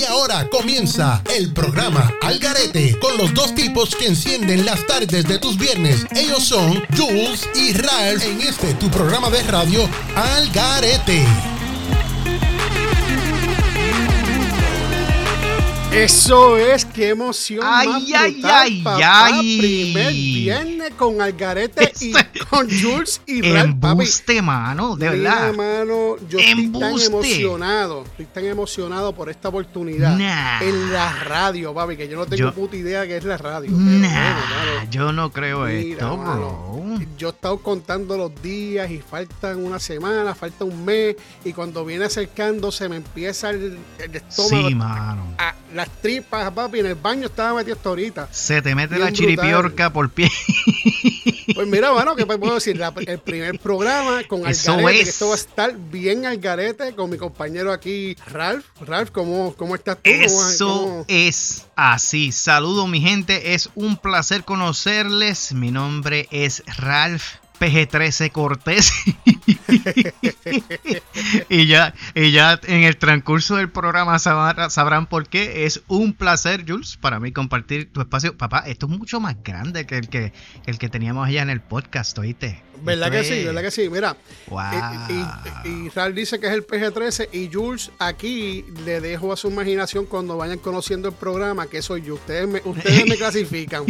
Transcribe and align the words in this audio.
Y 0.00 0.04
ahora 0.04 0.48
comienza 0.48 1.22
el 1.36 1.52
programa 1.52 2.10
Algarete 2.22 2.98
con 3.00 3.18
los 3.18 3.34
dos 3.34 3.54
tipos 3.54 3.94
que 3.94 4.06
encienden 4.06 4.64
las 4.64 4.86
tardes 4.86 5.26
de 5.26 5.38
tus 5.38 5.58
viernes. 5.58 6.06
Ellos 6.16 6.42
son 6.42 6.82
Jules 6.96 7.46
y 7.54 7.74
Ralph 7.74 8.24
en 8.24 8.40
este 8.40 8.72
tu 8.74 8.90
programa 8.90 9.28
de 9.28 9.42
radio 9.42 9.86
Algarete. 10.16 11.49
Eso 15.92 16.56
es, 16.56 16.84
qué 16.84 17.08
emoción. 17.08 17.60
Ay, 17.64 17.88
más 17.88 18.02
ay, 18.16 18.32
brutal, 18.34 18.52
ay, 18.62 18.82
papá. 18.82 19.24
ay. 19.26 19.58
Primer 19.58 20.12
viernes 20.12 20.92
con 20.96 21.20
Algarete 21.20 21.92
y 22.00 22.16
Este- 22.16 22.40
con 22.48 22.68
Jules 22.70 23.20
y 23.26 23.42
papi. 23.42 23.58
Embuste, 23.58 24.40
mano, 24.40 24.94
de 24.96 25.10
Mira, 25.10 25.34
verdad. 25.50 25.54
mano, 25.54 26.16
yo 26.28 26.38
estoy 26.38 26.68
tan 26.68 27.00
emocionado, 27.00 28.04
estoy 28.04 28.26
tan 28.26 28.44
emocionado 28.46 29.12
por 29.14 29.30
esta 29.30 29.48
oportunidad 29.48 30.16
Nah. 30.16 30.62
en 30.62 30.92
la 30.92 31.12
radio, 31.24 31.74
papi, 31.74 31.96
que 31.96 32.08
yo 32.08 32.16
no 32.16 32.24
tengo 32.24 32.36
Yo- 32.50 32.54
puta 32.54 32.76
idea 32.76 33.04
que 33.06 33.16
es 33.16 33.24
la 33.24 33.36
radio. 33.36 33.70
Nah, 33.72 34.08
bueno, 34.08 34.90
yo 34.92 35.12
no 35.12 35.32
creo 35.32 35.64
Mira, 35.64 35.80
esto, 35.94 36.16
mano, 36.16 36.32
bro. 36.72 37.00
Yo 37.18 37.28
he 37.28 37.32
estado 37.32 37.58
contando 37.58 38.16
los 38.16 38.40
días 38.42 38.88
y 38.92 38.98
faltan 38.98 39.62
una 39.64 39.80
semana, 39.80 40.34
falta 40.36 40.64
un 40.64 40.84
mes 40.84 41.16
y 41.44 41.52
cuando 41.52 41.84
viene 41.84 42.04
acercándose 42.04 42.88
me 42.88 42.96
empieza 42.96 43.50
el, 43.50 43.76
el 43.98 44.14
estómago, 44.16 44.68
Sí, 44.68 44.74
mano. 44.74 45.34
a- 45.36 45.54
las 45.80 46.02
tripas, 46.02 46.50
papi, 46.52 46.80
en 46.80 46.86
el 46.86 46.94
baño 46.94 47.26
estaba 47.26 47.54
metido 47.54 47.76
hasta 47.76 47.88
ahorita. 47.88 48.28
Se 48.30 48.62
te 48.62 48.74
mete 48.74 48.94
Bien 48.96 49.06
la 49.06 49.12
chiripiorca 49.12 49.92
por 49.92 50.10
pie. 50.10 50.30
Pues 51.52 51.66
mira, 51.66 51.90
bueno, 51.90 52.14
¿qué 52.14 52.24
puedo 52.24 52.54
decir? 52.54 52.76
La- 52.78 52.94
el 53.06 53.18
primer 53.18 53.58
programa 53.58 54.22
con 54.28 54.46
Eso 54.46 54.72
Algarete, 54.74 54.98
es. 55.00 55.04
que 55.04 55.10
esto 55.10 55.26
va 55.28 55.32
a 55.32 55.36
estar 55.36 55.76
bien 55.76 56.24
Algarete 56.24 56.94
con 56.94 57.10
mi 57.10 57.18
compañero 57.18 57.72
aquí, 57.72 58.16
Ralph. 58.28 58.64
Ralph, 58.80 59.10
¿cómo, 59.10 59.54
cómo 59.56 59.74
estás 59.74 59.96
tú? 59.96 60.02
¿Cómo- 60.10 60.24
Eso 60.24 60.66
cómo- 60.68 61.04
es 61.08 61.66
así. 61.76 62.30
Saludo 62.32 62.86
mi 62.86 63.00
gente, 63.00 63.52
es 63.54 63.68
un 63.74 63.96
placer 63.96 64.44
conocerles. 64.44 65.52
Mi 65.52 65.70
nombre 65.72 66.28
es 66.30 66.62
Ralph 66.78 67.24
PG13 67.60 68.32
Cortés. 68.32 68.90
y 71.48 71.66
ya, 71.66 71.94
y 72.14 72.32
ya 72.32 72.58
en 72.64 72.84
el 72.84 72.96
transcurso 72.96 73.56
del 73.56 73.70
programa 73.70 74.18
sabrá- 74.18 74.70
sabrán 74.70 75.06
por 75.06 75.28
qué. 75.28 75.64
Es 75.66 75.82
un 75.88 76.12
placer, 76.12 76.64
Jules, 76.66 76.96
para 76.96 77.20
mí 77.20 77.32
compartir 77.32 77.92
tu 77.92 78.00
espacio. 78.00 78.36
Papá, 78.36 78.64
esto 78.66 78.86
es 78.86 78.92
mucho 78.98 79.20
más 79.20 79.36
grande 79.42 79.86
que 79.86 79.98
el 79.98 80.08
que, 80.08 80.32
el 80.66 80.78
que 80.78 80.88
teníamos 80.88 81.26
allá 81.28 81.42
en 81.42 81.50
el 81.50 81.60
podcast, 81.60 82.16
¿oíste? 82.18 82.62
¿Verdad 82.82 83.14
Esto 83.14 83.28
que 83.34 83.40
sí? 83.40 83.44
¿Verdad 83.44 83.60
que 83.62 83.70
sí? 83.70 83.90
Mira, 83.90 84.16
Wow. 84.48 84.62
y, 85.10 85.68
y- 85.68 85.86
y 85.86 85.88
Ralph 85.90 86.14
dice 86.14 86.40
que 86.40 86.46
es 86.46 86.52
el 86.54 86.66
PG-13 86.66 87.28
y 87.30 87.50
Jules 87.52 87.90
aquí 87.98 88.64
le 88.86 89.02
dejo 89.02 89.34
a 89.34 89.36
su 89.36 89.50
imaginación 89.50 90.06
cuando 90.06 90.38
vayan 90.38 90.58
conociendo 90.58 91.08
el 91.08 91.14
programa 91.14 91.66
que 91.66 91.82
soy 91.82 92.00
yo. 92.00 92.14
Ustedes 92.14 92.48
me, 92.48 92.62
ustedes 92.64 93.06
me 93.06 93.16
clasifican. 93.18 93.84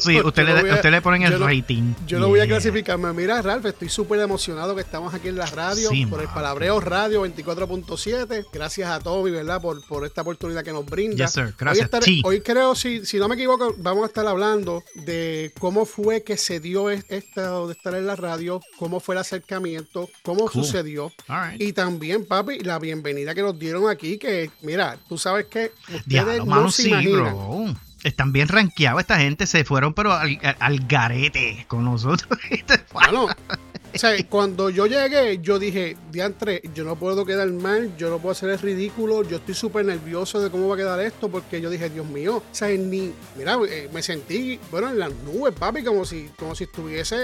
Sí, 0.00 0.18
no- 0.20 0.26
usted 0.28 0.46
yo 0.46 0.54
no 0.56 0.62
le, 0.62 0.70
a- 0.72 0.74
usted 0.74 0.90
le 0.90 1.00
ponen 1.00 1.22
el 1.22 1.32
yo 1.32 1.38
no- 1.38 1.46
rating. 1.46 1.94
Yo 2.06 2.18
no 2.18 2.28
voy 2.28 2.40
a 2.40 2.44
Yeah. 2.44 2.54
Clasificarme. 2.98 3.12
Mira, 3.20 3.42
Ralph, 3.42 3.66
estoy 3.66 3.88
súper 3.88 4.20
emocionado 4.20 4.74
que 4.74 4.80
estamos 4.82 5.14
aquí 5.14 5.28
en 5.28 5.36
la 5.36 5.46
radio, 5.46 5.90
Sí, 5.90 6.06
por 6.06 6.20
el. 6.20 6.28
Palabreo 6.28 6.78
Radio 6.80 7.22
24.7. 7.26 8.46
Gracias 8.52 8.90
a 8.90 9.00
Toby, 9.00 9.30
¿verdad? 9.30 9.60
Por, 9.60 9.84
por 9.86 10.04
esta 10.04 10.22
oportunidad 10.22 10.62
que 10.62 10.72
nos 10.72 10.84
brinda. 10.86 11.24
Yes, 11.24 11.32
sir. 11.32 11.44
Hoy, 11.44 11.54
Gracias, 11.58 11.86
estaré- 11.90 12.04
T. 12.04 12.20
hoy 12.24 12.40
creo, 12.40 12.74
si, 12.74 13.04
si 13.06 13.18
no 13.18 13.28
me 13.28 13.34
equivoco, 13.34 13.74
vamos 13.78 14.04
a 14.04 14.06
estar 14.06 14.26
hablando 14.26 14.82
de 14.94 15.52
cómo 15.58 15.84
fue 15.86 16.22
que 16.22 16.36
se 16.36 16.60
dio 16.60 16.90
es- 16.90 17.04
esta 17.08 17.58
de 17.66 17.72
estar 17.72 17.94
en 17.94 18.06
la 18.06 18.16
radio, 18.16 18.60
cómo 18.78 19.00
fue 19.00 19.14
el 19.14 19.20
acercamiento, 19.20 20.08
cómo 20.22 20.48
Cool. 20.48 20.64
sucedió. 20.64 21.12
Right. 21.28 21.60
Y 21.60 21.72
también, 21.72 22.26
papi, 22.26 22.60
la 22.60 22.78
bienvenida 22.78 23.34
que 23.34 23.42
nos 23.42 23.58
dieron 23.58 23.88
aquí, 23.88 24.18
que 24.18 24.50
mira, 24.62 24.98
tú 25.08 25.18
sabes 25.18 25.46
que 25.46 25.72
ustedes 25.88 26.04
Diablo, 26.06 26.36
no 26.38 26.46
mano, 26.46 26.70
se 26.70 26.82
sí, 26.82 26.88
imaginan. 26.90 27.78
Están 28.04 28.32
bien 28.32 28.48
rankeados 28.48 29.00
esta 29.00 29.18
gente, 29.18 29.46
se 29.46 29.64
fueron 29.64 29.92
pero 29.94 30.12
al, 30.12 30.38
al- 30.60 30.86
garete 30.86 31.64
con 31.68 31.84
nosotros. 31.84 32.28
Bueno, 32.92 33.26
o 33.94 33.98
sea, 33.98 34.12
cuando 34.28 34.70
yo 34.70 34.86
llegué, 34.86 35.38
yo 35.40 35.58
dije, 35.58 35.96
diantre, 36.10 36.62
yo 36.74 36.84
no 36.84 36.96
puedo 36.96 37.24
quedar 37.26 37.48
mal, 37.50 37.96
yo 37.96 38.08
no 38.10 38.18
puedo 38.18 38.32
hacer 38.32 38.50
el 38.50 38.58
ridículo, 38.58 39.22
yo 39.24 39.36
estoy 39.38 39.54
súper 39.54 39.84
nervioso 39.84 40.40
de 40.40 40.50
cómo 40.50 40.68
va 40.68 40.74
a 40.74 40.78
quedar 40.78 41.00
esto, 41.00 41.28
porque 41.28 41.60
yo 41.60 41.70
dije, 41.70 41.90
Dios 41.90 42.06
mío, 42.06 42.36
o 42.36 42.42
sea, 42.54 42.68
ni, 42.68 43.12
mira, 43.36 43.56
eh, 43.68 43.88
me 43.92 44.02
sentí, 44.02 44.58
bueno, 44.70 44.88
en 44.90 44.98
las 44.98 45.12
nubes, 45.24 45.54
papi, 45.54 45.82
como 45.82 46.04
si, 46.04 46.28
como 46.38 46.54
si 46.54 46.64
estuviese 46.64 47.16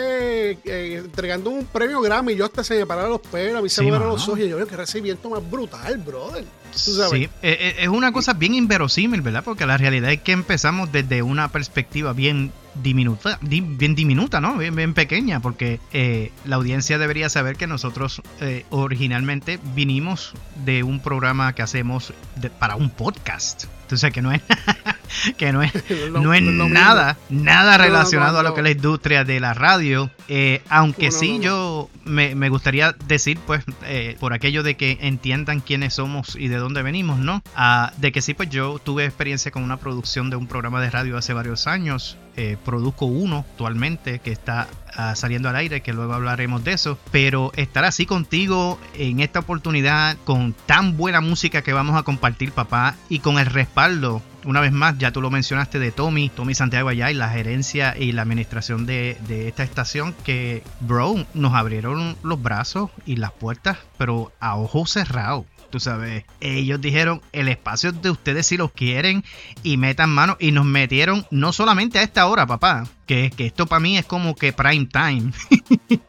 eh, 0.64 1.02
entregando 1.04 1.50
un 1.50 1.66
premio 1.66 2.00
Grammy, 2.00 2.34
yo 2.34 2.44
hasta 2.46 2.64
se 2.64 2.76
me 2.78 2.86
pararon 2.86 3.10
los 3.12 3.20
pelos, 3.20 3.58
a 3.58 3.62
mí 3.62 3.68
se 3.68 3.80
Sí, 3.80 3.86
me 3.86 3.92
pararon 3.92 4.12
los 4.14 4.28
ojos, 4.28 4.40
y 4.40 4.48
yo, 4.48 4.56
"Oye, 4.56 4.66
qué 4.66 4.76
recibimiento 4.76 5.30
más 5.30 5.48
brutal, 5.50 5.98
brother. 5.98 6.44
Tú 6.74 6.94
sabes. 6.96 7.10
Sí, 7.12 7.24
eh, 7.24 7.30
eh, 7.42 7.74
es 7.80 7.88
una 7.88 8.12
cosa 8.12 8.32
bien 8.34 8.54
inverosímil, 8.54 9.20
¿verdad? 9.22 9.44
Porque 9.44 9.66
la 9.66 9.76
realidad 9.76 10.10
es 10.12 10.20
que 10.22 10.32
empezamos 10.32 10.90
desde 10.92 11.22
una 11.22 11.48
perspectiva 11.48 12.12
bien 12.12 12.52
diminuta, 12.82 13.38
di- 13.40 13.60
bien 13.60 13.94
diminuta, 13.94 14.40
¿no? 14.40 14.58
Bien, 14.58 14.74
bien 14.74 14.94
pequeña, 14.94 15.40
porque 15.40 15.78
eh, 15.92 16.32
la 16.44 16.56
audiencia 16.56 16.98
debería 16.98 17.28
saber 17.28 17.56
que 17.56 17.66
nosotros 17.68 18.20
eh, 18.40 18.64
originalmente 18.70 19.60
vinimos 19.74 20.32
de 20.64 20.82
un 20.82 20.98
programa 21.00 21.52
que 21.54 21.62
hacemos 21.62 22.12
de- 22.36 22.50
para 22.50 22.74
un 22.76 22.90
podcast. 22.90 23.64
Entonces 23.84 24.12
que 24.12 24.22
no 24.22 24.32
es 24.32 24.42
que 25.36 25.52
no 25.52 25.62
es 25.62 25.72
lo- 26.10 26.20
no 26.20 26.34
es 26.34 26.42
mismo. 26.42 26.68
nada, 26.68 27.16
nada 27.30 27.78
No, 27.78 27.84
relacionado 27.84 28.38
a 28.38 28.42
lo 28.42 28.54
que 28.54 28.60
es 28.60 28.64
la 28.64 28.70
industria 28.70 29.24
de 29.24 29.40
la 29.40 29.54
radio. 29.54 30.10
Eh, 30.28 30.62
aunque 30.68 31.10
sí, 31.10 31.38
yo 31.40 31.90
me, 32.04 32.34
me 32.34 32.48
gustaría 32.48 32.92
decir, 33.06 33.38
pues, 33.46 33.62
eh, 33.84 34.16
por 34.20 34.32
aquello 34.32 34.62
de 34.62 34.76
que 34.76 34.98
entiendan 35.02 35.60
quiénes 35.60 35.94
somos 35.94 36.34
y 36.36 36.48
de 36.48 36.56
dónde 36.56 36.82
venimos, 36.82 37.18
¿no? 37.18 37.42
Ah, 37.54 37.92
de 37.98 38.10
que 38.12 38.22
sí, 38.22 38.34
pues 38.34 38.48
yo 38.50 38.78
tuve 38.82 39.04
experiencia 39.04 39.50
con 39.50 39.62
una 39.62 39.76
producción 39.76 40.30
de 40.30 40.36
un 40.36 40.46
programa 40.48 40.80
de 40.80 40.90
radio 40.90 41.16
hace 41.16 41.32
varios 41.34 41.66
años. 41.66 42.16
Eh, 42.36 42.56
produzco 42.64 43.06
uno 43.06 43.44
actualmente 43.50 44.18
que 44.18 44.32
está 44.32 44.66
saliendo 45.14 45.48
al 45.48 45.56
aire, 45.56 45.80
que 45.80 45.92
luego 45.92 46.14
hablaremos 46.14 46.64
de 46.64 46.72
eso. 46.72 46.98
Pero 47.10 47.52
estar 47.56 47.84
así 47.84 48.06
contigo 48.06 48.78
en 48.94 49.20
esta 49.20 49.40
oportunidad, 49.40 50.16
con 50.24 50.54
tan 50.66 50.96
buena 50.96 51.20
música 51.20 51.62
que 51.62 51.72
vamos 51.72 51.96
a 51.96 52.02
compartir, 52.02 52.52
papá, 52.52 52.94
y 53.08 53.20
con 53.20 53.38
el 53.38 53.46
respaldo 53.46 54.22
una 54.44 54.60
vez 54.60 54.72
más, 54.72 54.98
ya 54.98 55.10
tú 55.10 55.20
lo 55.20 55.30
mencionaste 55.30 55.78
de 55.78 55.90
Tommy, 55.90 56.28
Tommy 56.28 56.54
Santiago 56.54 56.88
allá 56.88 57.10
y 57.10 57.14
la 57.14 57.30
gerencia 57.30 57.96
y 57.98 58.12
la 58.12 58.22
administración 58.22 58.86
de, 58.86 59.16
de 59.26 59.48
esta 59.48 59.62
estación 59.62 60.14
que, 60.24 60.62
bro, 60.80 61.24
nos 61.34 61.54
abrieron 61.54 62.16
los 62.22 62.42
brazos 62.42 62.90
y 63.06 63.16
las 63.16 63.32
puertas, 63.32 63.78
pero 63.96 64.32
a 64.40 64.56
ojos 64.56 64.90
cerrados. 64.90 65.46
Tú 65.70 65.80
sabes, 65.80 66.24
ellos 66.40 66.80
dijeron 66.80 67.20
el 67.32 67.48
espacio 67.48 67.90
es 67.90 68.00
de 68.00 68.10
ustedes 68.10 68.46
si 68.46 68.56
lo 68.56 68.68
quieren 68.68 69.24
y 69.64 69.76
metan 69.76 70.08
mano 70.08 70.36
y 70.38 70.52
nos 70.52 70.64
metieron 70.64 71.26
no 71.32 71.52
solamente 71.52 71.98
a 71.98 72.04
esta 72.04 72.26
hora, 72.26 72.46
papá, 72.46 72.86
que, 73.06 73.30
que 73.36 73.46
esto 73.46 73.66
para 73.66 73.80
mí 73.80 73.98
es 73.98 74.06
como 74.06 74.34
que 74.34 74.52
prime 74.52 74.86
time. 74.86 75.32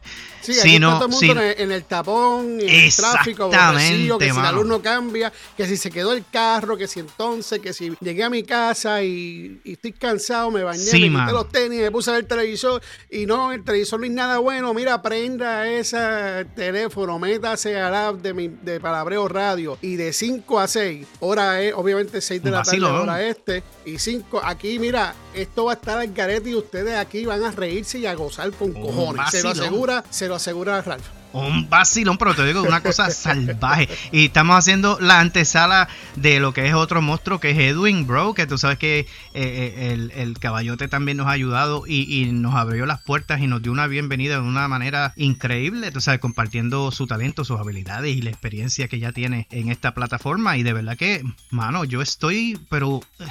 Sí, 0.46 0.60
aquí 0.60 0.74
está 0.76 0.78
no, 0.78 0.94
todo 0.94 1.06
el 1.06 1.10
mundo 1.10 1.18
sí. 1.18 1.30
en, 1.30 1.38
el, 1.38 1.54
en 1.60 1.72
el 1.72 1.84
tapón, 1.84 2.60
en 2.60 2.70
el 2.70 2.94
tráfico, 2.94 3.44
aborrecido, 3.52 4.16
que 4.16 4.30
si 4.30 4.36
la 4.36 4.42
mano. 4.42 4.58
luz 4.58 4.66
no 4.66 4.80
cambia, 4.80 5.32
que 5.56 5.66
si 5.66 5.76
se 5.76 5.90
quedó 5.90 6.12
el 6.12 6.24
carro, 6.30 6.76
que 6.76 6.86
si 6.86 7.00
entonces, 7.00 7.58
que 7.58 7.72
si 7.72 7.92
llegué 8.00 8.22
a 8.22 8.30
mi 8.30 8.44
casa 8.44 9.02
y, 9.02 9.60
y 9.64 9.72
estoy 9.72 9.92
cansado, 9.92 10.52
me 10.52 10.62
bañé, 10.62 10.84
Sí, 10.84 11.10
me 11.10 11.18
quité 11.18 11.32
los 11.32 11.48
tenis, 11.48 11.80
me 11.80 11.90
puse 11.90 12.10
a 12.10 12.12
ver 12.12 12.22
el 12.22 12.28
televisor 12.28 12.80
y 13.10 13.26
no, 13.26 13.50
el 13.50 13.64
televisor 13.64 13.98
no 13.98 14.06
es 14.06 14.12
nada 14.12 14.38
bueno, 14.38 14.72
mira, 14.72 15.02
prenda 15.02 15.68
ese 15.68 16.46
teléfono, 16.54 17.18
métase 17.18 17.76
al 17.80 17.94
app 17.94 18.16
de, 18.22 18.32
mi, 18.32 18.46
de 18.46 18.78
Palabreo 18.78 19.26
Radio 19.26 19.78
y 19.82 19.96
de 19.96 20.12
5 20.12 20.60
a 20.60 20.68
6, 20.68 21.06
hora 21.20 21.60
es, 21.60 21.74
obviamente 21.74 22.20
6 22.20 22.42
de 22.44 22.50
la 22.52 22.62
tarde, 22.62 22.84
hora 22.84 23.26
este, 23.26 23.64
y 23.84 23.98
5, 23.98 24.40
aquí 24.44 24.78
mira, 24.78 25.12
esto 25.36 25.66
va 25.66 25.72
a 25.72 25.74
estar 25.74 25.98
al 25.98 26.12
garete 26.12 26.50
y 26.50 26.54
ustedes 26.54 26.96
aquí 26.96 27.24
van 27.26 27.44
a 27.44 27.50
reírse 27.50 27.98
y 27.98 28.06
a 28.06 28.14
gozar 28.14 28.50
con 28.52 28.72
cojones, 28.72 29.30
se 29.30 29.42
lo 29.42 29.50
asegura, 29.50 30.04
se 30.10 30.28
lo 30.28 30.34
asegura 30.34 30.80
Ralph. 30.82 31.15
Un 31.36 31.68
vacilón, 31.68 32.16
pero 32.16 32.34
te 32.34 32.46
digo 32.46 32.62
una 32.62 32.82
cosa 32.82 33.10
salvaje. 33.10 33.88
Y 34.10 34.26
estamos 34.26 34.56
haciendo 34.56 34.98
la 35.00 35.20
antesala 35.20 35.86
de 36.14 36.40
lo 36.40 36.54
que 36.54 36.66
es 36.66 36.74
otro 36.74 37.02
monstruo, 37.02 37.40
que 37.40 37.50
es 37.50 37.58
Edwin, 37.58 38.06
bro. 38.06 38.32
Que 38.32 38.46
tú 38.46 38.56
sabes 38.56 38.78
que 38.78 39.00
eh, 39.00 39.06
eh, 39.34 39.92
el, 39.92 40.12
el 40.12 40.38
caballote 40.38 40.88
también 40.88 41.18
nos 41.18 41.26
ha 41.26 41.32
ayudado 41.32 41.84
y, 41.86 42.22
y 42.22 42.32
nos 42.32 42.54
abrió 42.54 42.86
las 42.86 43.02
puertas 43.02 43.42
y 43.42 43.46
nos 43.48 43.60
dio 43.60 43.70
una 43.70 43.86
bienvenida 43.86 44.36
de 44.36 44.40
una 44.40 44.66
manera 44.66 45.12
increíble. 45.16 45.90
Tú 45.90 46.00
sabes, 46.00 46.20
compartiendo 46.20 46.90
su 46.90 47.06
talento, 47.06 47.44
sus 47.44 47.60
habilidades 47.60 48.16
y 48.16 48.22
la 48.22 48.30
experiencia 48.30 48.88
que 48.88 48.98
ya 48.98 49.12
tiene 49.12 49.46
en 49.50 49.68
esta 49.70 49.92
plataforma. 49.92 50.56
Y 50.56 50.62
de 50.62 50.72
verdad 50.72 50.96
que, 50.96 51.22
mano, 51.50 51.84
yo 51.84 52.00
estoy, 52.00 52.58
pero 52.70 53.02
eh, 53.18 53.26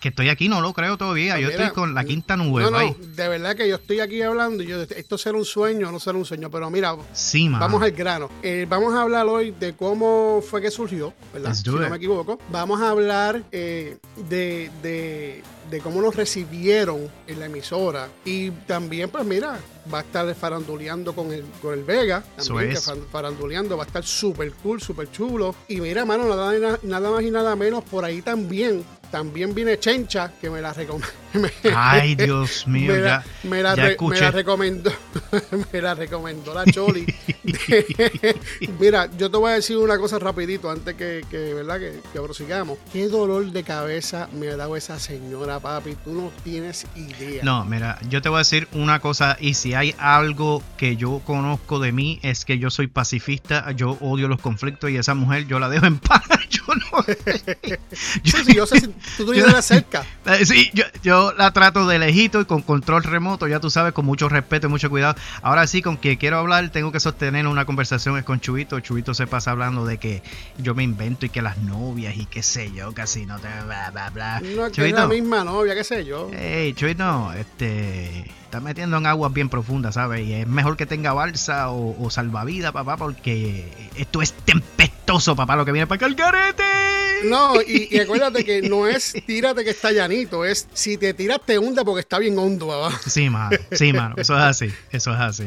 que 0.00 0.08
estoy 0.08 0.28
aquí, 0.28 0.48
no 0.48 0.60
lo 0.60 0.72
creo 0.72 0.96
todavía. 0.98 1.38
Yo 1.38 1.48
Mira, 1.50 1.66
estoy 1.66 1.74
con 1.74 1.94
la 1.94 2.02
quinta 2.02 2.36
nube, 2.36 2.68
No, 2.68 2.96
de 3.14 3.28
verdad 3.28 3.54
que 3.54 3.68
yo 3.68 3.76
estoy 3.76 4.00
aquí 4.00 4.22
hablando 4.22 4.64
y 4.64 4.66
yo, 4.66 4.82
esto 4.82 5.16
será 5.16 5.38
un 5.38 5.44
sueño, 5.44 5.92
no 5.92 6.00
será 6.00 6.18
un 6.18 6.24
sueño, 6.24 6.50
pero 6.50 6.68
mira, 6.70 6.96
Sí, 7.12 7.27
Vamos 7.60 7.82
al 7.82 7.90
grano. 7.92 8.30
Eh, 8.42 8.66
vamos 8.68 8.94
a 8.94 9.02
hablar 9.02 9.26
hoy 9.26 9.50
de 9.52 9.74
cómo 9.74 10.42
fue 10.48 10.60
que 10.62 10.70
surgió, 10.70 11.12
¿verdad? 11.32 11.50
Let's 11.50 11.58
Si 11.62 11.70
no 11.70 11.90
me 11.90 11.96
equivoco. 11.96 12.38
Vamos 12.50 12.80
a 12.80 12.90
hablar 12.90 13.42
eh, 13.52 13.98
de, 14.28 14.70
de- 14.82 15.42
de 15.70 15.80
cómo 15.80 16.00
nos 16.00 16.16
recibieron 16.16 17.10
en 17.26 17.40
la 17.40 17.44
emisora. 17.46 18.08
Y 18.24 18.50
también, 18.50 19.10
pues 19.10 19.26
mira, 19.26 19.58
va 19.92 19.98
a 19.98 20.00
estar 20.00 20.34
faranduleando 20.34 21.14
con 21.14 21.30
el, 21.30 21.44
con 21.60 21.74
el 21.74 21.84
Vega. 21.84 22.24
Eso 22.38 22.54
También, 22.54 22.72
es. 22.72 22.80
que 22.80 22.84
fan- 22.86 23.04
faranduleando 23.12 23.76
va 23.76 23.84
a 23.84 23.86
estar 23.86 24.02
súper 24.02 24.50
cool, 24.62 24.80
súper 24.80 25.10
chulo. 25.10 25.54
Y 25.68 25.82
mira, 25.82 26.06
mano, 26.06 26.24
nada, 26.26 26.78
nada 26.82 27.10
más 27.10 27.22
y 27.22 27.30
nada 27.30 27.54
menos, 27.54 27.84
por 27.84 28.04
ahí 28.06 28.22
también. 28.22 28.82
También 29.10 29.54
viene 29.54 29.78
Chencha, 29.78 30.32
que 30.40 30.48
me 30.50 30.60
la 30.62 30.72
Ay, 31.74 32.14
Dios 32.16 32.66
mío, 32.66 32.92
me, 32.92 33.00
ya, 33.00 33.04
la, 33.06 33.24
me, 33.44 33.62
la 33.62 33.74
ya 33.76 33.82
re- 33.88 33.96
me 34.00 34.20
la 34.20 34.30
recomendó 34.30 34.92
me 35.72 35.82
la 35.82 35.94
recomendó 35.94 36.54
la 36.54 36.64
Choli. 36.64 37.06
Mira 38.80 39.08
yo 39.18 39.30
te 39.30 39.36
voy 39.38 39.50
a 39.52 39.54
decir 39.54 39.76
una 39.76 39.98
cosa 39.98 40.18
rapidito 40.18 40.70
antes 40.70 40.94
que, 40.94 41.22
que, 41.30 41.54
verdad 41.54 41.78
que, 41.78 42.00
que 42.12 42.20
prosigamos. 42.20 42.78
Qué 42.92 43.08
dolor 43.08 43.50
de 43.50 43.62
cabeza 43.62 44.28
me 44.32 44.48
ha 44.48 44.56
dado 44.56 44.76
esa 44.76 44.98
señora 44.98 45.60
papi. 45.60 45.96
Tú 46.04 46.12
no 46.12 46.32
tienes 46.44 46.86
idea. 46.96 47.42
No, 47.44 47.64
mira, 47.64 47.98
yo 48.08 48.22
te 48.22 48.28
voy 48.28 48.36
a 48.36 48.38
decir 48.38 48.68
una 48.72 49.00
cosa, 49.00 49.36
y 49.40 49.54
si 49.54 49.74
hay 49.74 49.94
algo 49.98 50.62
que 50.76 50.96
yo 50.96 51.20
conozco 51.24 51.78
de 51.78 51.92
mí 51.92 52.18
es 52.22 52.44
que 52.44 52.58
yo 52.58 52.70
soy 52.70 52.86
pacifista, 52.86 53.70
yo 53.72 53.98
odio 54.00 54.28
los 54.28 54.40
conflictos 54.40 54.90
y 54.90 54.96
esa 54.96 55.14
mujer 55.14 55.46
yo 55.46 55.58
la 55.58 55.68
dejo 55.68 55.86
en 55.86 55.98
paz. 55.98 56.22
Yo 56.50 56.62
no. 56.74 57.04
Sí, 57.92 58.32
sí, 58.46 58.54
yo 58.54 58.66
sé 58.66 58.80
si 58.80 58.88
tú 59.18 59.30
vives 59.32 59.64
cerca. 59.64 60.04
Eh, 60.26 60.44
Sí, 60.46 60.70
yo, 60.72 60.84
yo 61.02 61.17
la 61.36 61.52
trato 61.52 61.86
de 61.86 61.98
lejito 61.98 62.40
y 62.40 62.44
con 62.44 62.62
control 62.62 63.02
remoto, 63.04 63.46
ya 63.48 63.60
tú 63.60 63.70
sabes, 63.70 63.92
con 63.92 64.04
mucho 64.04 64.28
respeto 64.28 64.66
y 64.66 64.70
mucho 64.70 64.90
cuidado. 64.90 65.14
Ahora 65.42 65.66
sí, 65.66 65.82
con 65.82 65.96
quien 65.96 66.16
quiero 66.16 66.38
hablar, 66.38 66.68
tengo 66.70 66.92
que 66.92 67.00
sostener 67.00 67.46
una 67.46 67.64
conversación 67.64 68.16
es 68.18 68.24
con 68.24 68.40
Chubito. 68.40 68.80
Chubito 68.80 69.14
se 69.14 69.26
pasa 69.26 69.50
hablando 69.52 69.84
de 69.84 69.98
que 69.98 70.22
yo 70.58 70.74
me 70.74 70.82
invento 70.82 71.26
y 71.26 71.28
que 71.28 71.42
las 71.42 71.58
novias 71.58 72.16
y 72.16 72.26
qué 72.26 72.42
sé 72.42 72.72
yo, 72.72 72.92
casi 72.92 73.26
no 73.26 73.38
te 73.38 73.48
bla 73.66 73.90
bla 73.90 74.10
bla. 74.10 74.40
no 74.40 74.66
es 74.66 74.72
que 74.72 74.86
es 74.86 74.92
la 74.92 75.06
misma 75.06 75.44
novia 75.44 75.74
qué 75.74 75.84
sé 75.84 76.04
yo 76.04 76.30
Hey, 76.32 76.72
Chubito, 76.74 77.32
este, 77.32 78.30
está 78.48 78.60
metiendo 78.60 78.96
en 78.96 79.04
aguas 79.04 79.30
bien 79.34 79.50
profundas, 79.50 79.94
¿sabes? 79.96 80.26
Y 80.26 80.32
es 80.32 80.46
mejor 80.48 80.78
que 80.78 80.86
tenga 80.86 81.12
balsa 81.12 81.68
o, 81.70 82.02
o 82.02 82.08
salvavidas, 82.08 82.72
papá, 82.72 82.96
porque 82.96 83.68
esto 83.94 84.22
es 84.22 84.32
tempestuoso, 84.32 85.36
papá, 85.36 85.54
lo 85.54 85.66
que 85.66 85.72
viene 85.72 85.86
para 85.86 85.96
acá 85.96 86.06
el 86.06 86.14
garete. 86.14 86.64
no, 87.24 87.60
y, 87.60 87.88
y 87.90 87.98
acuérdate 87.98 88.44
que 88.46 88.62
no 88.62 88.86
es 88.86 89.12
tírate 89.26 89.64
que 89.64 89.70
está 89.70 89.90
llanito, 89.92 90.44
es 90.46 90.66
si 90.72 90.96
te 90.96 91.12
tiras 91.12 91.40
te 91.44 91.58
hunde 91.58 91.84
porque 91.84 92.00
está 92.00 92.18
bien 92.18 92.38
hondo 92.38 92.72
abajo. 92.72 92.98
Sí, 93.06 93.28
mano, 93.28 93.56
sí, 93.72 93.92
mano, 93.92 94.14
eso 94.16 94.34
es 94.34 94.42
así, 94.42 94.72
eso 94.92 95.12
es 95.12 95.20
así. 95.20 95.44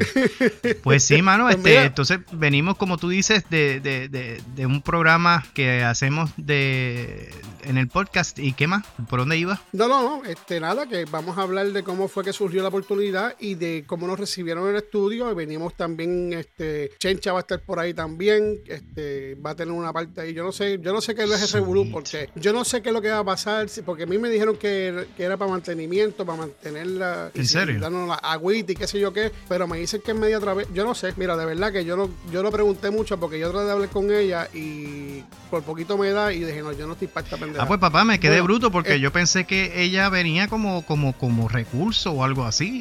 Pues 0.83 1.03
sí, 1.03 1.21
mano, 1.23 1.45
Pues 1.45 1.55
este, 1.55 1.69
mira. 1.69 1.85
entonces 1.85 2.19
venimos, 2.33 2.77
como 2.77 2.97
tú 2.99 3.09
dices, 3.09 3.43
de, 3.49 3.79
de, 3.79 4.09
de, 4.09 4.41
de 4.55 4.65
un 4.67 4.81
programa 4.83 5.43
que 5.55 5.83
hacemos 5.83 6.29
de 6.37 7.31
en 7.63 7.77
el 7.77 7.87
podcast. 7.87 8.37
¿Y 8.39 8.53
qué 8.53 8.67
más? 8.67 8.83
¿Por 9.09 9.19
dónde 9.19 9.37
iba? 9.37 9.59
No, 9.71 9.87
no, 9.87 10.01
no, 10.03 10.25
este, 10.25 10.59
nada, 10.59 10.87
que 10.87 11.05
vamos 11.05 11.37
a 11.37 11.41
hablar 11.43 11.67
de 11.71 11.83
cómo 11.83 12.07
fue 12.07 12.23
que 12.23 12.33
surgió 12.33 12.61
la 12.61 12.67
oportunidad 12.67 12.90
y 13.39 13.55
de 13.55 13.83
cómo 13.87 14.05
nos 14.05 14.19
recibieron 14.19 14.65
en 14.65 14.71
el 14.71 14.75
estudio. 14.77 15.33
Venimos 15.33 15.75
también, 15.75 16.33
este, 16.33 16.91
Chencha 16.99 17.31
va 17.31 17.39
a 17.39 17.41
estar 17.41 17.59
por 17.61 17.79
ahí 17.79 17.93
también, 17.93 18.59
este, 18.67 19.35
va 19.35 19.51
a 19.51 19.55
tener 19.55 19.73
una 19.73 19.93
parte 19.93 20.19
ahí. 20.21 20.33
Yo 20.33 20.43
no 20.43 20.51
sé, 20.51 20.77
yo 20.81 20.91
no 20.91 20.99
sé 20.99 21.15
qué 21.15 21.23
es 21.23 21.29
Sweet. 21.29 21.53
revolú, 21.53 21.89
porque 21.91 22.29
yo 22.35 22.51
no 22.51 22.65
sé 22.65 22.81
qué 22.81 22.89
es 22.89 22.93
lo 22.93 23.01
que 23.01 23.09
va 23.09 23.19
a 23.19 23.23
pasar, 23.23 23.69
si- 23.69 23.81
porque 23.81 24.03
a 24.03 24.05
mí 24.05 24.17
me 24.17 24.29
dijeron 24.29 24.57
que, 24.57 25.05
que 25.15 25.23
era 25.23 25.37
para 25.37 25.51
mantenimiento, 25.51 26.25
para 26.25 26.39
mantenerla. 26.39 27.31
y 27.33 27.39
¿En 27.39 27.47
serio? 27.47 27.79
Darnos 27.79 28.07
la 28.09 28.15
agüita 28.15 28.73
y 28.73 28.75
qué 28.75 28.87
sé 28.87 28.99
yo 28.99 29.13
qué, 29.13 29.31
pero 29.47 29.67
me 29.67 29.77
dicen 29.79 30.01
que 30.03 30.11
es 30.11 30.17
media 30.17 30.37
otra 30.37 30.53
vez. 30.53 30.67
Yo 30.73 30.83
no 30.83 30.93
sé, 30.93 31.13
mira, 31.17 31.37
de 31.37 31.45
verdad 31.45 31.71
que 31.71 31.85
yo 31.85 31.95
no, 31.95 32.09
yo 32.31 32.43
lo 32.43 32.51
pregunté 32.51 32.91
mucho 32.91 33.17
porque 33.19 33.39
yo 33.39 33.49
traté 33.51 33.65
de 33.67 33.71
hablar 33.71 33.89
con 33.89 34.11
ella 34.11 34.49
y 34.53 35.23
por 35.49 35.63
poquito 35.63 35.97
me 35.97 36.09
da 36.11 36.33
y 36.33 36.43
dije, 36.43 36.61
no, 36.61 36.71
yo 36.73 36.87
no 36.87 36.93
estoy 36.93 37.07
para 37.07 37.23
esta 37.25 37.37
pendeja. 37.37 37.63
Ah, 37.63 37.67
pues 37.67 37.79
papá, 37.79 38.03
me 38.03 38.19
quedé 38.19 38.31
Bueno, 38.41 38.43
bruto 38.45 38.71
porque 38.71 38.95
eh, 38.95 38.99
yo 38.99 39.11
pensé 39.11 39.45
que 39.45 39.81
ella 39.83 40.09
venía 40.09 40.47
como, 40.47 40.85
como, 40.85 41.17
como 41.17 41.47
recurso 41.47 42.11
o 42.11 42.23
algo 42.23 42.45
así. 42.45 42.80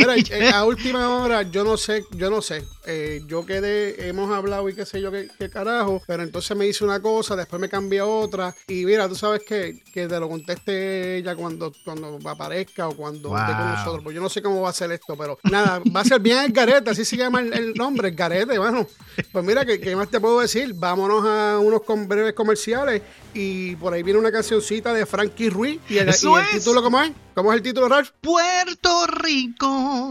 Mira, 0.00 0.16
eh, 0.30 0.50
a 0.52 0.64
última 0.64 1.16
hora, 1.16 1.42
yo 1.42 1.64
no 1.64 1.76
sé, 1.76 2.04
yo 2.16 2.30
no 2.30 2.40
sé. 2.42 2.64
Eh, 2.86 3.20
yo 3.26 3.44
quedé, 3.44 4.08
hemos 4.08 4.30
hablado 4.34 4.68
y 4.68 4.74
qué 4.74 4.86
sé 4.86 5.00
yo 5.00 5.12
qué, 5.12 5.28
qué 5.38 5.48
carajo, 5.50 6.02
pero 6.06 6.22
entonces 6.22 6.56
me 6.56 6.64
dice 6.64 6.84
una 6.84 7.00
cosa, 7.00 7.36
después 7.36 7.60
me 7.60 7.68
cambia 7.68 8.06
otra. 8.06 8.54
Y 8.68 8.84
mira, 8.84 9.08
tú 9.08 9.14
sabes 9.14 9.42
que, 9.46 9.82
que 9.92 10.08
te 10.08 10.18
lo 10.18 10.28
conteste 10.28 11.18
ella 11.18 11.36
cuando, 11.36 11.72
cuando 11.84 12.18
aparezca 12.28 12.88
o 12.88 12.96
cuando 12.96 13.36
esté 13.38 13.52
con 13.52 13.60
Wow. 13.66 13.76
nosotros. 13.76 14.00
Pues 14.04 14.14
yo 14.16 14.22
no 14.22 14.28
sé 14.28 14.42
cómo 14.42 14.62
va 14.62 14.70
a 14.70 14.72
ser 14.72 14.90
esto, 14.92 15.16
pero 15.16 15.38
nada, 15.44 15.80
va 15.94 16.00
a 16.00 16.04
ser 16.04 16.20
bien 16.20 16.38
el 16.38 16.52
garete, 16.52 16.90
así 16.90 17.04
se 17.04 17.16
llama 17.16 17.40
el, 17.40 17.52
el 17.52 17.74
nombre, 17.74 18.08
el 18.08 18.14
garete, 18.14 18.58
bueno. 18.58 18.86
Pues 19.32 19.44
mira, 19.44 19.64
¿qué, 19.64 19.78
qué 19.80 19.94
más 19.94 20.08
te 20.10 20.18
puedo 20.20 20.40
decir? 20.40 20.72
Vámonos 20.74 21.24
a 21.26 21.58
unos 21.58 21.82
con 21.82 22.08
breves 22.08 22.32
comerciales 22.32 23.02
y 23.34 23.76
por 23.76 23.92
ahí 23.92 24.02
viene 24.02 24.18
una 24.18 24.32
cancioncita 24.32 24.92
de 24.94 25.06
Frankie 25.06 25.50
Ruiz. 25.50 25.80
Y 25.88 25.98
el, 25.98 26.08
y 26.08 26.58
título, 26.58 26.82
¿cómo 26.82 27.00
es? 27.02 27.12
¿Cómo 27.34 27.52
es 27.52 27.56
el 27.58 27.62
título, 27.62 27.88
Ralph? 27.88 28.10
Puerto 28.20 29.06
Rico, 29.06 29.66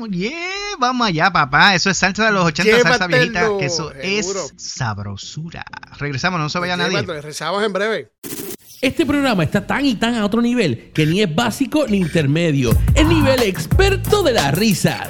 yeah, 0.10 0.34
vamos 0.80 1.08
allá, 1.08 1.32
papá. 1.32 1.76
Eso 1.76 1.90
es 1.90 1.98
salsa 1.98 2.26
de 2.26 2.32
los 2.32 2.46
80, 2.46 2.82
salsa 2.82 3.08
viejita, 3.08 3.48
que 3.58 3.66
eso 3.66 3.92
seguro. 4.02 4.02
es 4.02 4.54
sabrosura. 4.58 5.66
Regresamos, 5.98 6.40
no 6.40 6.50
se 6.50 6.60
vaya 6.60 6.78
nadie. 6.78 6.92
Llévatelo, 6.92 7.22
Rezamos 7.22 7.64
en 7.64 7.74
breve. 7.74 8.12
Este 8.82 9.06
programa 9.06 9.44
está 9.44 9.68
tan 9.68 9.86
y 9.86 9.96
tan 9.96 10.16
a 10.16 10.26
otro 10.26 10.42
nivel 10.42 10.92
que 10.94 11.06
ni 11.06 11.22
es 11.22 11.36
básico 11.36 11.86
ni 11.88 11.98
intermedio. 11.98 12.72
El 12.96 13.10
nivel 13.10 13.44
experto 13.44 14.24
de 14.24 14.34
la 14.34 14.52
risa. 14.52 15.08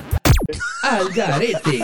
Al 0.83 1.09
garete. 1.09 1.83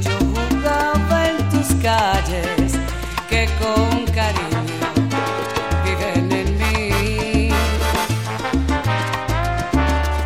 Yo 0.00 0.16
jugaba 0.34 1.28
en 1.28 1.48
tus 1.50 1.68
calles, 1.82 2.72
que 3.28 3.48
con 3.60 4.04
cariño 4.06 4.62
viven 5.84 6.32
en 6.32 6.48
mí. 6.58 7.50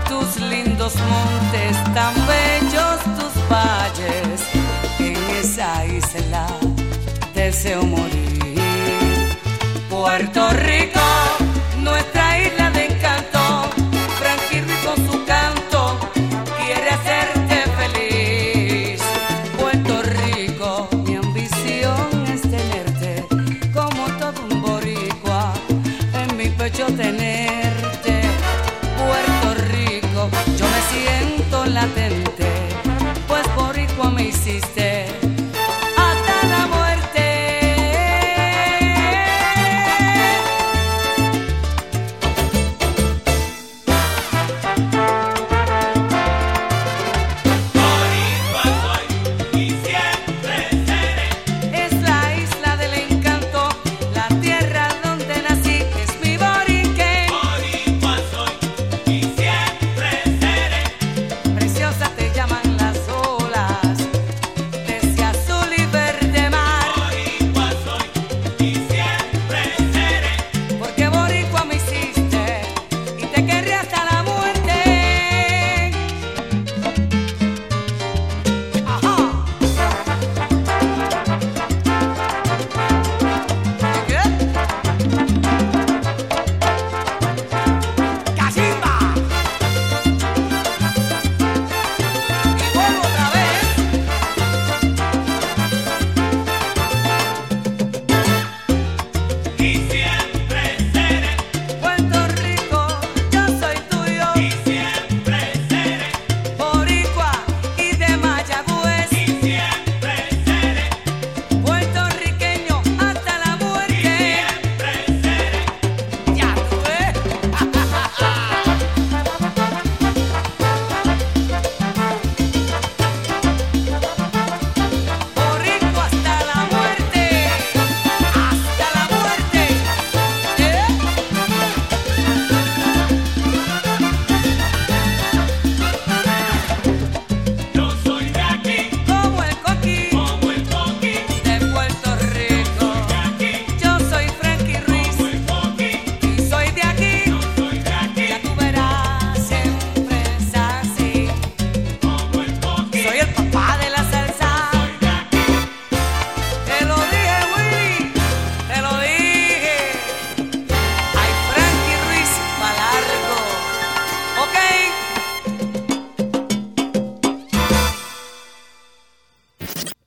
Tus 0.09 0.37
lindos 0.43 0.95
montes, 0.97 1.77
tan 1.95 2.15
bellos 2.27 2.99
tus 3.19 3.35
valles, 3.49 4.41
en 4.99 5.17
esa 5.41 5.85
isla 5.87 6.47
deseo 7.35 7.83
morir. 7.83 8.23
Puerto 9.89 10.49
Rico, 10.51 11.01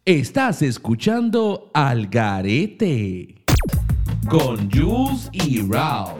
Estás 0.05 0.61
escuchando 0.61 1.71
Al 1.73 2.07
Garete 2.07 3.43
con 4.29 4.69
Jules 4.71 5.29
y 5.31 5.61
Ralph. 5.67 6.11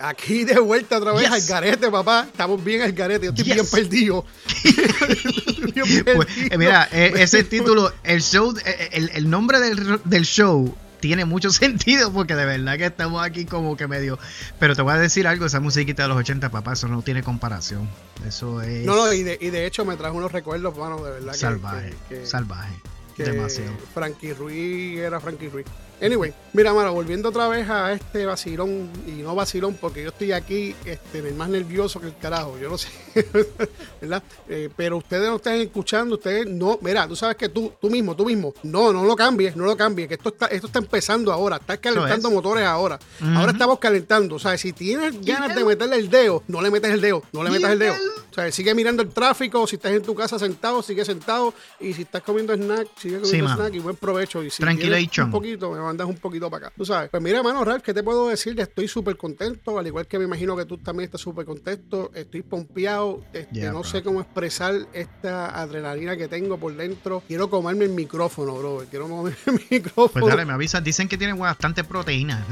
Aquí 0.00 0.44
de 0.44 0.60
vuelta 0.60 0.98
otra 0.98 1.12
vez 1.12 1.22
Yes. 1.22 1.32
al 1.32 1.62
garete, 1.62 1.90
papá. 1.90 2.26
Estamos 2.30 2.62
bien 2.62 2.82
al 2.82 2.92
garete. 2.92 3.26
Yo 3.26 3.30
estoy 3.30 3.44
Yes. 3.46 3.54
bien 3.54 3.66
perdido. 3.70 4.24
Estoy 4.64 5.70
bien 5.72 6.04
Pues, 6.04 6.26
perdido. 6.26 6.48
eh, 6.54 6.58
mira, 6.58 6.88
eh, 6.92 7.12
ese 7.16 7.44
título, 7.44 7.90
el 8.04 8.20
show, 8.20 8.54
eh, 8.64 8.90
el, 8.92 9.10
el 9.14 9.28
nombre 9.30 9.58
del, 9.60 10.00
del 10.04 10.24
show 10.24 10.74
tiene 11.00 11.24
mucho 11.24 11.50
sentido 11.52 12.12
porque 12.12 12.34
de 12.34 12.44
verdad 12.44 12.76
que 12.76 12.86
estamos 12.86 13.22
aquí 13.24 13.44
como 13.44 13.76
que 13.76 13.86
medio. 13.88 14.18
Pero 14.58 14.74
te 14.76 14.82
voy 14.82 14.92
a 14.94 14.98
decir 14.98 15.26
algo, 15.26 15.46
esa 15.46 15.60
musiquita 15.60 16.02
de 16.02 16.08
los 16.08 16.18
80, 16.18 16.50
papá, 16.50 16.72
eso 16.72 16.88
no 16.88 17.02
tiene 17.02 17.22
comparación. 17.22 17.88
Eso 18.26 18.60
es 18.62 18.84
No, 18.84 18.96
no, 18.96 19.12
y 19.12 19.22
de, 19.22 19.38
y 19.40 19.50
de 19.50 19.66
hecho 19.66 19.84
me 19.84 19.96
trajo 19.96 20.16
unos 20.16 20.32
recuerdos, 20.32 20.76
mano, 20.76 21.02
de 21.04 21.10
verdad. 21.12 21.32
que- 21.32 21.38
salvaje, 21.38 21.94
que- 22.08 22.14
que- 22.20 22.26
salvaje. 22.26 22.74
que 23.16 23.24
Demasiado. 23.24 23.72
Frankie 23.94 24.32
Ruiz 24.32 24.98
era 25.00 25.18
Frankie 25.20 25.48
Ruiz. 25.48 25.66
Anyway, 26.00 26.32
mira, 26.52 26.72
mano, 26.72 26.92
volviendo 26.92 27.28
otra 27.28 27.48
vez 27.48 27.68
a 27.68 27.92
este 27.92 28.24
vacilón, 28.24 28.88
y 29.06 29.22
no 29.22 29.34
vacilón 29.34 29.74
porque 29.74 30.02
yo 30.02 30.10
estoy 30.10 30.32
aquí 30.32 30.74
este, 30.84 31.18
el 31.18 31.34
más 31.34 31.48
nervioso 31.48 32.00
que 32.00 32.06
el 32.06 32.16
carajo, 32.16 32.56
yo 32.58 32.70
no 32.70 32.78
sé, 32.78 32.88
¿verdad? 34.00 34.22
Eh, 34.48 34.68
pero 34.76 34.98
ustedes 34.98 35.28
no 35.28 35.36
están 35.36 35.54
escuchando, 35.54 36.14
ustedes 36.14 36.46
no, 36.46 36.78
mira, 36.82 37.08
tú 37.08 37.16
sabes 37.16 37.36
que 37.36 37.48
tú, 37.48 37.72
tú 37.80 37.90
mismo, 37.90 38.14
tú 38.14 38.24
mismo, 38.24 38.54
no, 38.62 38.92
no 38.92 39.04
lo 39.04 39.16
cambies, 39.16 39.56
no 39.56 39.64
lo 39.64 39.76
cambies, 39.76 40.06
que 40.06 40.14
esto 40.14 40.28
está, 40.28 40.46
esto 40.46 40.68
está 40.68 40.78
empezando 40.78 41.32
ahora, 41.32 41.56
estás 41.56 41.78
calentando 41.78 42.28
es. 42.28 42.34
motores 42.34 42.64
ahora, 42.64 42.98
ahora 43.34 43.52
estamos 43.52 43.80
calentando, 43.80 44.36
o 44.36 44.38
sea, 44.38 44.56
si 44.56 44.72
tienes 44.72 45.20
ganas 45.24 45.54
de 45.54 45.64
meterle 45.64 45.96
el 45.96 46.08
dedo, 46.08 46.44
no 46.46 46.62
le 46.62 46.70
metes 46.70 46.92
el 46.92 47.00
dedo, 47.00 47.24
no 47.32 47.42
le 47.42 47.50
metas 47.50 47.72
el 47.72 47.78
dedo. 47.80 47.94
O 48.30 48.34
sea, 48.34 48.52
sigue 48.52 48.72
mirando 48.72 49.02
el 49.02 49.08
tráfico, 49.08 49.66
si 49.66 49.76
estás 49.76 49.92
en 49.92 50.02
tu 50.02 50.14
casa 50.14 50.38
sentado, 50.38 50.80
sigue 50.82 51.04
sentado, 51.04 51.52
y 51.80 51.92
si 51.92 52.02
estás 52.02 52.22
comiendo 52.22 52.54
snack, 52.54 52.86
sigue 52.96 53.20
comiendo 53.20 53.52
snack 53.52 53.74
y 53.74 53.78
buen 53.80 53.96
provecho. 53.96 54.44
Y 54.44 54.50
si 54.50 54.62
un 54.62 55.30
poquito, 55.30 55.72
me 55.72 55.87
mandas 55.88 56.06
un 56.06 56.16
poquito 56.16 56.50
para 56.50 56.66
acá. 56.68 56.74
Tú 56.76 56.84
sabes. 56.84 57.10
Pues 57.10 57.22
mira, 57.22 57.42
mano, 57.42 57.64
Ralph, 57.64 57.82
¿qué 57.82 57.92
te 57.94 58.02
puedo 58.02 58.28
decir? 58.28 58.58
Estoy 58.60 58.86
súper 58.88 59.16
contento, 59.16 59.78
al 59.78 59.86
igual 59.86 60.06
que 60.06 60.18
me 60.18 60.24
imagino 60.26 60.56
que 60.56 60.64
tú 60.64 60.78
también 60.78 61.06
estás 61.06 61.20
súper 61.20 61.44
contento. 61.46 62.10
Estoy 62.14 62.42
pompeado, 62.42 63.22
este, 63.32 63.48
Yeah, 63.54 63.72
no 63.72 63.80
bro. 63.80 63.88
sé 63.88 64.02
cómo 64.02 64.20
expresar 64.20 64.74
esta 64.92 65.60
adrenalina 65.60 66.16
que 66.16 66.28
tengo 66.28 66.58
por 66.58 66.74
dentro. 66.76 67.22
Quiero 67.26 67.48
comerme 67.50 67.86
el 67.86 67.90
micrófono, 67.92 68.54
bro. 68.56 68.84
Quiero 68.90 69.08
comerme 69.08 69.36
el 69.46 69.60
micrófono. 69.70 70.24
Pues 70.24 70.26
dale, 70.34 70.44
me 70.44 70.52
avisas. 70.52 70.82
Dicen 70.84 71.08
que 71.08 71.16
tiene 71.18 71.32
bastante 71.32 71.84
proteína. 71.84 72.46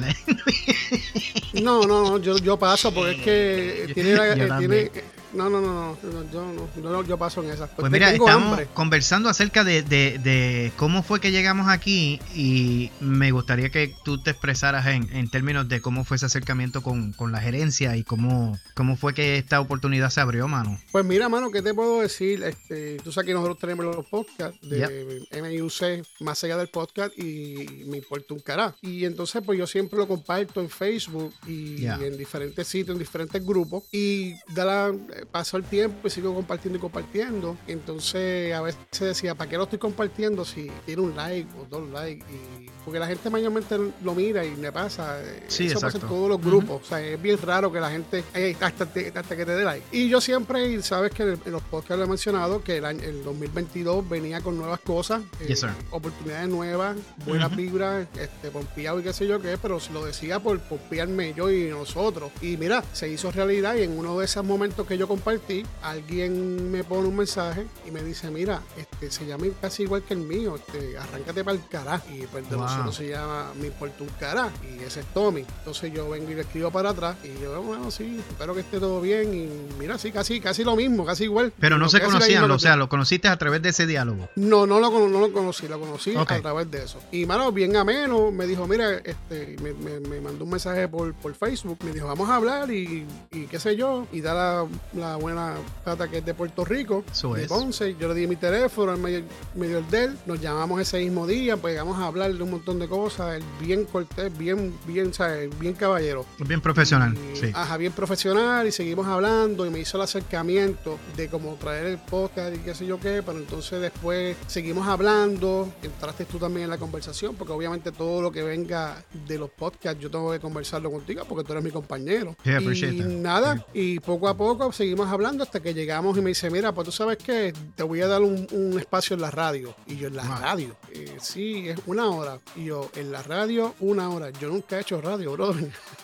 No, 1.63 1.83
no, 1.87 2.03
no, 2.03 2.19
yo, 2.19 2.37
yo 2.39 2.59
paso 2.59 2.93
porque 2.93 3.83
es 3.83 3.87
que 3.89 3.95
tiene, 3.95 4.15
la- 4.15 4.33
eh, 4.33 4.49
tiene- 4.59 4.91
no, 5.37 5.49
no, 5.51 5.61
no, 5.61 5.97
no, 6.03 6.33
yo 6.33 6.91
no, 6.91 7.05
yo 7.05 7.19
paso 7.19 7.43
en 7.43 7.51
esas. 7.51 7.71
Pues 7.77 7.91
mira, 7.93 8.11
tengo 8.11 8.27
estamos 8.27 8.51
hambre. 8.53 8.69
conversando 8.75 9.29
acerca 9.29 9.63
de, 9.65 9.83
de- 9.83 10.19
de 10.19 10.73
cómo 10.77 11.03
fue 11.03 11.21
que 11.21 11.31
llegamos 11.31 11.69
aquí 11.69 12.21
y 12.35 12.91
me 13.01 13.31
gustaría 13.31 13.71
que 13.71 13.95
tú 14.05 14.21
te 14.23 14.31
expresaras 14.31 14.87
en, 14.87 15.09
en 15.15 15.29
términos 15.31 15.69
de 15.69 15.81
cómo 15.81 16.05
fue 16.05 16.17
ese 16.17 16.27
acercamiento 16.27 16.83
con, 16.83 17.13
con 17.13 17.33
la 17.33 17.41
gerencia 17.41 17.97
y 17.97 18.03
cómo, 18.05 18.59
cómo 18.75 18.97
fue 18.97 19.15
que 19.15 19.37
esta 19.39 19.61
oportunidad 19.61 20.11
se 20.11 20.21
abrió, 20.21 20.49
mano. 20.49 20.79
Pues 20.93 21.05
mira, 21.05 21.29
mano, 21.29 21.51
¿qué 21.51 21.63
te 21.63 21.75
puedo 21.75 22.01
decir? 22.01 22.43
Este, 22.43 22.97
tú 23.05 23.13
sabes 23.13 23.27
que 23.29 23.35
nosotros 23.35 23.59
tenemos 23.59 23.85
los 23.85 24.07
podcasts 24.07 24.59
de 24.63 25.27
MIUC, 25.43 26.05
más 26.21 26.43
allá 26.45 26.57
del 26.57 26.69
podcast, 26.69 27.17
y 27.19 27.85
me 27.87 27.99
importa 27.99 28.35
un 28.35 28.41
cara. 28.41 28.75
Y 28.83 29.05
entonces, 29.05 29.43
pues 29.45 29.59
yo 29.59 29.67
siempre 29.67 29.99
lo 29.99 30.09
comparto 30.09 30.61
en 30.61 30.69
Facebook 30.71 31.33
y 31.47 31.77
Ya. 31.83 31.97
en 31.97 32.17
diferentes 32.17 32.67
sitios, 32.67 32.95
en 32.95 32.99
diferentes 32.99 33.45
grupos. 33.45 33.85
Y 33.93 34.35
da 34.55 34.65
la, 34.65 34.93
pasó 35.31 35.57
el 35.57 35.65
tiempo 35.65 36.07
y 36.07 36.11
sigo 36.11 36.35
compartiendo 36.35 36.79
y 36.79 36.81
compartiendo. 36.81 37.57
Entonces, 37.67 38.55
a 38.55 38.61
veces 38.63 38.79
decía, 38.99 39.35
¿para 39.35 39.49
qué 39.51 39.57
lo 39.57 39.65
estoy 39.65 39.79
compartiendo 39.79 40.45
si 40.45 40.71
tiene 40.85 41.03
un 41.03 41.15
like 41.17 41.49
o 41.61 41.65
dos 41.65 41.89
likes? 41.91 42.25
Y, 42.33 42.67
porque 42.85 43.01
la 43.01 43.09
gente 43.09 43.29
mayormente 43.31 43.77
lo 44.05 44.15
mira 44.15 44.45
y 44.45 44.53
me 44.53 44.71
pasa. 44.71 45.21
eh, 45.21 45.43
Sí, 45.49 45.67
Eso 45.67 45.81
pasa 45.81 45.99
en 45.99 46.07
todos 46.07 46.29
los 46.29 46.41
grupos. 46.41 46.83
O 46.83 46.85
sea, 46.89 47.01
es 47.01 47.21
bien 47.21 47.37
raro 47.43 47.73
que 47.73 47.81
la 47.81 47.91
gente, 47.91 48.23
hasta, 48.61 48.87
te- 48.87 49.13
hasta 49.15 49.37
que 49.37 49.45
te 49.45 49.57
dé 49.57 49.65
like. 49.65 49.85
Y 49.91 50.09
yo 50.09 50.21
siempre, 50.21 50.69
y 50.71 50.81
sabes 50.83 51.11
que 51.11 51.25
en, 51.25 51.41
los 51.47 51.63
podcasts 51.63 51.99
lo 51.99 52.05
he 52.05 52.09
mencionado, 52.09 52.63
que 52.63 52.77
el, 52.77 52.85
año, 52.85 53.03
el 53.03 53.25
2022 53.25 54.09
venía 54.09 54.41
con 54.41 54.57
nuevas 54.57 54.79
cosas, 54.81 55.21
eh, 55.41 55.49
Yes, 55.49 55.67
oportunidades 55.91 56.49
nuevas, 56.49 56.97
buena 57.27 57.49
Ujú. 57.49 57.57
vibra, 57.57 58.03
este, 58.03 58.51
pompeado 58.53 59.01
y 59.01 59.03
qué 59.03 59.13
sé 59.13 59.27
yo 59.27 59.41
qué, 59.43 59.59
pero 59.61 59.81
lo 59.93 60.05
decía 60.05 60.39
por 60.39 60.59
pompearme 60.61 61.35
yo 61.35 61.51
y 61.51 61.69
nosotros. 61.69 62.31
Y 62.41 62.57
mira, 62.57 62.85
se 62.93 63.09
hizo 63.09 63.33
realidad 63.33 63.75
y 63.75 63.83
en 63.83 63.99
uno 63.99 64.17
de 64.21 64.27
esos 64.27 64.45
momentos 64.45 64.87
que 64.87 64.97
yo 64.97 65.09
compartí, 65.17 65.65
alguien 65.83 66.71
me 66.71 66.85
pone 66.85 67.09
un 67.09 67.17
mensaje 67.17 67.67
y 67.87 67.91
me 67.91 68.03
dice, 68.03 68.31
mira, 68.31 68.61
este, 68.77 69.11
se 69.11 69.27
llama 69.27 69.47
casi 69.61 69.85
igual 69.85 70.03
que 70.03 70.15
el 70.15 70.21
mío, 70.21 70.57
este, 70.57 70.97
arráncate 70.99 71.43
para 71.43 71.57
el 71.57 71.67
cara. 71.69 72.03
Y 72.13 72.27
pues 72.27 72.49
de 72.51 72.57
Wow. 72.57 72.65
nosotros 72.67 72.97
se 72.97 73.09
llama 73.09 73.53
Me 73.61 73.69
importa 73.69 74.03
un 74.03 74.11
cara 74.21 74.51
y 74.63 74.83
ese 74.83 75.01
es 75.01 75.07
Tommy. 75.15 75.41
Entonces 75.59 75.93
yo 75.93 76.09
vengo 76.11 76.31
y 76.31 76.35
le 76.35 76.43
escribo 76.43 76.71
para 76.71 76.91
atrás 76.91 77.17
y 77.25 77.41
yo, 77.43 77.63
bueno, 77.63 77.91
sí, 77.91 78.21
espero 78.29 78.55
que 78.55 78.61
esté 78.61 78.79
todo 78.79 79.01
bien 79.01 79.35
y 79.35 79.49
mira, 79.79 79.99
sí, 79.99 80.13
casi, 80.13 80.41
casi 80.41 80.65
lo 80.65 80.77
mismo, 80.77 81.05
casi 81.05 81.25
igual. 81.25 81.53
Pero 81.59 81.79
no 81.79 81.89
se 81.89 82.01
conocían, 82.01 82.51
o 82.51 82.59
sea, 82.59 82.77
lo 82.77 82.89
conociste 82.89 83.29
a 83.29 83.37
través 83.37 83.63
de 83.63 83.71
ese 83.71 83.87
diálogo. 83.87 84.29
no, 84.37 84.67
no 84.67 84.81
lo, 84.81 84.91
no 85.09 85.21
lo 85.21 85.33
conocí, 85.33 85.67
lo 85.69 85.81
conocí 85.81 86.15
a 86.17 86.25
través 86.41 86.71
de 86.71 86.85
eso. 86.85 86.99
Y 87.11 87.25
mano, 87.27 87.53
bien 87.53 87.75
ameno, 87.77 88.31
me 88.31 88.47
dijo, 88.47 88.67
mira, 88.67 88.95
este, 89.05 89.57
me, 89.63 89.73
me- 89.73 90.01
me 90.01 90.21
mandó 90.21 90.45
un 90.45 90.51
mensaje 90.51 90.89
por, 90.89 91.15
por 91.15 91.35
Facebook, 91.35 91.79
me 91.85 91.93
dijo, 91.93 92.07
vamos 92.07 92.29
a 92.29 92.37
hablar 92.37 92.71
y, 92.71 93.07
y 93.33 93.47
qué 93.47 93.59
sé 93.59 93.77
yo, 93.77 94.07
y 94.13 94.21
da 94.21 94.35
la, 94.35 94.67
la 94.97 95.17
buena 95.17 95.55
pata 95.85 96.09
que 96.09 96.19
es 96.19 96.25
de 96.25 96.35
Puerto 96.35 96.65
Rico, 96.65 97.05
Eso 97.11 97.35
de 97.35 97.43
es. 97.45 97.49
Ponce, 97.49 97.95
yo 97.99 98.09
le 98.09 98.15
di 98.15 98.27
mi 98.27 98.37
teléfono, 98.37 98.93
él 98.93 98.99
me, 99.01 99.25
me 99.55 99.69
dio 99.69 99.79
el 99.79 99.89
de 99.91 100.05
él, 100.05 100.19
nos 100.27 100.41
llamamos 100.41 100.81
ese 100.81 100.99
mismo 100.99 101.27
día, 101.27 101.57
pues 101.57 101.77
vamos 101.77 101.99
a 101.99 102.07
hablar 102.07 102.33
de 102.33 102.43
un 102.43 102.51
montón 102.51 102.79
de 102.79 102.89
cosas, 102.89 103.37
él 103.37 103.45
bien 103.61 103.85
cortés, 103.85 104.37
bien, 104.37 104.75
bien, 104.87 105.13
¿sabes? 105.13 105.51
bien 105.59 105.75
caballero. 105.75 106.25
Bien 106.47 106.61
profesional, 106.61 107.15
Y, 107.33 107.37
sí. 107.37 107.51
Ajá, 107.55 107.77
bien 107.77 107.93
profesional 107.93 108.67
y 108.67 108.73
seguimos 108.73 109.07
hablando 109.07 109.67
y 109.67 109.71
me 109.71 109.79
hizo 109.81 109.97
el 109.97 110.03
acercamiento 110.05 110.99
de 111.17 111.29
cómo 111.29 111.55
traer 111.55 111.87
el 111.87 111.99
podcast 111.99 112.55
y 112.55 112.59
qué 112.59 112.75
sé 112.75 112.87
yo 112.87 112.99
qué, 112.99 113.23
pero 113.25 113.39
entonces 113.39 113.81
después 113.81 114.37
seguimos 114.47 114.87
hablando, 114.89 115.73
entraste 115.83 116.25
tú 116.25 116.39
también 116.39 116.65
en 116.65 116.71
la 116.71 116.79
conversación, 116.79 117.35
porque 117.37 117.53
obviamente 117.53 117.93
todo 117.93 118.23
lo 118.23 118.31
que 118.33 118.43
venga 118.43 119.03
de 119.27 119.39
los 119.39 119.51
podcasts 119.51 120.01
yo 120.01 120.11
tengo 120.11 120.33
que 120.33 120.41
conversarlo 120.41 120.91
contigo 120.91 121.25
porque 121.29 121.45
tú 121.45 121.53
eres 121.53 121.65
mi 121.65 121.71
compañero. 121.71 122.37
Yeah, 122.45 122.61
y 122.61 123.01
nada, 123.21 123.65
y 123.75 124.01
poco 124.01 124.29
a 124.29 124.37
poco 124.37 124.73
seguimos 124.73 124.86
hablando 124.95 125.43
hasta 125.43 125.61
que 125.61 125.75
llegamos 125.75 126.17
y 126.19 126.21
me 126.21 126.29
dice, 126.31 126.51
mira, 126.51 126.73
pues 126.73 126.85
tú 126.87 126.93
sabes 126.93 127.17
que 127.19 127.53
te 127.75 127.83
voy 127.83 128.01
a 128.01 128.07
dar 128.07 128.23
un, 128.23 128.47
un 128.53 128.79
espacio 128.79 129.15
en 129.15 129.21
la 129.23 129.31
radio. 129.31 129.75
Y 129.87 129.97
yo, 129.97 130.09
en 130.09 130.17
la 130.17 130.25
radio, 130.39 130.77
"Eh, 130.93 131.17
sí, 131.21 131.69
es 131.69 131.79
una 131.87 132.07
hora. 132.11 132.39
Y 132.55 132.65
yo, 132.67 132.91
en 132.97 133.11
la 133.13 133.23
radio, 133.23 133.75
una 133.81 134.09
hora. 134.11 134.31
Yo 134.31 134.49
nunca 134.49 134.79
he 134.79 134.83
hecho 134.83 135.01
radio, 135.01 135.33
bro. 135.33 135.55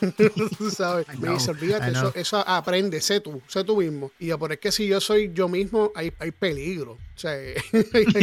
tú 0.58 0.70
sabes. 0.70 1.06
Me 1.18 1.30
dice, 1.30 1.50
olvídate, 1.50 1.90
eso, 1.90 2.12
eso 2.14 2.38
aprende, 2.48 3.00
sé 3.00 3.20
tú, 3.20 3.40
sé 3.46 3.64
tú 3.64 3.76
mismo. 3.78 4.10
Y 4.18 4.26
yo, 4.26 4.38
pero 4.38 4.54
es 4.54 4.60
que 4.60 4.72
si 4.72 4.86
yo 4.86 5.00
soy 5.00 5.30
yo 5.34 5.48
mismo, 5.48 5.92
hay, 5.94 6.12
hay 6.18 6.30
peligro. 6.30 6.92
O 6.92 7.18
sea, 7.18 7.32
hay 7.32 7.54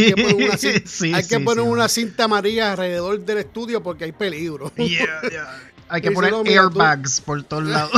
que 0.03 0.13
poner 0.15 0.35
una, 0.35 0.53
cin- 0.57 0.85
Sí, 0.85 1.13
hay 1.13 1.23
que 1.27 1.37
sí, 1.37 1.43
poner 1.43 1.63
sí, 1.63 1.69
una 1.69 1.87
cinta 1.89 2.23
amarilla 2.25 2.71
alrededor 2.71 3.19
del 3.19 3.37
estudio 3.39 3.81
porque 3.83 4.05
hay 4.05 4.11
peligro. 4.11 4.71
Yeah, 4.75 5.21
yeah. 5.29 5.71
Hay 5.89 6.01
que 6.01 6.11
poner 6.11 6.31
no, 6.31 6.43
mira, 6.43 6.61
tú- 6.61 6.67
airbags 6.69 7.21
por 7.21 7.43
todos 7.43 7.63
lados. 7.65 7.91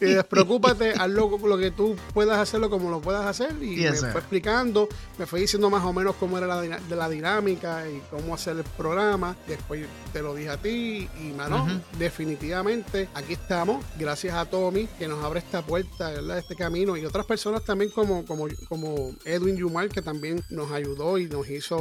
y 0.00 0.04
despreocúpate, 0.04 0.94
lo 1.08 1.56
que 1.58 1.70
tú 1.70 1.96
puedas 2.14 2.38
hacerlo 2.38 2.68
como 2.70 2.90
lo 2.90 3.00
puedas 3.00 3.24
hacer. 3.26 3.52
Y 3.62 3.76
me 3.76 3.92
fue 3.92 4.10
explicando, 4.20 4.88
me 5.18 5.26
fue 5.26 5.40
diciendo 5.40 5.70
más 5.70 5.84
o 5.84 5.92
menos 5.92 6.16
cómo 6.16 6.36
era 6.38 6.46
la, 6.46 6.60
de 6.60 6.96
la 6.96 7.08
dinámica 7.08 7.88
y 7.88 8.00
cómo 8.10 8.34
hacer 8.34 8.56
el 8.56 8.64
programa. 8.76 9.36
Después 9.46 9.86
te 10.12 10.22
lo 10.22 10.34
dije 10.34 10.50
a 10.50 10.56
ti 10.56 11.08
y 11.22 11.32
mano, 11.36 11.66
definitivamente 11.98 13.08
aquí 13.14 13.32
estamos. 13.34 13.84
Gracias 13.98 14.34
a 14.34 14.44
Tommy 14.44 14.86
que 14.98 15.08
nos 15.08 15.24
abre 15.24 15.40
esta 15.40 15.62
puerta, 15.62 16.10
¿verdad? 16.10 16.38
este 16.38 16.56
camino 16.56 16.96
y 16.96 17.04
otras 17.04 17.26
personas 17.26 17.64
también 17.64 17.90
como, 17.90 18.24
como, 18.24 18.46
como 18.68 19.14
Edwin 19.24 19.56
Yumar 19.56 19.88
que 19.88 20.02
también 20.02 20.44
nos 20.50 20.70
ayudó 20.72 21.18
y 21.18 21.26
nos 21.26 21.48
hizo 21.48 21.78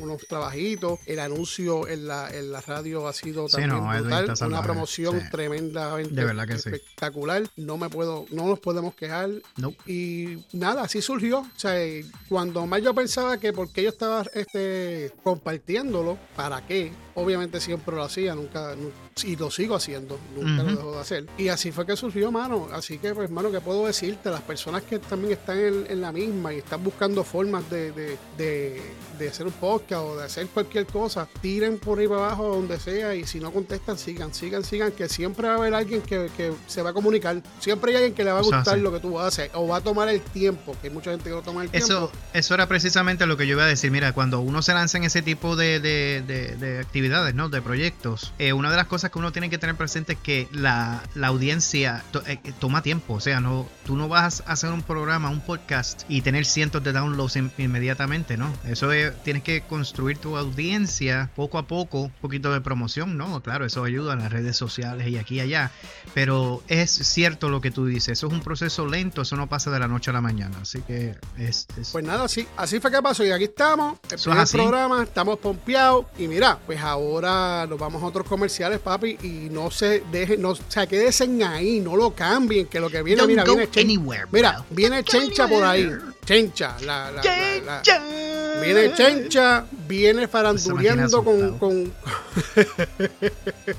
unos 0.00 0.26
trabajitos. 0.28 0.98
El 1.06 1.18
anuncio 1.20 1.88
en 1.88 2.06
la, 2.06 2.30
en 2.34 2.52
la 2.52 2.60
radio 2.60 3.08
ha 3.08 3.12
sido 3.12 3.48
Sí, 3.48 3.52
también 3.56 3.70
no, 3.84 3.94
Edwin 3.94 4.12
brutal. 4.24 4.48
Una 4.48 4.62
promoción 4.62 5.20
sí. 5.20 5.26
tremendamente 5.30 6.14
De 6.14 6.24
verdad 6.24 6.46
que 6.46 6.58
sí. 6.58 6.70
espectacular. 6.70 7.42
No 7.56 7.76
me 7.76 7.88
puedo, 7.88 8.26
no 8.30 8.46
nos 8.46 8.58
podemos 8.58 8.94
quejar. 8.94 9.30
Nope. 9.56 9.76
Y 9.90 10.44
nada, 10.52 10.82
así 10.82 11.02
surgió. 11.02 11.40
O 11.40 11.58
sea, 11.58 11.74
cuando 12.28 12.66
más 12.66 12.82
yo 12.82 12.94
pensaba 12.94 13.38
que 13.38 13.52
porque 13.52 13.82
yo 13.82 13.88
estaba 13.88 14.24
este, 14.34 15.12
compartiéndolo, 15.22 16.18
¿para 16.36 16.66
qué? 16.66 16.92
Obviamente 17.18 17.60
siempre 17.60 17.94
lo 17.94 18.02
hacía, 18.02 18.34
nunca, 18.34 18.74
nu- 18.76 18.90
y 19.24 19.36
lo 19.36 19.50
sigo 19.50 19.74
haciendo, 19.74 20.18
nunca 20.36 20.62
lo 20.62 20.70
dejo 20.70 20.92
de 20.94 21.00
hacer. 21.00 21.26
Y 21.36 21.48
así 21.48 21.72
fue 21.72 21.84
que 21.84 21.96
surgió, 21.96 22.30
mano. 22.30 22.68
Así 22.72 22.98
que, 22.98 23.14
pues, 23.14 23.30
mano, 23.30 23.50
¿qué 23.50 23.60
puedo 23.60 23.86
decirte? 23.86 24.30
Las 24.30 24.42
personas 24.42 24.82
que 24.82 24.98
también 25.00 25.32
están 25.32 25.58
en, 25.58 25.86
en 25.88 26.00
la 26.00 26.12
misma 26.12 26.52
y 26.54 26.58
están 26.58 26.82
buscando 26.84 27.24
formas 27.24 27.68
de, 27.68 27.90
de, 27.92 28.16
de, 28.36 28.80
de 29.18 29.28
hacer 29.28 29.46
un 29.46 29.52
podcast 29.52 30.02
o 30.02 30.16
de 30.16 30.24
hacer 30.24 30.46
cualquier 30.48 30.86
cosa, 30.86 31.28
tiren 31.42 31.78
por 31.78 31.98
ahí 31.98 32.06
para 32.06 32.26
abajo 32.26 32.48
donde 32.48 32.78
sea 32.78 33.14
y 33.14 33.24
si 33.26 33.40
no 33.40 33.52
contestan, 33.52 33.98
sigan, 33.98 34.32
sigan, 34.32 34.62
sigan, 34.64 34.92
que 34.92 35.08
siempre 35.08 35.48
va 35.48 35.54
a 35.54 35.56
haber 35.58 35.74
alguien 35.74 36.00
que, 36.02 36.30
que 36.36 36.52
se 36.68 36.82
va 36.82 36.90
a 36.90 36.92
comunicar. 36.92 37.42
Siempre 37.58 37.90
hay 37.90 37.96
alguien 37.96 38.14
que 38.14 38.22
le 38.24 38.30
va 38.32 38.38
a 38.38 38.42
gustar 38.42 38.78
lo 38.78 38.92
que 38.92 39.00
tú 39.00 39.18
haces 39.18 39.50
o 39.54 39.66
va 39.66 39.78
a 39.78 39.80
tomar 39.80 40.08
el 40.08 40.20
tiempo, 40.20 40.76
que 40.80 40.88
hay 40.88 40.94
mucha 40.94 41.10
gente 41.10 41.24
que 41.24 41.30
no 41.34 41.42
toma 41.42 41.64
el 41.64 41.70
Eso, 41.72 41.86
tiempo. 42.08 42.12
eso 42.34 42.54
era 42.54 42.68
precisamente 42.68 43.26
lo 43.26 43.36
que 43.36 43.46
yo 43.46 43.54
iba 43.54 43.64
a 43.64 43.66
decir. 43.66 43.90
Mira, 43.90 44.12
cuando 44.12 44.40
uno 44.40 44.62
se 44.62 44.72
lanza 44.74 44.96
en 44.98 45.04
ese 45.04 45.22
tipo 45.22 45.56
de, 45.56 45.80
de- 45.80 46.22
de- 46.26 46.56
de 46.56 46.84
actividades, 47.08 47.34
¿no? 47.34 47.48
De 47.48 47.62
proyectos, 47.62 48.32
eh, 48.38 48.52
una 48.52 48.70
de 48.70 48.76
las 48.76 48.86
cosas 48.86 49.10
que 49.10 49.18
uno 49.18 49.32
tiene 49.32 49.48
que 49.50 49.56
tener 49.58 49.76
presente 49.76 50.12
es 50.12 50.18
que 50.18 50.46
la, 50.52 51.02
la 51.14 51.28
audiencia 51.28 52.04
to- 52.12 52.22
eh, 52.26 52.38
toma 52.60 52.82
tiempo. 52.82 53.14
O 53.14 53.20
sea, 53.20 53.40
no, 53.40 53.66
tú 53.86 53.96
no 53.96 54.08
vas 54.08 54.42
a 54.46 54.52
hacer 54.52 54.70
un 54.70 54.82
programa, 54.82 55.30
un 55.30 55.40
podcast 55.40 56.02
y 56.08 56.20
tener 56.20 56.44
cientos 56.44 56.82
de 56.84 56.92
downloads 56.92 57.36
in- 57.36 57.50
inmediatamente, 57.56 58.36
¿no? 58.36 58.52
Eso 58.64 58.92
es, 58.92 59.12
tienes 59.22 59.42
que 59.42 59.62
construir 59.62 60.18
tu 60.18 60.36
audiencia 60.36 61.30
poco 61.34 61.56
a 61.58 61.66
poco, 61.66 62.02
un 62.02 62.10
poquito 62.20 62.52
de 62.52 62.60
promoción, 62.60 63.16
¿no? 63.16 63.42
Claro, 63.42 63.64
eso 63.64 63.84
ayuda 63.84 64.12
en 64.12 64.18
las 64.20 64.30
redes 64.32 64.56
sociales 64.56 65.08
y 65.08 65.16
aquí 65.16 65.36
y 65.36 65.40
allá. 65.40 65.70
Pero 66.14 66.62
es 66.68 66.90
cierto 66.90 67.48
lo 67.48 67.60
que 67.60 67.70
tú 67.70 67.86
dices, 67.86 68.18
eso 68.18 68.26
es 68.26 68.32
un 68.32 68.40
proceso 68.40 68.86
lento, 68.86 69.22
eso 69.22 69.36
no 69.36 69.46
pasa 69.48 69.70
de 69.70 69.78
la 69.78 69.88
noche 69.88 70.10
a 70.10 70.14
la 70.14 70.20
mañana. 70.20 70.56
Así 70.62 70.80
que 70.82 71.14
es, 71.38 71.66
es- 71.80 71.90
Pues 71.92 72.04
nada, 72.04 72.28
sí, 72.28 72.46
así 72.56 72.80
fue 72.80 72.90
que 72.90 73.00
pasó 73.00 73.24
y 73.24 73.30
aquí 73.30 73.44
estamos, 73.44 73.98
el 74.10 74.18
primer 74.18 74.38
así. 74.40 74.56
programa, 74.56 75.02
estamos 75.02 75.38
pompeados 75.38 76.06
y 76.18 76.28
mira, 76.28 76.58
pues 76.66 76.80
ahora 76.80 76.97
nos 77.66 77.78
vamos 77.78 78.02
a 78.02 78.06
otros 78.06 78.26
comerciales, 78.26 78.78
papi, 78.78 79.18
y 79.22 79.48
no 79.50 79.70
se 79.70 80.02
dejen, 80.10 80.42
no, 80.42 80.50
o 80.50 80.58
sea, 80.68 80.86
quédense 80.86 81.28
ahí, 81.44 81.80
no 81.80 81.96
lo 81.96 82.14
cambien, 82.14 82.66
que 82.66 82.80
lo 82.80 82.90
que 82.90 83.02
viene, 83.02 83.20
Don't 83.20 83.30
mira, 83.30 83.44
go 83.44 83.56
viene 83.56 83.80
anywhere, 83.80 84.26
mira, 84.30 84.64
viene 84.70 85.02
Chencha 85.04 85.48
por 85.48 85.64
ahí, 85.64 85.90
Chencha, 86.28 86.76
la, 86.82 87.10
la, 87.10 87.22
la- 87.22 87.82
la- 87.82 88.60
viene 88.60 88.92
Chencha, 88.94 89.64
viene 89.86 90.28
faranduleando 90.28 91.24
con, 91.24 91.58
con, 91.58 91.92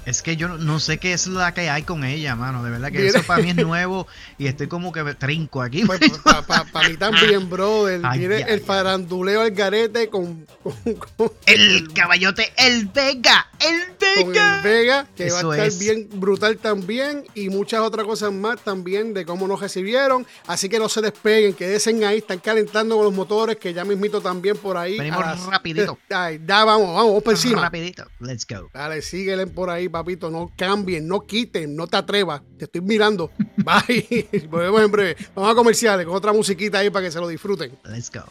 Es 0.05 0.21
que 0.23 0.35
yo 0.35 0.47
no- 0.47 0.79
sé 0.79 0.97
qué 0.97 1.13
es 1.13 1.27
la 1.27 1.53
que 1.53 1.69
hay 1.69 1.83
con 1.83 2.03
ella, 2.03 2.35
mano. 2.35 2.63
De 2.63 2.71
verdad 2.71 2.87
que 2.91 3.01
Viene- 3.01 3.09
eso 3.09 3.21
para 3.27 3.43
mí 3.43 3.49
es 3.51 3.55
nuevo 3.57 4.07
y 4.37 4.47
estoy 4.47 4.67
como 4.67 4.91
que 4.91 5.03
trinco 5.15 5.61
aquí. 5.61 5.83
pues, 5.85 5.99
para 6.47 6.89
mí 6.89 6.97
también, 6.97 7.49
brother, 7.49 8.01
Ay, 8.03 8.19
viene 8.19 8.41
el 8.47 8.61
faranduleo 8.61 9.41
al 9.41 9.51
garete 9.51 10.09
con, 10.09 10.47
con, 10.63 10.73
con- 11.17 11.31
el 11.45 11.91
caballote, 11.93 12.51
el 12.57 12.87
Vega, 12.87 13.47
el 13.59 14.23
con 14.23 14.33
Vega. 14.33 14.55
el 14.57 14.63
Vega, 14.63 15.07
que 15.15 15.29
va 15.31 15.37
a 15.37 15.41
estar 15.41 15.67
es. 15.67 15.79
bien 15.79 16.07
brutal 16.13 16.57
también, 16.57 17.25
y 17.35 17.49
muchas 17.49 17.81
otras 17.81 18.05
cosas 18.05 18.31
más 18.31 18.59
también 18.63 19.13
de 19.13 19.25
cómo 19.25 19.47
nos 19.47 19.59
recibieron. 19.59 20.25
Así 20.47 20.69
que 20.69 20.79
no 20.79 20.89
se 20.89 21.01
despeguen, 21.01 21.53
quédense 21.53 21.89
ahí, 22.05 22.17
están 22.19 22.38
calentando 22.41 22.95
con 22.95 23.05
los 23.05 23.13
motores, 23.13 23.57
que 23.57 23.73
ya 23.73 23.83
mismito 23.85 24.21
también 24.21 24.57
por 24.57 24.77
ahí. 24.77 24.97
Venimos 24.97 25.21
las- 25.25 25.45
rapidito. 25.45 25.97
Ay, 26.09 26.41
ya 26.45 26.65
vamos, 26.65 26.87
vamos, 26.87 27.05
vamos 27.07 27.23
por 27.23 27.33
encima. 27.33 27.61
Rapidito, 27.61 28.05
let's 28.19 28.45
go. 28.47 28.69
Dale, 28.73 29.01
síguele 29.01 29.47
por 29.47 29.69
ahí, 29.69 29.89
papito. 29.89 30.29
No 30.29 30.51
cambien, 30.57 31.07
no 31.07 31.21
quiten, 31.25 31.75
no 31.75 31.87
te 31.87 31.97
atrevas. 31.97 32.41
Te 32.57 32.65
estoy 32.65 32.81
mirando. 32.81 33.31
Bye. 33.57 34.29
Volvemos 34.49 34.81
en 34.81 34.91
breve. 34.91 35.17
Vamos 35.35 35.51
a 35.51 35.55
comerciales 35.55 36.05
con 36.05 36.15
otra 36.15 36.33
musiquita 36.33 36.79
ahí 36.79 36.89
para 36.89 37.05
que 37.05 37.11
se 37.11 37.19
lo 37.19 37.27
disfruten. 37.27 37.77
Let's 37.85 38.11
go. 38.11 38.23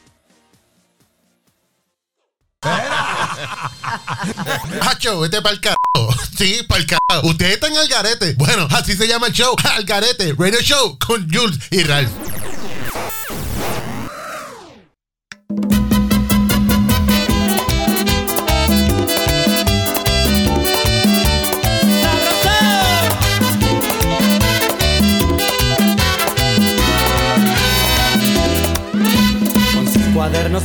Hacho, 4.83 5.21
vete 5.21 5.41
pa'l 5.43 5.61
carajo. 5.61 6.15
Sí, 6.37 6.61
pa'l 6.69 6.85
carajo. 6.87 7.29
Ustedes 7.29 7.55
están 7.55 7.77
al 7.77 7.89
garete. 7.89 8.35
Bueno, 8.35 8.67
así 8.71 8.95
se 8.97 9.07
llama 9.07 9.29
el 9.29 9.33
show. 9.33 9.55
Al 9.77 9.85
garete. 9.85 10.35
Radio 10.37 10.61
Show 10.61 10.99
con 10.99 11.29
Jules 11.33 11.59
y 11.71 11.83
Ralph. 11.85 12.11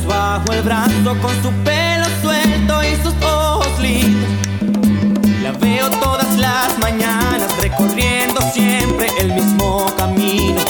Bajo 0.02 0.52
el 0.52 0.62
brazo, 0.62 1.16
con 1.22 1.42
su 1.42 1.50
pelo 1.62 2.06
suelto 2.20 2.82
y 2.82 2.96
sus 3.02 3.14
ojos 3.22 3.78
lindos. 3.80 4.28
La 5.42 5.52
veo 5.52 5.88
todas 5.90 6.36
las 6.36 6.76
mañanas 6.78 7.56
recorriendo 7.60 8.40
siempre 8.52 9.06
el 9.20 9.32
mismo 9.34 9.86
camino. 9.96 10.60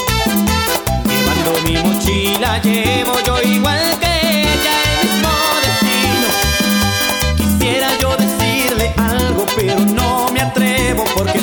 Llevando 1.08 1.52
mi 1.64 1.76
mochila 1.78 2.58
llevo 2.58 3.18
yo 3.24 3.40
igual 3.42 3.98
que 4.00 4.42
ella 4.42 4.74
el 4.90 5.08
mismo 5.08 5.30
destino. 5.64 6.28
Quisiera 7.36 7.88
yo 7.98 8.16
decirle 8.16 8.92
algo, 8.96 9.46
pero 9.56 9.80
no 9.80 10.28
me 10.32 10.40
atrevo 10.42 11.04
porque 11.16 11.40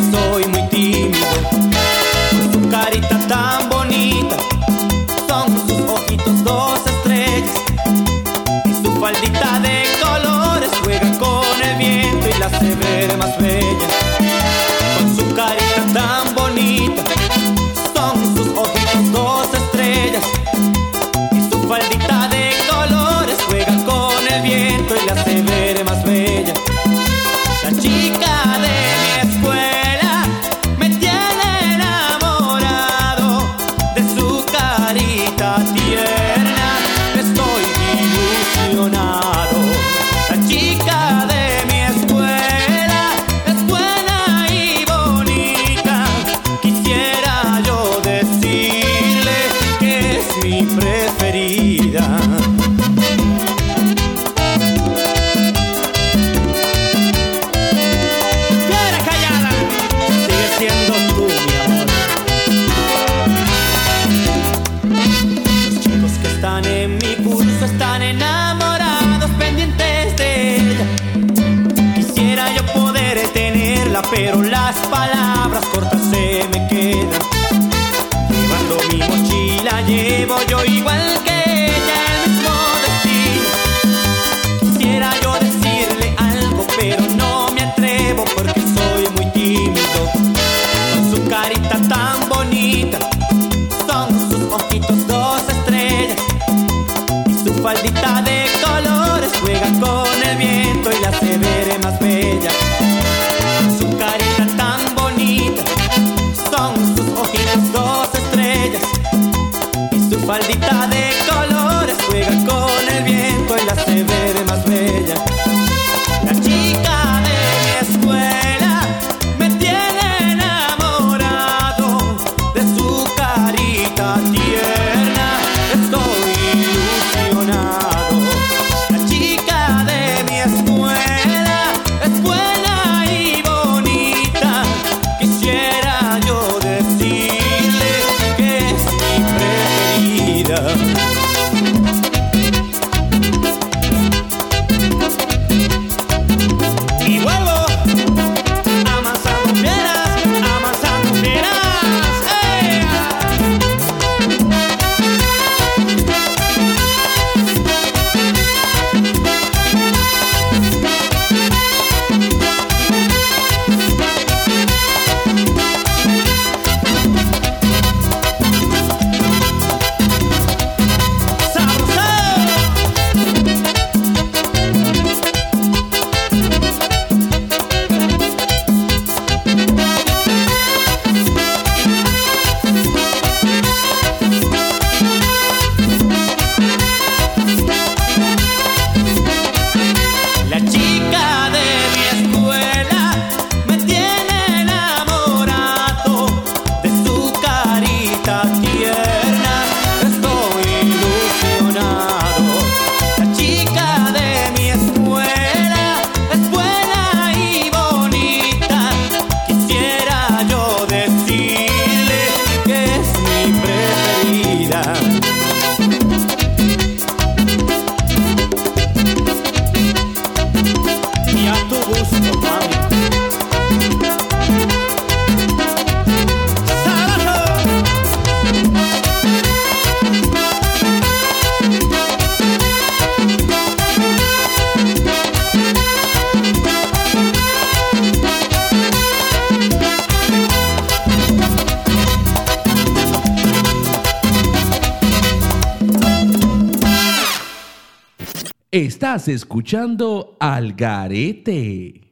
Estás 249.11 249.27
escuchando 249.27 250.37
Al 250.39 250.71
Garete 250.71 252.09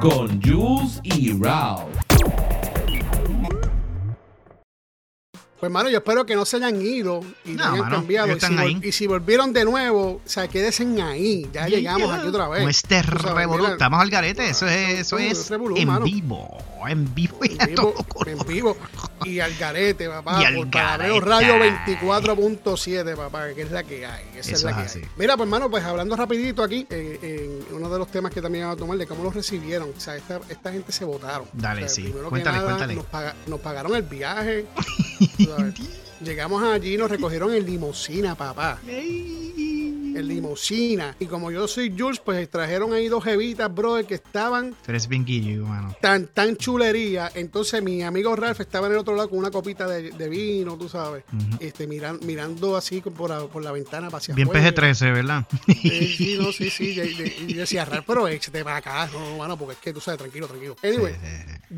con 0.00 0.40
Jules 0.40 0.98
y 1.02 1.38
Ralph. 1.38 1.94
Pues, 5.60 5.70
mano, 5.70 5.90
yo 5.90 5.98
espero 5.98 6.24
que 6.24 6.34
no 6.34 6.46
se 6.46 6.56
hayan 6.56 6.80
ido 6.80 7.20
y 7.44 7.50
no, 7.50 7.56
No, 7.56 7.64
hayan 7.64 7.78
mano, 7.80 7.96
cambiado. 7.96 8.28
Y 8.82 8.92
si, 8.92 9.04
y 9.04 9.06
volvieron 9.08 9.52
de 9.52 9.66
nuevo, 9.66 10.22
o 10.24 10.28
sea, 10.28 10.48
quédense 10.48 10.86
ahí. 11.02 11.50
Ya 11.52 11.66
llegamos 11.66 12.10
aquí 12.10 12.28
otra 12.28 12.48
vez. 12.48 12.62
No 12.62 12.70
este 12.70 13.02
revolú, 13.02 13.66
estamos 13.66 14.00
al 14.00 14.08
garete, 14.08 14.48
eso 14.48 14.66
es, 14.66 15.00
eso 15.00 15.18
es 15.18 15.50
es 15.50 15.50
en 15.50 15.86
mano. 15.86 16.06
En 16.90 17.14
vivo 17.14 17.38
y 17.42 17.52
en 17.60 17.66
vivo, 17.68 17.94
en 18.26 18.38
vivo 18.46 18.76
y 19.24 19.40
al 19.40 19.54
garete, 19.56 20.08
papá. 20.08 20.40
Y 20.42 20.44
al 20.44 20.54
por 20.56 20.70
Paralelo 20.70 21.20
garete. 21.20 21.26
Radio 21.28 21.76
24.7, 22.04 23.16
papá, 23.16 23.48
que 23.54 23.62
es 23.62 23.70
la 23.70 23.82
que 23.84 24.06
hay. 24.06 24.24
Esa 24.36 24.52
es 24.52 24.62
la 24.62 24.74
que 24.76 24.82
así. 24.82 24.98
hay. 25.00 25.08
Mira, 25.16 25.36
pues, 25.36 25.46
hermano, 25.46 25.70
pues 25.70 25.84
hablando 25.84 26.16
rapidito 26.16 26.62
aquí, 26.62 26.86
eh, 26.90 27.62
en 27.68 27.74
uno 27.76 27.88
de 27.88 27.98
los 27.98 28.08
temas 28.10 28.32
que 28.32 28.40
también 28.42 28.64
vamos 28.64 28.76
a 28.76 28.80
tomar, 28.80 28.98
de 28.98 29.06
cómo 29.06 29.24
los 29.24 29.34
recibieron. 29.34 29.90
O 29.96 30.00
sea, 30.00 30.16
esta, 30.16 30.40
esta 30.48 30.72
gente 30.72 30.92
se 30.92 31.04
votaron. 31.04 31.46
Dale, 31.52 31.84
O 31.84 31.88
sea, 31.88 32.04
sí. 32.04 32.12
Cuéntale, 32.28 32.56
nada, 32.58 32.68
cuéntale. 32.68 32.94
Nos, 32.94 33.06
paga- 33.06 33.34
nos 33.46 33.60
pagaron 33.60 33.94
el 33.96 34.02
viaje. 34.02 34.66
Llegamos 36.20 36.62
allí 36.62 36.94
y 36.94 36.96
nos 36.96 37.10
recogieron 37.10 37.52
en 37.54 37.66
limusina, 37.66 38.34
papá. 38.34 38.78
En 40.18 40.28
limusina. 40.28 41.14
Y 41.20 41.26
como 41.26 41.50
yo 41.50 41.66
soy 41.68 41.94
Jules, 41.96 42.20
pues 42.20 42.48
trajeron 42.50 42.92
ahí 42.92 43.08
dos 43.08 43.22
jevitas, 43.24 43.72
brother, 43.74 44.06
que 44.06 44.14
estaban 44.14 44.70
Tú 44.70 44.90
eres 44.90 45.08
bien 45.08 45.24
guillo, 45.24 45.66
mano. 45.66 45.94
tan, 46.00 46.26
tan 46.28 46.56
chulería. 46.56 47.30
Entonces 47.34 47.82
mi 47.82 48.02
amigo 48.02 48.34
Ralph 48.36 48.60
estaba 48.60 48.86
en 48.86 48.94
el 48.94 48.98
otro 48.98 49.14
lado 49.14 49.28
con 49.28 49.38
una 49.38 49.50
copita 49.50 49.86
de, 49.86 50.10
de 50.12 50.28
vino, 50.28 50.76
tú 50.76 50.88
sabes. 50.88 51.24
este, 51.60 51.86
miran, 51.86 52.18
mirando 52.22 52.76
así 52.76 53.00
por 53.00 53.30
la, 53.30 53.40
por 53.46 53.62
la 53.62 53.72
ventana 53.72 54.08
hacia 54.12 54.34
Bien 54.34 54.48
afuera. 54.48 54.70
PG-13, 54.72 55.12
¿verdad? 55.12 55.46
Sí, 55.66 56.14
sí, 56.16 56.36
no, 56.40 56.52
sí, 56.52 56.70
sí. 56.70 56.96
Y, 57.46 57.52
yo 57.54 57.60
decía, 57.60 57.84
Ralph, 57.84 58.04
pero 58.06 58.26
échate 58.28 58.64
para 58.64 58.76
acá. 58.76 59.08
No, 59.12 59.20
no, 59.30 59.36
mano, 59.38 59.56
porque 59.58 59.74
es 59.74 59.78
que 59.80 59.92
tú 59.92 60.00
sabes, 60.00 60.18
tranquilo, 60.18 60.46
tranquilo. 60.46 60.76
Anyway, 60.82 61.14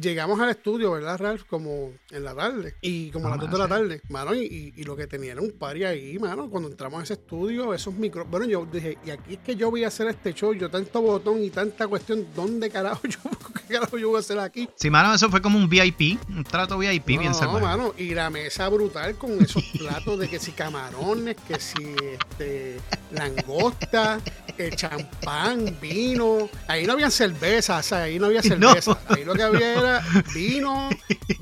llegamos 0.01 0.39
al 0.41 0.51
estudio, 0.51 0.93
¿verdad, 0.93 1.19
Ralph? 1.19 1.43
Como 1.49 1.93
en 2.11 2.25
la 2.25 2.35
tarde. 2.35 2.75
Y 2.81 3.11
como 3.11 3.27
a 3.27 3.31
las 3.31 3.39
Ah, 3.39 3.43
2 3.43 3.51
de 3.53 3.59
la 3.59 3.69
tarde, 3.69 4.01
mano. 4.09 4.35
Y, 4.35 4.41
y- 4.45 4.73
y 4.77 4.85
lo 4.85 4.95
que 4.97 5.07
tenía 5.07 5.33
era 5.33 5.41
un 5.41 5.53
party 5.53 5.85
ahí, 5.85 6.19
mano. 6.19 6.49
Cuando 6.51 6.69
entramos 6.69 7.01
a 7.01 7.03
ese 7.05 7.15
estudio, 7.15 7.73
esos 7.75 7.95
micro. 7.95 8.25
Bueno, 8.31 8.47
yo 8.47 8.67
dije, 8.71 8.99
y 9.07 9.11
aquí 9.11 9.35
es 9.35 9.39
que 9.41 9.57
yo 9.57 9.71
voy 9.71 9.85
a 9.85 9.89
hacer 9.89 10.07
este 10.09 10.33
show. 10.35 10.53
Yo 10.53 10.71
tanto 10.71 11.01
botón 11.01 11.43
y 11.43 11.51
tanta 11.51 11.87
cuestión. 11.89 12.27
¿Dónde 12.35 12.69
carajo 12.71 13.01
yo, 13.07 13.19
qué 13.69 13.75
carajo 13.75 13.97
yo 13.99 14.09
voy 14.09 14.17
a 14.17 14.21
hacer 14.21 14.39
aquí? 14.39 14.69
Sí, 14.77 14.91
mano, 14.91 15.15
eso 15.15 15.31
fue 15.31 15.41
como 15.41 15.59
un 15.59 15.69
VIP, 15.69 16.19
un 16.29 16.45
trato 16.45 16.79
VIP 16.79 17.07
bien 17.07 17.33
no, 17.33 17.61
mano, 17.61 17.95
y 17.97 18.15
la 18.15 18.29
mesa 18.31 18.69
brutal 18.69 19.17
con 19.17 19.43
esos 19.43 19.63
platos 19.79 20.19
de 20.19 20.29
que 20.29 20.39
si 20.39 20.53
camarones, 20.53 21.37
que 21.47 21.59
si 21.59 21.85
este, 22.13 22.79
langosta, 23.13 24.21
eh, 24.57 24.71
champán, 24.75 25.77
vino. 25.81 26.49
Ahí 26.67 26.87
no 26.87 26.93
había 26.95 27.11
cerveza, 27.11 27.79
o 27.79 27.83
sea, 27.83 28.03
ahí 28.03 28.19
no 28.19 28.27
había 28.27 28.41
No. 28.59 28.69
cerveza. 28.71 28.99
Ahí 29.09 29.25
lo 29.25 29.35
que 29.35 29.43
había 29.43 29.75
era 29.79 30.05
vino, 30.35 30.89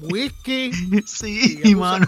whisky. 0.03 0.71
Sí, 1.07 1.61
Y, 1.65 1.75
mano. 1.75 2.07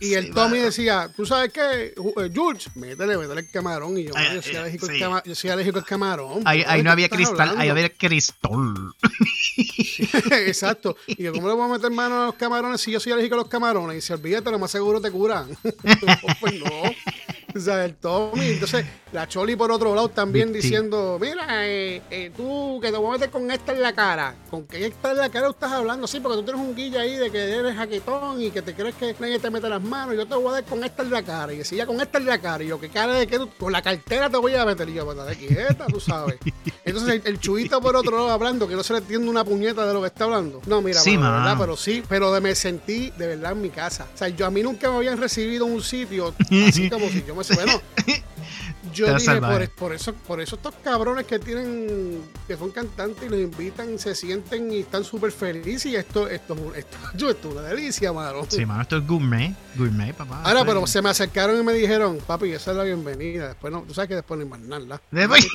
y- 0.00 0.14
el 0.14 0.30
Tommy 0.32 0.52
mano. 0.58 0.64
decía, 0.64 1.10
¿tú 1.14 1.24
sabes 1.26 1.52
qué? 1.52 1.60
Eh, 1.96 2.30
George, 2.32 2.70
métele, 2.74 3.16
métele 3.16 3.40
el 3.42 3.50
camarón. 3.50 3.98
Y 4.00 4.04
yo, 4.04 4.12
Ay, 4.16 4.34
yo 4.34 4.42
soy 4.42 4.56
alérgico, 4.56 4.86
al 4.86 4.92
sí. 4.94 4.98
cama- 5.00 5.22
yo 5.24 5.34
soy 5.34 5.50
alérgico 5.50 5.78
al 5.78 5.84
camarón. 5.84 6.42
Ahí, 6.44 6.62
bro, 6.62 6.70
ahí 6.70 6.78
¿de 6.78 6.82
no 6.84 6.90
había 6.90 7.08
cristal, 7.08 7.54
ahí 7.58 7.68
había 7.68 7.88
cristol. 7.90 8.94
Exacto. 10.46 10.96
Y 11.06 11.22
yo, 11.24 11.32
¿cómo 11.32 11.48
le 11.48 11.54
voy 11.54 11.64
a 11.68 11.72
meter 11.72 11.90
mano 11.90 12.22
a 12.22 12.26
los 12.26 12.34
camarones 12.36 12.80
si 12.80 12.90
yo 12.90 13.00
soy 13.00 13.12
alérgico 13.12 13.34
a 13.34 13.38
los 13.38 13.48
camarones? 13.48 13.96
Y 13.98 14.00
si 14.00 14.12
olvídate, 14.12 14.50
lo 14.50 14.58
más 14.58 14.70
seguro 14.70 15.00
te 15.00 15.10
curan. 15.10 15.48
No, 16.00 16.34
pues 16.40 16.54
no. 16.54 16.82
O 17.56 17.60
sea, 17.60 17.84
el 17.84 17.94
Tommy. 17.96 18.46
Entonces, 18.52 18.86
la 19.12 19.28
Choli 19.28 19.56
por 19.56 19.70
otro 19.70 19.94
lado 19.94 20.08
también 20.08 20.52
diciendo, 20.52 21.18
mira, 21.20 21.66
eh, 21.66 22.02
eh, 22.10 22.30
tú 22.36 22.78
que 22.80 22.90
te 22.90 22.96
voy 22.96 23.08
a 23.08 23.12
meter 23.12 23.30
con 23.30 23.50
esta 23.50 23.72
en 23.72 23.82
la 23.82 23.92
cara. 23.92 24.34
¿Con 24.50 24.66
qué 24.66 24.86
esta 24.86 25.10
en 25.10 25.18
la 25.18 25.28
cara 25.30 25.48
estás 25.48 25.72
hablando? 25.72 26.06
Sí, 26.06 26.20
porque 26.20 26.38
tú 26.38 26.44
tienes 26.44 26.62
un 26.62 26.74
guilla 26.74 27.00
ahí 27.00 27.16
de 27.16 27.30
que 27.30 27.38
eres 27.38 27.76
jaquetón 27.76 28.42
y 28.42 28.50
que 28.50 28.62
te 28.62 28.74
crees 28.74 28.94
que 28.94 29.14
nadie 29.18 29.38
te 29.38 29.50
mete 29.50 29.68
las 29.68 29.82
manos. 29.82 30.16
Yo 30.16 30.26
te 30.26 30.34
voy 30.34 30.48
a 30.48 30.52
dar 30.52 30.64
con 30.64 30.84
esta 30.84 31.02
en 31.02 31.10
la 31.10 31.22
cara. 31.22 31.52
Y 31.52 31.58
decía, 31.58 31.86
con 31.86 32.00
esta 32.00 32.18
en 32.18 32.26
la 32.26 32.38
cara. 32.38 32.62
Y 32.62 32.68
yo, 32.68 32.80
¿qué 32.80 32.88
cara 32.88 33.14
de 33.14 33.26
que 33.26 33.38
tú? 33.38 33.50
Con 33.58 33.72
la 33.72 33.82
cartera 33.82 34.30
te 34.30 34.36
voy 34.36 34.54
a 34.54 34.64
meter. 34.64 34.88
Y 34.88 34.94
yo, 34.94 35.04
pues 35.04 35.16
dale 35.16 35.36
quieta, 35.36 35.86
tú 35.86 36.00
sabes. 36.00 36.38
Entonces, 36.90 37.22
el, 37.24 37.32
el 37.34 37.40
chuito 37.40 37.80
por 37.80 37.96
otro 37.96 38.12
lado 38.16 38.30
hablando, 38.30 38.68
que 38.68 38.74
no 38.74 38.82
se 38.82 38.92
le 38.92 38.98
entiende 39.00 39.28
una 39.28 39.44
puñeta 39.44 39.86
de 39.86 39.94
lo 39.94 40.00
que 40.00 40.08
está 40.08 40.24
hablando. 40.24 40.60
No, 40.66 40.80
mira, 40.82 41.00
Sí, 41.00 41.16
mano, 41.16 41.36
verdad, 41.38 41.56
pero 41.58 41.76
sí, 41.76 42.02
pero 42.08 42.32
de- 42.32 42.40
me 42.40 42.54
sentí 42.54 43.10
de 43.16 43.26
verdad 43.26 43.52
en 43.52 43.62
mi 43.62 43.70
casa. 43.70 44.06
O 44.14 44.18
sea, 44.18 44.28
yo 44.28 44.46
a 44.46 44.50
mí 44.50 44.62
nunca 44.62 44.90
me 44.90 44.96
habían 44.96 45.18
recibido 45.18 45.66
en 45.66 45.72
un 45.74 45.82
sitio 45.82 46.34
así 46.68 46.88
como 46.90 47.08
si 47.08 47.24
yo 47.26 47.34
me 47.34 47.42
bueno. 47.54 47.80
Yo 48.92 49.06
dije, 49.14 49.40
por, 49.40 49.68
por 49.70 49.92
eso, 49.94 50.14
por 50.14 50.40
eso 50.40 50.56
estos 50.56 50.74
cabrones 50.82 51.26
que 51.26 51.38
tienen, 51.38 52.20
que 52.46 52.56
son 52.56 52.70
cantantes 52.70 53.24
y 53.24 53.28
los 53.28 53.38
invitan, 53.40 53.98
se 53.98 54.14
sienten 54.14 54.72
y 54.72 54.80
están 54.80 55.04
súper 55.04 55.32
felices 55.32 55.86
y 55.86 55.96
esto, 55.96 56.28
esto, 56.28 56.54
esto, 56.74 56.96
yo, 57.16 57.30
esto 57.30 57.48
es 57.48 57.54
una 57.56 57.62
delicia, 57.68 58.12
mano. 58.12 58.46
Sí, 58.48 58.64
mano, 58.66 58.82
esto 58.82 58.96
es 58.98 59.06
gourmet. 59.06 59.54
Gourmet, 59.76 60.14
papá. 60.14 60.42
Ahora, 60.44 60.64
pero 60.64 60.86
se 60.86 61.00
me 61.02 61.10
acercaron 61.10 61.58
y 61.58 61.62
me 61.62 61.72
dijeron, 61.72 62.18
papi, 62.26 62.50
esa 62.52 62.72
es 62.72 62.76
la 62.76 62.84
bienvenida. 62.84 63.48
Después 63.48 63.72
no, 63.72 63.82
tú 63.82 63.94
sabes 63.94 64.08
que 64.08 64.14
después 64.16 64.38
no 64.38 64.44
hay 64.44 64.50
más 64.50 64.60
nada. 64.60 65.00
Después-. 65.10 65.46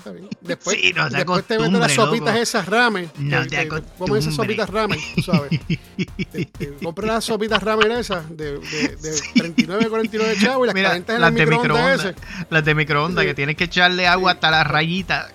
Después, 0.41 0.77
Sí, 0.79 0.93
no 0.95 1.09
te 1.09 1.17
después 1.17 1.43
te 1.45 1.57
meten 1.59 1.79
las 1.79 1.93
sopitas 1.93 2.27
loco. 2.33 2.41
esas 2.41 2.65
ramen. 2.67 3.11
No 3.17 3.45
te 3.47 3.67
Comen 3.97 4.17
esas 4.17 4.35
sopitas 4.35 4.69
ramen, 4.69 4.99
tú 5.15 5.21
sabes. 5.21 5.49
Te- 6.31 6.45
te 6.45 6.73
Compras 6.83 7.07
las 7.07 7.23
sopitas 7.25 7.61
ramen 7.63 7.91
esas 7.93 8.29
de, 8.35 8.59
de, 8.59 8.95
de 8.97 9.21
39, 9.35 9.89
49 9.89 10.35
chavos 10.39 10.65
y 10.65 10.67
las 10.67 10.73
Mira, 10.75 10.89
calientas 10.89 11.15
en 11.15 11.21
las 11.21 11.29
el 11.31 11.35
de 11.35 11.45
microondas. 11.45 12.13
Las 12.49 12.65
de 12.65 12.75
microondas. 12.75 13.24
Que 13.25 13.33
tienes 13.33 13.55
que 13.55 13.65
echarle 13.65 14.07
agua 14.07 14.33
hasta 14.33 14.51
la 14.51 14.63
rayita. 14.63 15.29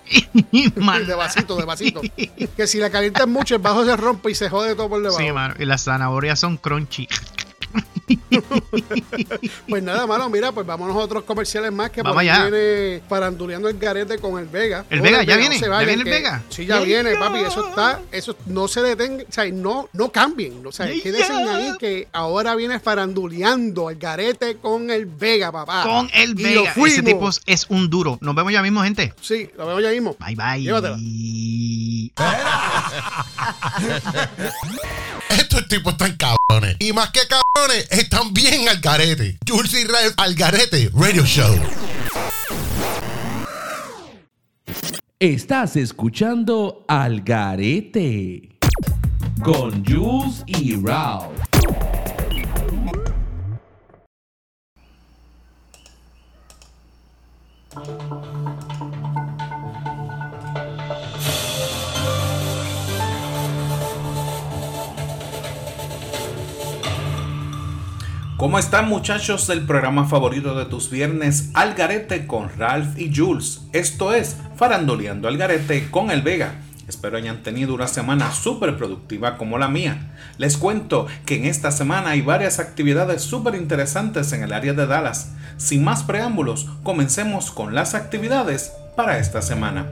de 0.51 1.15
vasito, 1.15 1.55
de 1.57 1.65
vasito. 1.65 2.01
Que 2.55 2.67
si 2.67 2.79
la 2.79 2.89
calientas 2.89 3.27
mucho, 3.27 3.55
el 3.55 3.61
bajo 3.61 3.85
se 3.85 3.95
rompe 3.95 4.31
y 4.31 4.35
se 4.35 4.49
jode 4.49 4.75
todo 4.75 4.89
por 4.89 5.01
debajo. 5.01 5.19
Sí, 5.19 5.31
mano. 5.31 5.55
Y 5.59 5.65
las 5.65 5.83
zanahorias 5.83 6.39
son 6.39 6.57
crunchy. 6.57 7.07
Pues 9.67 9.83
nada, 9.83 10.07
mano, 10.07 10.29
mira, 10.29 10.51
pues 10.51 10.65
vámonos 10.65 10.95
a 10.95 10.99
otros 10.99 11.23
comerciales 11.23 11.71
más 11.71 11.89
que 11.91 12.01
Vamos 12.01 12.19
allá. 12.19 12.43
viene 12.49 13.01
faranduleando 13.07 13.69
el 13.69 13.77
garete 13.77 14.17
con 14.19 14.39
el 14.39 14.45
Vega. 14.47 14.85
¿El 14.89 15.01
Vega? 15.01 15.23
¿Ya 15.23 15.37
viene? 15.37 15.57
se 15.59 15.67
¿Ya 15.67 15.77
viene 15.79 15.93
el 15.93 16.03
Vega? 16.03 16.43
Sí, 16.49 16.65
ya 16.65 16.79
viene, 16.79 17.15
papi, 17.15 17.39
eso 17.39 17.67
está, 17.69 18.01
eso 18.11 18.35
no 18.47 18.67
se 18.67 18.81
detenga, 18.81 19.23
o 19.27 19.31
sea, 19.31 19.45
no, 19.51 19.89
no 19.93 20.11
cambien, 20.11 20.65
o 20.65 20.71
sea, 20.71 20.87
quédense 20.87 21.31
ahí 21.33 21.73
que 21.79 22.07
ahora 22.11 22.55
viene 22.55 22.79
faranduleando 22.79 23.89
el 23.89 23.97
garete 23.97 24.57
con 24.57 24.89
el 24.89 25.05
Vega, 25.05 25.51
papá. 25.51 25.83
Con 25.83 26.09
el 26.13 26.35
Vega. 26.35 26.73
Ese 26.75 27.03
tipo 27.03 27.29
es- 27.29 27.41
un 27.69 27.89
duro. 27.89 28.17
Nos 28.21 28.35
vemos 28.35 28.51
ya 28.51 28.61
mismo, 28.61 28.81
gente. 28.83 29.13
Sí, 29.21 29.49
lo 29.57 29.65
vemos 29.67 29.83
ya 29.83 29.89
mismo. 29.91 30.15
Bye, 30.19 30.35
bye. 30.35 30.61
Llévatela. 30.61 30.97
Estos 35.29 35.67
tipos 35.67 35.93
están 35.93 36.15
cabrones. 36.17 36.75
Y 36.79 36.93
más 36.93 37.09
que 37.11 37.21
cabrones, 37.21 37.41
están 37.89 38.33
bien 38.33 38.67
al 38.69 38.79
garete. 38.79 39.37
Jules 39.47 39.73
Ralph 39.87 40.13
al 40.17 40.35
garete 40.35 40.89
Radio 40.93 41.25
Show. 41.25 41.55
Estás 45.19 45.75
escuchando 45.75 46.83
Al 46.87 47.21
Garete 47.21 48.57
con 49.43 49.85
Jules 49.85 50.43
y 50.47 50.75
Ralph. 50.83 51.29
¿Cómo 68.41 68.57
están 68.57 68.89
muchachos 68.89 69.45
del 69.45 69.67
programa 69.67 70.07
favorito 70.07 70.55
de 70.55 70.65
tus 70.65 70.89
viernes 70.89 71.51
Al 71.53 71.75
Garete 71.75 72.25
con 72.25 72.49
Ralph 72.57 72.97
y 72.97 73.15
Jules? 73.15 73.61
Esto 73.71 74.15
es 74.15 74.35
Farandoleando 74.55 75.27
Al 75.27 75.37
Garete 75.37 75.91
con 75.91 76.09
el 76.09 76.23
Vega. 76.23 76.55
Espero 76.87 77.17
hayan 77.17 77.43
tenido 77.43 77.75
una 77.75 77.87
semana 77.87 78.31
súper 78.31 78.77
productiva 78.77 79.37
como 79.37 79.59
la 79.59 79.67
mía. 79.67 80.15
Les 80.39 80.57
cuento 80.57 81.05
que 81.27 81.35
en 81.35 81.45
esta 81.45 81.69
semana 81.69 82.09
hay 82.09 82.21
varias 82.23 82.57
actividades 82.57 83.21
súper 83.21 83.53
interesantes 83.53 84.33
en 84.33 84.41
el 84.41 84.53
área 84.53 84.73
de 84.73 84.87
Dallas. 84.87 85.33
Sin 85.57 85.83
más 85.83 86.01
preámbulos, 86.01 86.67
comencemos 86.81 87.51
con 87.51 87.75
las 87.75 87.93
actividades 87.93 88.71
para 88.95 89.19
esta 89.19 89.43
semana. 89.43 89.85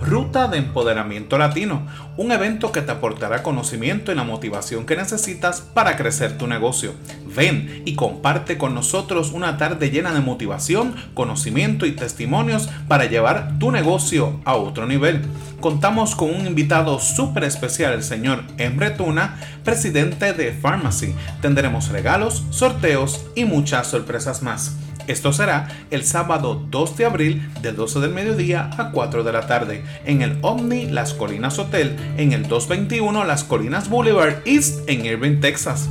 Ruta 0.00 0.48
de 0.48 0.58
Empoderamiento 0.58 1.38
Latino, 1.38 1.86
un 2.16 2.32
evento 2.32 2.72
que 2.72 2.82
te 2.82 2.92
aportará 2.92 3.42
conocimiento 3.42 4.12
y 4.12 4.14
la 4.14 4.24
motivación 4.24 4.84
que 4.86 4.96
necesitas 4.96 5.60
para 5.60 5.96
crecer 5.96 6.36
tu 6.36 6.46
negocio. 6.46 6.94
Ven 7.34 7.82
y 7.84 7.94
comparte 7.94 8.58
con 8.58 8.74
nosotros 8.74 9.32
una 9.32 9.56
tarde 9.56 9.90
llena 9.90 10.12
de 10.12 10.20
motivación, 10.20 10.94
conocimiento 11.14 11.86
y 11.86 11.92
testimonios 11.92 12.68
para 12.88 13.06
llevar 13.06 13.58
tu 13.58 13.70
negocio 13.70 14.40
a 14.44 14.54
otro 14.54 14.86
nivel. 14.86 15.22
Contamos 15.60 16.14
con 16.14 16.34
un 16.34 16.46
invitado 16.46 16.98
súper 16.98 17.44
especial, 17.44 17.94
el 17.94 18.02
señor 18.02 18.44
Emre 18.58 18.90
Tuna, 18.90 19.40
presidente 19.64 20.32
de 20.32 20.52
Pharmacy. 20.52 21.14
Tendremos 21.40 21.88
regalos, 21.88 22.44
sorteos 22.50 23.24
y 23.34 23.44
muchas 23.44 23.86
sorpresas 23.86 24.42
más. 24.42 24.76
Esto 25.06 25.32
será 25.32 25.68
el 25.90 26.04
sábado 26.04 26.64
2 26.70 26.96
de 26.96 27.04
abril 27.04 27.48
de 27.60 27.72
12 27.72 28.00
del 28.00 28.12
mediodía 28.12 28.70
a 28.78 28.90
4 28.90 29.22
de 29.22 29.32
la 29.32 29.46
tarde 29.46 29.84
en 30.04 30.22
el 30.22 30.38
Omni 30.42 30.86
Las 30.86 31.14
Colinas 31.14 31.58
Hotel 31.58 31.96
en 32.16 32.32
el 32.32 32.48
221 32.48 33.24
Las 33.24 33.44
Colinas 33.44 33.88
Boulevard 33.88 34.36
East 34.44 34.88
en 34.88 35.04
Irving, 35.04 35.40
Texas. 35.40 35.88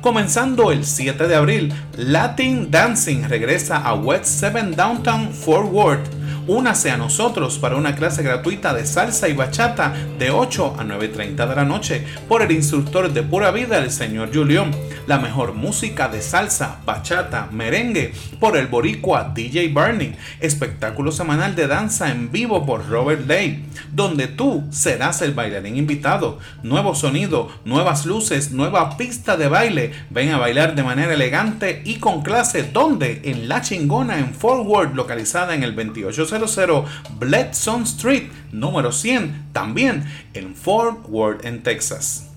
Comenzando 0.00 0.72
el 0.72 0.84
7 0.84 1.28
de 1.28 1.36
abril, 1.36 1.72
Latin 1.96 2.72
Dancing 2.72 3.28
regresa 3.28 3.76
a 3.78 3.94
West 3.94 4.24
7 4.24 4.74
Downtown 4.74 5.32
Fort 5.32 5.72
Worth 5.72 6.21
Únase 6.46 6.90
a 6.90 6.96
nosotros 6.96 7.58
para 7.58 7.76
una 7.76 7.94
clase 7.94 8.24
gratuita 8.24 8.74
de 8.74 8.84
salsa 8.84 9.28
y 9.28 9.32
bachata 9.32 9.92
de 10.18 10.30
8 10.30 10.74
a 10.76 10.82
9.30 10.82 11.48
de 11.48 11.54
la 11.54 11.64
noche 11.64 12.04
por 12.26 12.42
el 12.42 12.50
instructor 12.50 13.12
de 13.12 13.22
pura 13.22 13.52
vida, 13.52 13.78
el 13.78 13.92
señor 13.92 14.34
Julián. 14.34 14.72
La 15.06 15.18
mejor 15.18 15.54
música 15.54 16.08
de 16.08 16.20
salsa, 16.20 16.80
bachata, 16.84 17.48
merengue 17.52 18.12
por 18.40 18.56
el 18.56 18.66
boricua 18.66 19.30
DJ 19.34 19.68
Barney. 19.72 20.16
Espectáculo 20.40 21.12
semanal 21.12 21.54
de 21.54 21.66
danza 21.68 22.10
en 22.10 22.32
vivo 22.32 22.66
por 22.66 22.88
Robert 22.88 23.26
Day, 23.26 23.64
donde 23.92 24.26
tú 24.26 24.64
serás 24.70 25.22
el 25.22 25.34
bailarín 25.34 25.76
invitado. 25.76 26.38
Nuevo 26.62 26.94
sonido, 26.94 27.50
nuevas 27.64 28.04
luces, 28.04 28.50
nueva 28.50 28.96
pista 28.96 29.36
de 29.36 29.48
baile. 29.48 29.92
Ven 30.10 30.30
a 30.30 30.38
bailar 30.38 30.74
de 30.74 30.82
manera 30.82 31.14
elegante 31.14 31.82
y 31.84 31.96
con 31.96 32.22
clase. 32.22 32.64
donde 32.64 33.20
En 33.24 33.48
La 33.48 33.60
Chingona, 33.60 34.18
en 34.18 34.34
Fort 34.34 34.66
Worth, 34.66 34.94
localizada 34.94 35.54
en 35.54 35.62
el 35.62 35.72
28 35.72 36.31
00 36.38 36.84
Bledson 37.18 37.82
Street, 37.82 38.30
número 38.50 38.92
100, 38.92 39.52
también 39.52 40.04
en 40.34 40.54
Fort 40.54 41.06
Worth, 41.08 41.44
en 41.44 41.62
Texas. 41.62 42.31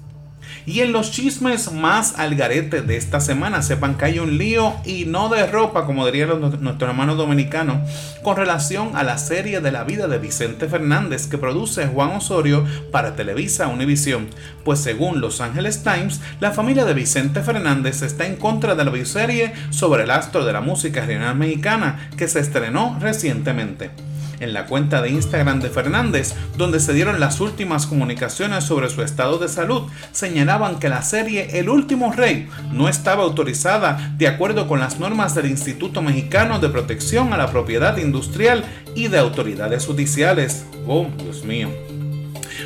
Y 0.66 0.80
en 0.80 0.92
los 0.92 1.12
chismes 1.12 1.72
más 1.72 2.18
al 2.18 2.36
garete 2.36 2.82
de 2.82 2.98
esta 2.98 3.20
semana, 3.20 3.62
sepan 3.62 3.96
que 3.96 4.06
hay 4.06 4.20
un 4.20 4.38
lío 4.38 4.74
y 4.84 5.06
no 5.06 5.30
de 5.30 5.46
ropa, 5.46 5.86
como 5.86 6.06
diría 6.06 6.26
nuestro 6.26 6.88
hermano 6.88 7.16
dominicano, 7.16 7.82
con 8.24 8.36
relación 8.36 8.96
a 8.96 9.04
la 9.04 9.20
serie 9.20 9.62
de 9.62 9.72
la 9.72 9.84
vida 9.84 10.08
de 10.08 10.18
Vicente 10.18 10.68
Fernández 10.68 11.28
que 11.28 11.38
produce 11.38 11.86
Juan 11.88 12.12
Osorio 12.12 12.66
para 12.92 13.16
Televisa 13.16 13.68
Univisión. 13.68 14.28
Pues 14.64 14.80
según 14.80 15.22
Los 15.22 15.40
Angeles 15.40 15.84
Times, 15.84 16.20
la 16.40 16.52
familia 16.52 16.86
de 16.86 16.96
Vicente 16.96 17.44
Fernández 17.44 18.02
está 18.02 18.26
en 18.26 18.36
contra 18.36 18.74
de 18.74 18.84
la 18.84 18.92
bioserie 18.92 19.54
sobre 19.70 20.04
el 20.04 20.12
astro 20.12 20.46
de 20.46 20.54
la 20.54 20.62
música 20.62 21.02
regional 21.02 21.36
mexicana 21.36 22.10
que 22.18 22.28
se 22.28 22.40
estrenó 22.40 22.98
recientemente 23.00 23.92
en 24.40 24.54
la 24.54 24.66
cuenta 24.66 25.02
de 25.02 25.10
Instagram 25.10 25.60
de 25.60 25.70
Fernández, 25.70 26.34
donde 26.58 26.80
se 26.80 26.94
dieron 26.94 27.20
las 27.20 27.40
últimas 27.40 27.86
comunicaciones 27.86 28.64
sobre 28.64 28.90
su 28.90 29.02
estado 29.02 29.38
de 29.38 29.50
salud, 29.50 29.84
señalaban 30.12 30.80
que 30.80 30.90
la 30.90 31.02
serie 31.02 31.60
El 31.60 31.70
último 31.70 32.12
rey 32.12 32.48
no 32.72 32.90
estaba 32.90 33.24
autorizada 33.24 34.14
de 34.18 34.28
acuerdo 34.28 34.68
con 34.68 34.80
las 34.80 35.00
normas 35.00 35.36
del 35.36 35.48
Instituto 35.48 36.02
Mexicano 36.02 36.60
de 36.60 36.70
Protección 36.70 37.34
a 37.34 37.38
la 37.38 37.52
Propiedad 37.52 37.98
Industrial 37.98 38.64
y 38.96 39.08
de 39.08 39.18
autoridades 39.18 39.86
judiciales. 39.86 40.66
Oh, 40.88 41.08
Dios 41.18 41.44
mío. 41.44 41.70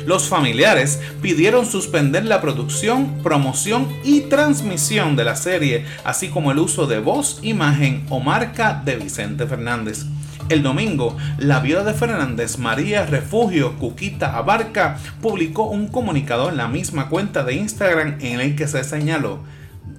Los 0.06 0.28
familiares 0.28 1.00
pidieron 1.20 1.66
suspender 1.66 2.24
la 2.24 2.40
producción, 2.40 3.22
promoción 3.22 3.88
y 4.04 4.22
transmisión 4.22 5.16
de 5.16 5.24
la 5.24 5.36
serie, 5.36 5.84
así 6.04 6.28
como 6.28 6.52
el 6.52 6.58
uso 6.58 6.86
de 6.86 7.00
voz, 7.00 7.38
imagen 7.42 8.04
o 8.08 8.20
marca 8.20 8.80
de 8.84 8.96
Vicente 8.96 9.46
Fernández. 9.46 10.06
El 10.50 10.64
domingo, 10.64 11.16
la 11.38 11.60
viuda 11.60 11.84
de 11.84 11.94
Fernández, 11.94 12.58
María 12.58 13.06
Refugio 13.06 13.78
Cuquita 13.78 14.36
Abarca, 14.36 14.98
publicó 15.22 15.70
un 15.70 15.86
comunicado 15.86 16.48
en 16.48 16.56
la 16.56 16.66
misma 16.66 17.08
cuenta 17.08 17.44
de 17.44 17.54
Instagram 17.54 18.18
en 18.20 18.40
el 18.40 18.56
que 18.56 18.66
se 18.66 18.82
señaló 18.82 19.44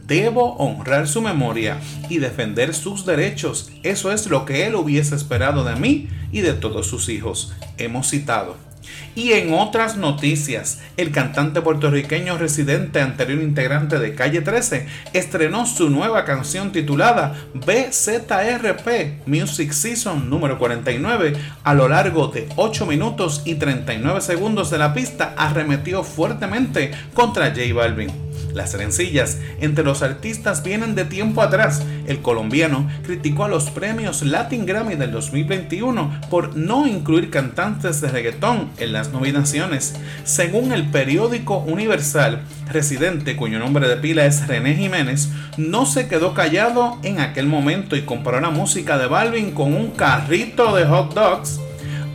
Debo 0.08 0.58
honrar 0.58 1.08
su 1.08 1.22
memoria 1.22 1.80
y 2.10 2.18
defender 2.18 2.74
sus 2.74 3.06
derechos. 3.06 3.72
Eso 3.84 4.12
es 4.12 4.28
lo 4.28 4.44
que 4.44 4.68
él 4.68 4.76
hubiese 4.76 5.16
esperado 5.16 5.64
de 5.64 5.78
mí 5.78 6.10
y 6.34 6.42
de 6.42 6.52
todos 6.52 6.86
sus 6.86 7.08
hijos. 7.08 7.54
Hemos 7.78 8.10
citado. 8.10 8.71
Y 9.16 9.34
en 9.34 9.54
otras 9.54 9.98
noticias, 9.98 10.82
el 10.98 11.12
cantante 11.12 11.62
puertorriqueño 11.62 12.38
residente 12.38 13.02
anterior 13.02 13.42
integrante 13.42 14.00
de 14.00 14.16
Calle 14.16 14.42
13 14.42 14.88
estrenó 15.14 15.66
su 15.66 15.90
nueva 15.90 16.26
canción 16.26 16.72
titulada 16.72 17.36
BZRP 17.54 19.28
Music 19.28 19.72
Season 19.72 20.30
número 20.30 20.58
49. 20.58 21.34
A 21.64 21.74
lo 21.74 21.88
largo 21.88 22.28
de 22.28 22.48
8 22.56 22.86
minutos 22.86 23.42
y 23.46 23.56
39 23.56 24.22
segundos 24.22 24.72
de 24.72 24.78
la 24.78 24.94
pista 24.94 25.34
arremetió 25.38 26.04
fuertemente 26.04 26.92
contra 27.14 27.48
J 27.48 27.74
Balvin. 27.74 28.31
Las 28.54 28.74
rencillas 28.74 29.38
entre 29.60 29.84
los 29.84 30.02
artistas 30.02 30.64
vienen 30.64 30.96
de 30.96 31.06
tiempo 31.06 31.42
atrás. 31.42 31.84
El 32.08 32.22
colombiano 32.22 32.90
criticó 33.04 33.46
a 33.46 33.48
los 33.48 33.70
premios 33.70 34.22
Latin 34.24 34.66
Grammy 34.66 34.96
del 34.96 35.12
2021 35.12 36.22
por 36.30 36.56
no 36.56 36.88
incluir 36.88 37.30
cantantes 37.30 38.02
de 38.02 38.10
reggaetón 38.10 38.70
en 38.78 38.94
las 38.94 39.12
nominaciones. 39.12 39.96
Según 40.24 40.72
el 40.72 40.90
periódico 40.90 41.60
Universal, 41.60 42.42
Residente, 42.72 43.36
cuyo 43.36 43.60
nombre 43.60 43.88
de 43.88 43.98
pila 43.98 44.26
es 44.26 44.48
René 44.48 44.76
Jiménez, 44.76 45.30
no 45.58 45.86
se 45.86 46.08
quedó 46.08 46.34
callado 46.34 46.98
en 47.04 47.20
aquel 47.20 47.46
momento 47.46 47.96
y 47.96 48.04
comparó 48.04 48.40
la 48.40 48.50
música 48.50 48.98
de 48.98 49.08
Balvin 49.08 49.52
con 49.52 49.74
un 49.74 49.92
carrito 49.92 50.76
de 50.76 50.86
hot 50.86 51.14
dogs 51.14 51.60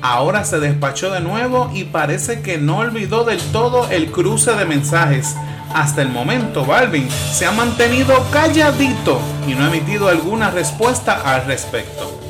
ahora 0.02 0.44
se 0.44 0.60
despachó 0.60 1.10
de 1.10 1.20
nuevo 1.20 1.70
y 1.74 1.84
parece 1.84 2.40
que 2.40 2.58
no 2.58 2.78
olvidó 2.78 3.24
del 3.24 3.40
todo 3.52 3.90
el 3.90 4.10
cruce 4.12 4.52
de 4.54 4.64
mensajes. 4.64 5.34
Hasta 5.74 6.02
el 6.02 6.08
momento, 6.08 6.64
Balvin 6.64 7.08
se 7.10 7.46
ha 7.46 7.52
mantenido 7.52 8.14
calladito 8.30 9.20
y 9.46 9.54
no 9.54 9.64
ha 9.64 9.68
emitido 9.68 10.08
alguna 10.08 10.50
respuesta 10.50 11.20
al 11.24 11.46
respecto. 11.46 12.20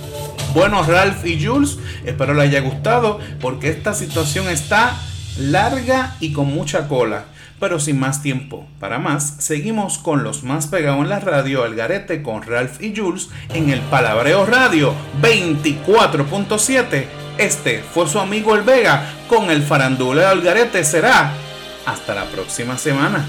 Bueno, 0.55 0.83
Ralph 0.83 1.25
y 1.27 1.45
Jules, 1.45 1.79
espero 2.05 2.35
les 2.35 2.45
haya 2.49 2.61
gustado 2.61 3.21
porque 3.41 3.69
esta 3.69 3.93
situación 3.95 4.49
está 4.49 4.97
larga 5.39 6.17
y 6.19 6.33
con 6.33 6.47
mucha 6.47 6.89
cola. 6.89 7.27
Pero 7.61 7.81
sin 7.81 7.99
más 7.99 8.23
tiempo, 8.23 8.67
para 8.81 8.99
más, 8.99 9.37
seguimos 9.39 9.97
con 9.97 10.23
los 10.23 10.43
más 10.43 10.67
pegados 10.67 11.01
en 11.03 11.09
la 11.09 11.21
radio, 11.21 11.65
El 11.65 11.75
Garete 11.75 12.23
con 12.23 12.43
Ralph 12.43 12.83
y 12.83 12.95
Jules 12.95 13.31
en 13.55 13.71
el 13.71 13.81
Palabreo 13.81 14.45
Radio 14.45 14.93
24.7. 15.23 17.07
Este 17.39 17.83
fue 17.83 18.09
su 18.09 18.19
amigo 18.19 18.55
El 18.55 18.63
Vega 18.63 19.11
con 19.29 19.51
el 19.51 19.63
faranduleo 19.63 20.33
El 20.33 20.43
Garete. 20.43 20.85
Será 20.85 21.33
hasta 21.87 22.15
la 22.15 22.25
próxima 22.27 22.77
semana. 22.77 23.25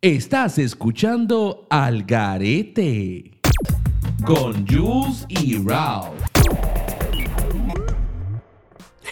Estás 0.00 0.58
escuchando 0.58 1.68
Al 1.70 2.02
Garete 2.02 3.40
con 4.24 4.66
Jules 4.66 5.24
y 5.28 5.58
Ralph. 5.64 6.31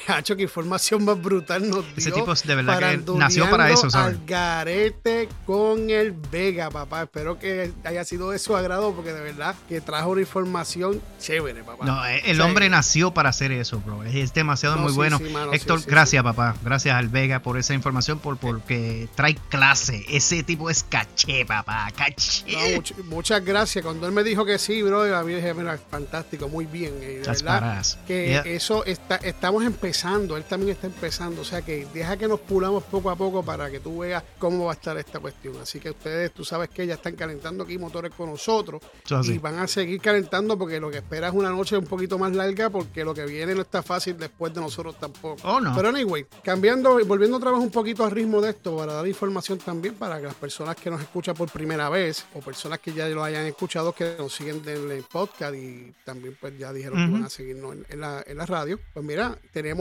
Hacho, 0.06 0.36
qué 0.36 0.42
información 0.42 1.04
más 1.04 1.20
brutal 1.20 1.68
nos 1.68 1.84
dio. 1.86 1.94
Ese 1.96 2.12
tipo 2.12 2.34
de 2.34 2.54
verdad 2.54 2.78
que 2.78 3.12
nació 3.14 3.50
para 3.50 3.70
eso, 3.70 3.90
¿sabes? 3.90 4.16
Al 4.16 4.26
garete 4.26 5.28
con 5.46 5.90
el 5.90 6.12
Vega, 6.12 6.70
papá. 6.70 7.02
Espero 7.02 7.38
que 7.38 7.72
haya 7.84 8.04
sido 8.04 8.30
de 8.30 8.38
su 8.38 8.56
agrado 8.56 8.94
porque 8.94 9.12
de 9.12 9.20
verdad 9.20 9.54
que 9.68 9.80
trajo 9.80 10.10
una 10.10 10.20
información 10.20 11.00
chévere, 11.20 11.62
papá. 11.62 11.84
No, 11.84 12.06
eh, 12.06 12.22
el 12.26 12.40
hombre 12.40 12.68
nació 12.68 13.12
para 13.12 13.30
hacer 13.30 13.52
eso, 13.52 13.80
bro. 13.80 14.04
Es 14.04 14.32
demasiado 14.32 14.76
muy 14.76 14.92
bueno. 14.92 15.20
Héctor, 15.52 15.82
gracias, 15.86 16.22
papá. 16.22 16.56
Gracias 16.62 16.94
al 16.94 17.08
Vega 17.08 17.40
por 17.40 17.58
esa 17.58 17.74
información, 17.74 18.18
por 18.18 18.36
porque 18.38 19.08
trae 19.14 19.36
clase. 19.48 20.04
Ese 20.08 20.42
tipo 20.42 20.70
es 20.70 20.84
caché, 20.84 21.44
papá. 21.44 21.90
Caché. 21.96 22.82
muchas 23.04 23.44
gracias. 23.44 23.84
Cuando 23.84 24.06
él 24.06 24.12
me 24.12 24.22
dijo 24.22 24.44
que 24.44 24.58
sí, 24.58 24.82
bro, 24.82 25.16
a 25.16 25.22
mí 25.22 25.34
dije, 25.34 25.54
mira, 25.54 25.78
fantástico, 25.90 26.48
muy 26.48 26.66
bien. 26.66 26.94
Eh, 27.00 27.22
de 27.24 27.42
verdad 27.42 27.84
que 28.06 28.42
eso 28.54 28.84
está, 28.84 29.16
estamos 29.16 29.64
empezando 29.64 29.89
él 30.36 30.44
también 30.44 30.72
está 30.72 30.86
empezando, 30.86 31.42
o 31.42 31.44
sea 31.44 31.62
que 31.62 31.86
deja 31.92 32.16
que 32.16 32.28
nos 32.28 32.40
pulamos 32.40 32.84
poco 32.84 33.10
a 33.10 33.16
poco 33.16 33.42
para 33.42 33.70
que 33.70 33.80
tú 33.80 33.98
veas 34.00 34.22
cómo 34.38 34.66
va 34.66 34.72
a 34.72 34.74
estar 34.74 34.96
esta 34.96 35.18
cuestión. 35.18 35.54
Así 35.60 35.80
que 35.80 35.90
ustedes, 35.90 36.32
tú 36.32 36.44
sabes 36.44 36.68
que 36.70 36.86
ya 36.86 36.94
están 36.94 37.16
calentando 37.16 37.64
aquí 37.64 37.78
motores 37.78 38.12
con 38.14 38.30
nosotros 38.30 38.82
y 39.24 39.38
van 39.38 39.58
a 39.58 39.66
seguir 39.66 40.00
calentando 40.00 40.56
porque 40.58 40.80
lo 40.80 40.90
que 40.90 40.98
espera 40.98 41.28
es 41.28 41.34
una 41.34 41.50
noche 41.50 41.76
un 41.76 41.86
poquito 41.86 42.18
más 42.18 42.34
larga 42.34 42.70
porque 42.70 43.04
lo 43.04 43.14
que 43.14 43.24
viene 43.26 43.54
no 43.54 43.62
está 43.62 43.82
fácil 43.82 44.16
después 44.16 44.54
de 44.54 44.60
nosotros 44.60 44.98
tampoco. 44.98 45.36
Oh, 45.44 45.60
no. 45.60 45.74
Pero 45.74 45.88
anyway, 45.88 46.26
cambiando, 46.42 47.04
volviendo 47.06 47.36
otra 47.36 47.50
vez 47.50 47.60
un 47.60 47.70
poquito 47.70 48.04
al 48.04 48.10
ritmo 48.10 48.40
de 48.40 48.50
esto 48.50 48.76
para 48.76 48.94
dar 48.94 49.06
información 49.06 49.58
también 49.58 49.94
para 49.94 50.18
que 50.18 50.26
las 50.26 50.34
personas 50.34 50.76
que 50.76 50.90
nos 50.90 51.00
escuchan 51.00 51.34
por 51.34 51.50
primera 51.50 51.88
vez 51.88 52.24
o 52.34 52.40
personas 52.40 52.78
que 52.78 52.92
ya 52.92 53.08
lo 53.08 53.22
hayan 53.22 53.46
escuchado 53.46 53.92
que 53.92 54.16
nos 54.18 54.34
siguen 54.34 54.62
en 54.66 54.90
el 54.90 55.02
podcast 55.04 55.54
y 55.54 55.92
también 56.04 56.36
pues 56.40 56.56
ya 56.58 56.72
dijeron 56.72 57.06
que 57.06 57.12
van 57.12 57.24
a 57.24 57.30
seguirnos 57.30 57.76
en, 57.88 58.00
la, 58.00 58.22
en 58.26 58.36
la 58.36 58.46
radio, 58.46 58.78
pues 58.92 59.04
mira, 59.04 59.38
tenemos 59.52 59.79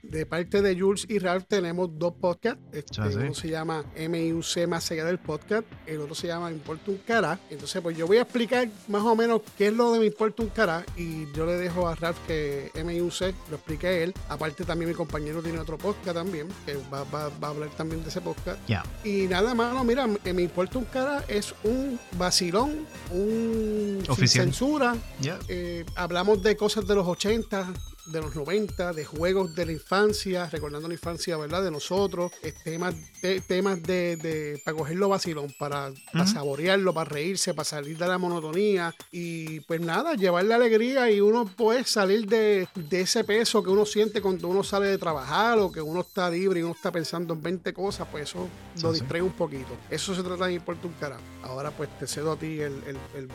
De 0.00 0.24
parte 0.24 0.62
de 0.62 0.78
Jules 0.78 1.04
y 1.08 1.18
Ralph 1.18 1.44
tenemos 1.48 1.90
dos 1.98 2.14
podcasts. 2.14 2.60
Este, 2.72 2.98
Ah, 3.02 3.10
uno 3.12 3.34
se 3.34 3.48
llama 3.50 3.84
MIUC 4.08 4.66
Más 4.66 4.90
allá 4.90 5.04
del 5.04 5.18
podcast, 5.18 5.64
el 5.86 6.00
otro 6.00 6.14
se 6.14 6.28
llama 6.28 6.50
importa 6.50 6.90
un 6.92 6.98
cara. 6.98 7.38
Entonces, 7.50 7.82
pues 7.82 7.94
yo 7.98 8.06
voy 8.06 8.16
a 8.18 8.22
explicar 8.22 8.68
más 8.86 9.02
o 9.02 9.14
menos 9.16 9.42
qué 9.58 9.66
es 9.66 9.72
lo 9.74 9.92
de 9.92 9.98
Me 9.98 10.06
importa 10.06 10.42
un 10.44 10.48
cara 10.50 10.86
y 10.96 11.30
yo 11.32 11.44
le 11.44 11.54
dejo 11.54 11.86
a 11.88 11.94
Ralph 11.96 12.16
que 12.26 12.70
MIUC 12.82 13.34
lo 13.50 13.56
explique 13.56 14.02
él. 14.04 14.14
Aparte 14.30 14.64
también 14.64 14.88
mi 14.88 14.94
compañero 14.94 15.42
tiene 15.42 15.58
otro 15.58 15.76
podcast 15.76 16.14
también, 16.14 16.48
que 16.64 16.76
va, 16.90 17.02
va- 17.04 17.28
va 17.28 17.48
a 17.48 17.50
hablar 17.50 17.68
también 17.76 18.02
de 18.02 18.08
ese 18.08 18.20
podcast. 18.22 18.58
Ya. 18.68 18.84
Y 19.04 19.26
nada 19.26 19.52
más, 19.54 19.74
no, 19.74 19.84
mira, 19.84 20.06
Me 20.06 20.42
importa 20.42 20.78
un 20.78 20.84
cara 20.86 21.22
es 21.28 21.52
un 21.64 21.98
vacilón, 22.16 22.86
un 23.10 24.04
sin 24.16 24.28
censura, 24.28 24.96
Ya. 25.20 25.38
eh, 25.48 25.84
hablamos 25.96 26.42
de 26.42 26.56
cosas 26.56 26.86
de 26.86 26.94
los 26.94 27.06
80, 27.06 27.66
de 28.10 28.20
los 28.20 28.34
90, 28.34 28.92
de 28.92 29.04
juegos 29.04 29.54
de 29.54 29.66
la 29.66 29.72
infancia, 29.72 30.48
recordando 30.50 30.88
la 30.88 30.94
infancia, 30.94 31.36
¿verdad? 31.36 31.62
De 31.62 31.70
nosotros, 31.70 32.32
temas, 32.64 32.94
de, 33.22 33.40
temas 33.40 33.82
de, 33.82 34.16
de- 34.16 34.60
para 34.64 34.76
cogerlo 34.76 35.08
vacilón, 35.08 35.54
para, 35.58 35.90
para 36.12 36.26
saborearlo, 36.26 36.92
para 36.94 37.10
reírse, 37.10 37.54
para 37.54 37.64
salir 37.64 37.96
de 37.98 38.06
la 38.06 38.18
monotonía 38.18 38.94
y 39.12 39.60
pues 39.60 39.80
nada, 39.80 40.14
llevarle 40.14 40.54
alegría 40.54 41.10
y 41.10 41.20
uno 41.20 41.44
puede 41.46 41.84
salir 41.84 42.26
de, 42.26 42.68
de 42.74 43.00
ese 43.00 43.24
peso 43.24 43.62
que 43.62 43.70
uno 43.70 43.84
siente 43.86 44.20
cuando 44.20 44.48
uno 44.48 44.62
sale 44.62 44.86
de 44.86 44.98
trabajar 44.98 45.58
o 45.58 45.70
que 45.72 45.80
uno 45.80 46.00
está 46.00 46.30
libre 46.30 46.60
y 46.60 46.62
uno 46.62 46.72
está 46.74 46.90
pensando 46.92 47.34
en 47.34 47.42
20 47.42 47.72
cosas, 47.72 48.06
pues 48.10 48.24
eso 48.30 48.48
lo 48.82 48.92
sí. 48.94 49.00
distrae 49.00 49.22
un 49.22 49.32
poquito. 49.32 49.76
Eso 49.90 50.14
se 50.14 50.22
trata 50.22 50.46
de 50.46 50.54
importa 50.54 50.86
un 50.86 50.94
carajo. 50.94 51.22
Ahora 51.42 51.70
pues 51.70 51.88
te 51.98 52.06
cedo 52.06 52.32
a 52.32 52.36
ti 52.36 52.60
el, 52.60 52.72
el, 52.86 52.96
el. 53.14 53.28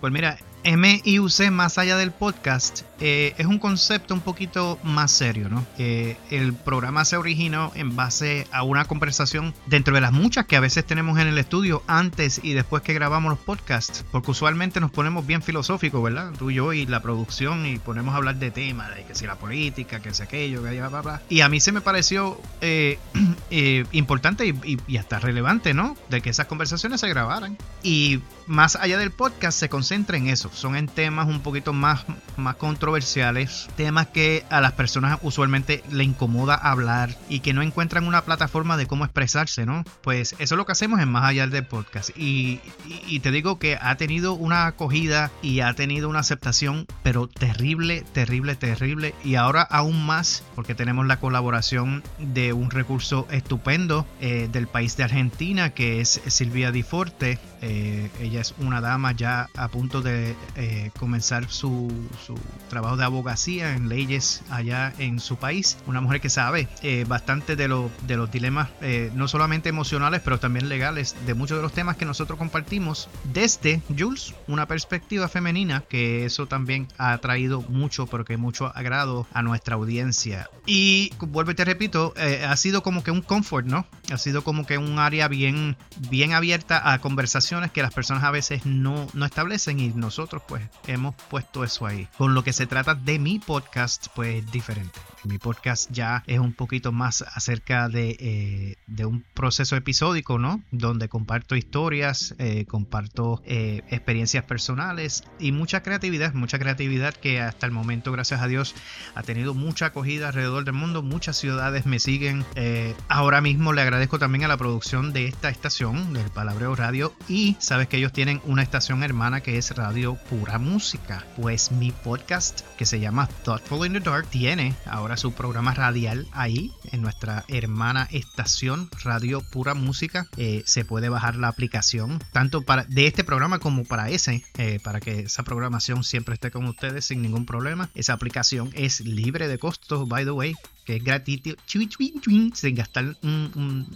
Pues 0.00 0.12
mira, 0.12 0.38
MIUC 0.64 1.50
más 1.50 1.78
allá 1.78 1.96
del 1.96 2.10
podcast 2.12 2.82
eh, 3.00 3.34
es 3.36 3.46
un 3.46 3.58
concepto 3.58 4.14
un 4.14 4.20
poquito 4.20 4.78
más 4.84 5.10
serio, 5.10 5.48
¿no? 5.48 5.66
Eh, 5.78 6.16
el 6.30 6.52
programa 6.52 7.04
se 7.04 7.16
originó 7.16 7.72
en 7.74 7.96
base 7.96 8.46
a 8.52 8.62
una 8.62 8.84
conversación 8.84 9.54
dentro 9.66 9.94
de 9.94 10.00
las 10.00 10.12
muchas 10.12 10.46
que 10.46 10.54
a 10.56 10.60
veces 10.60 10.86
tenemos 10.86 11.18
en 11.18 11.26
el 11.26 11.36
estudio 11.38 11.82
antes 11.88 12.40
y 12.44 12.52
después 12.52 12.82
que 12.84 12.92
grabamos 12.94 13.30
los 13.30 13.38
podcasts, 13.40 14.04
porque 14.12 14.30
usualmente 14.30 14.78
nos 14.78 14.92
ponemos 14.92 15.26
bien 15.26 15.42
filosóficos, 15.42 16.00
¿verdad? 16.02 16.30
Tú 16.38 16.50
y 16.50 16.54
yo 16.54 16.72
y 16.72 16.86
la 16.86 17.00
producción 17.02 17.66
y 17.66 17.78
ponemos 17.78 18.14
a 18.14 18.18
hablar 18.18 18.36
de 18.36 18.52
temas, 18.52 18.94
de 18.94 19.04
que 19.04 19.16
si 19.16 19.26
la 19.26 19.34
política, 19.34 19.98
que 20.00 20.14
si 20.14 20.22
aquello, 20.22 20.62
que 20.62 20.70
bla, 20.78 20.88
bla, 20.88 21.00
bla. 21.00 21.22
Y 21.28 21.40
a 21.40 21.48
mí 21.48 21.58
se 21.58 21.72
me 21.72 21.80
pareció 21.80 22.40
eh, 22.60 22.98
importante 23.92 24.46
y, 24.46 24.50
y- 24.64 24.78
y 24.86 24.96
hasta 24.96 25.18
relevante, 25.18 25.74
¿no? 25.74 25.96
De 26.08 26.20
que 26.20 26.30
esas 26.30 26.46
conversaciones 26.46 27.00
se 27.00 27.08
grabaran. 27.08 27.56
Y 27.82 28.20
más 28.46 28.76
allá 28.76 28.98
del 28.98 29.10
podcast 29.10 29.58
se 29.58 29.68
concentra 29.68 30.16
en 30.16 30.28
eso. 30.28 30.50
Son 30.52 30.76
en 30.76 30.88
temas 30.88 31.26
un 31.28 31.40
poquito 31.40 31.72
más, 31.72 32.04
más 32.36 32.56
controversiales, 32.56 33.68
temas 33.76 34.08
que 34.08 34.44
a 34.50 34.60
las 34.60 34.72
personas 34.72 35.18
usualmente 35.22 35.82
le 35.90 36.04
incomoda 36.04 36.54
hablar 36.54 37.16
y 37.28 37.40
que 37.40 37.52
no 37.52 37.62
encuentran 37.62 38.06
una 38.06 38.22
plataforma 38.22 38.76
de 38.76 38.86
cómo 38.86 39.04
expresarse, 39.04 39.66
¿no? 39.66 39.84
Pues 40.02 40.32
eso 40.38 40.54
es 40.54 40.58
lo 40.58 40.66
que 40.66 40.72
hacemos 40.72 41.00
en 41.00 41.08
más 41.10 41.24
allá 41.24 41.46
del 41.46 41.64
podcast. 41.66 42.10
Y, 42.16 42.60
y- 42.86 43.02
y 43.06 43.20
te 43.20 43.30
digo 43.30 43.58
que 43.58 43.78
ha 43.80 43.96
tenido 43.96 44.34
una 44.34 44.66
acogida 44.66 45.30
y 45.42 45.60
ha 45.60 45.74
tenido 45.74 46.08
una 46.08 46.20
aceptación, 46.20 46.86
pero 47.02 47.28
terrible, 47.28 48.04
terrible, 48.12 48.56
terrible. 48.56 49.14
Y 49.24 49.34
ahora 49.36 49.62
aún 49.62 50.04
más, 50.04 50.42
porque 50.54 50.74
tenemos 50.74 51.06
la 51.06 51.18
colaboración 51.20 52.02
de 52.18 52.52
un 52.52 52.70
recurso 52.70 53.26
estupendo 53.30 54.06
eh, 54.20 54.48
del 54.50 54.66
país 54.66 54.96
de 54.96 55.04
Argentina, 55.04 55.70
que 55.70 56.00
es 56.00 56.20
Silvia 56.26 56.72
Di 56.72 56.82
Forte. 56.82 57.38
Eh, 57.64 58.10
ella 58.20 58.31
es 58.40 58.54
una 58.58 58.80
dama 58.80 59.12
ya 59.12 59.48
a 59.56 59.68
punto 59.68 60.00
de 60.02 60.34
eh, 60.56 60.90
comenzar 60.98 61.48
su, 61.50 61.92
su 62.26 62.38
trabajo 62.68 62.96
de 62.96 63.04
abogacía 63.04 63.74
en 63.74 63.88
leyes 63.88 64.42
allá 64.50 64.92
en 64.98 65.20
su 65.20 65.36
país. 65.36 65.76
Una 65.86 66.00
mujer 66.00 66.20
que 66.20 66.30
sabe 66.30 66.68
eh, 66.82 67.04
bastante 67.06 67.56
de, 67.56 67.68
lo- 67.68 67.90
de 68.06 68.16
los 68.16 68.30
dilemas, 68.30 68.68
eh, 68.80 69.10
no 69.14 69.28
solamente 69.28 69.68
emocionales, 69.68 70.20
pero 70.24 70.38
también 70.38 70.68
legales, 70.68 71.14
de 71.26 71.34
muchos 71.34 71.56
de 71.58 71.62
los 71.62 71.72
temas 71.72 71.96
que 71.96 72.04
nosotros 72.04 72.38
compartimos 72.38 73.08
desde 73.32 73.82
Jules, 73.96 74.34
una 74.46 74.66
perspectiva 74.66 75.28
femenina, 75.28 75.82
que 75.88 76.24
eso 76.24 76.46
también 76.46 76.88
ha 76.98 77.16
traído 77.18 77.62
mucho, 77.62 78.06
pero 78.06 78.24
que 78.24 78.36
mucho 78.36 78.66
agrado 78.76 79.26
a 79.32 79.42
nuestra 79.42 79.74
audiencia. 79.76 80.48
Y 80.66 81.12
vuelvo 81.18 81.50
y 81.50 81.54
te 81.54 81.64
repito, 81.64 82.14
eh, 82.16 82.44
ha 82.48 82.56
sido 82.56 82.82
como 82.82 83.02
que 83.02 83.10
un 83.10 83.22
comfort, 83.22 83.66
¿no? 83.66 83.86
Ha 84.12 84.18
sido 84.18 84.44
como 84.44 84.66
que 84.66 84.78
un 84.78 84.98
área 84.98 85.28
bien, 85.28 85.76
bien 86.08 86.32
abierta 86.32 86.92
a 86.92 86.98
conversaciones 87.00 87.70
que 87.70 87.82
las 87.82 87.92
personas 87.92 88.21
a 88.22 88.30
veces 88.30 88.66
no, 88.66 89.06
no 89.14 89.24
establecen 89.24 89.80
y 89.80 89.88
nosotros 89.88 90.42
pues 90.46 90.62
hemos 90.86 91.14
puesto 91.28 91.64
eso 91.64 91.86
ahí. 91.86 92.08
Con 92.18 92.34
lo 92.34 92.44
que 92.44 92.52
se 92.52 92.66
trata 92.66 92.94
de 92.94 93.18
mi 93.18 93.38
podcast, 93.38 94.06
pues 94.14 94.44
es 94.44 94.52
diferente. 94.52 95.00
Mi 95.24 95.38
podcast 95.38 95.90
ya 95.90 96.24
es 96.26 96.38
un 96.38 96.52
poquito 96.52 96.92
más 96.92 97.22
acerca 97.22 97.88
de, 97.88 98.16
eh, 98.18 98.76
de 98.86 99.04
un 99.04 99.24
proceso 99.34 99.76
episódico, 99.76 100.38
¿no? 100.38 100.62
Donde 100.70 101.08
comparto 101.08 101.56
historias, 101.56 102.34
eh, 102.38 102.64
comparto 102.66 103.42
eh, 103.44 103.82
experiencias 103.88 104.44
personales 104.44 105.24
y 105.38 105.52
mucha 105.52 105.82
creatividad, 105.82 106.34
mucha 106.34 106.58
creatividad 106.58 107.14
que 107.14 107.40
hasta 107.40 107.66
el 107.66 107.72
momento, 107.72 108.12
gracias 108.12 108.40
a 108.40 108.48
Dios, 108.48 108.74
ha 109.14 109.22
tenido 109.22 109.54
mucha 109.54 109.86
acogida 109.86 110.28
alrededor 110.28 110.64
del 110.64 110.74
mundo. 110.74 111.02
Muchas 111.02 111.36
ciudades 111.36 111.86
me 111.86 111.98
siguen. 111.98 112.44
Eh, 112.54 112.94
ahora 113.08 113.40
mismo 113.40 113.72
le 113.72 113.82
agradezco 113.82 114.18
también 114.18 114.44
a 114.44 114.48
la 114.48 114.56
producción 114.56 115.12
de 115.12 115.26
esta 115.26 115.48
estación, 115.48 116.12
del 116.12 116.30
Palabreo 116.30 116.74
Radio. 116.74 117.14
Y 117.28 117.56
sabes 117.58 117.88
que 117.88 117.98
ellos 117.98 118.12
tienen 118.12 118.40
una 118.44 118.62
estación 118.62 119.02
hermana 119.02 119.40
que 119.40 119.58
es 119.58 119.76
Radio 119.76 120.16
Pura 120.28 120.58
Música. 120.58 121.24
Pues 121.36 121.70
mi 121.72 121.92
podcast, 121.92 122.62
que 122.76 122.86
se 122.86 123.00
llama 123.00 123.28
Thoughtful 123.44 123.86
in 123.86 123.92
the 123.92 124.00
Dark, 124.00 124.26
tiene 124.28 124.74
ahora 124.86 125.11
su 125.16 125.32
programa 125.32 125.74
radial 125.74 126.26
ahí, 126.32 126.72
en 126.90 127.02
nuestra 127.02 127.44
hermana 127.48 128.08
estación 128.10 128.90
Radio 129.02 129.40
Pura 129.40 129.74
Música. 129.74 130.26
Eh, 130.36 130.62
se 130.66 130.84
puede 130.84 131.08
bajar 131.08 131.36
la 131.36 131.48
aplicación, 131.48 132.22
tanto 132.32 132.62
para 132.62 132.84
de 132.84 133.06
este 133.06 133.24
programa 133.24 133.58
como 133.58 133.84
para 133.84 134.10
ese, 134.10 134.44
eh, 134.58 134.78
para 134.82 135.00
que 135.00 135.20
esa 135.20 135.42
programación 135.42 136.04
siempre 136.04 136.34
esté 136.34 136.50
con 136.50 136.66
ustedes 136.66 137.04
sin 137.06 137.22
ningún 137.22 137.46
problema. 137.46 137.90
Esa 137.94 138.12
aplicación 138.12 138.70
es 138.74 139.00
libre 139.00 139.48
de 139.48 139.58
costos, 139.58 140.08
by 140.08 140.24
the 140.24 140.30
way 140.30 140.54
que 140.84 140.96
es 140.96 141.04
gratuito, 141.04 141.50
chui, 141.66 141.88
chui, 141.88 142.52
sin 142.54 142.74
gastar 142.74 143.16
un, 143.22 143.86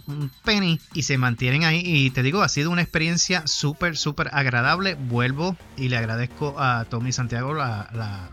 penny 0.43 0.79
y 0.93 1.03
se 1.03 1.17
mantienen 1.17 1.63
ahí. 1.63 1.81
Y 1.85 2.09
te 2.11 2.23
digo, 2.23 2.41
ha 2.41 2.49
sido 2.49 2.71
una 2.71 2.81
experiencia 2.81 3.45
súper, 3.47 3.97
súper 3.97 4.29
agradable. 4.33 4.95
Vuelvo 4.95 5.57
y 5.77 5.89
le 5.89 5.97
agradezco 5.97 6.55
a 6.59 6.85
Tommy 6.85 7.11
Santiago 7.11 7.53
la, 7.53 7.89
la- 7.93 8.29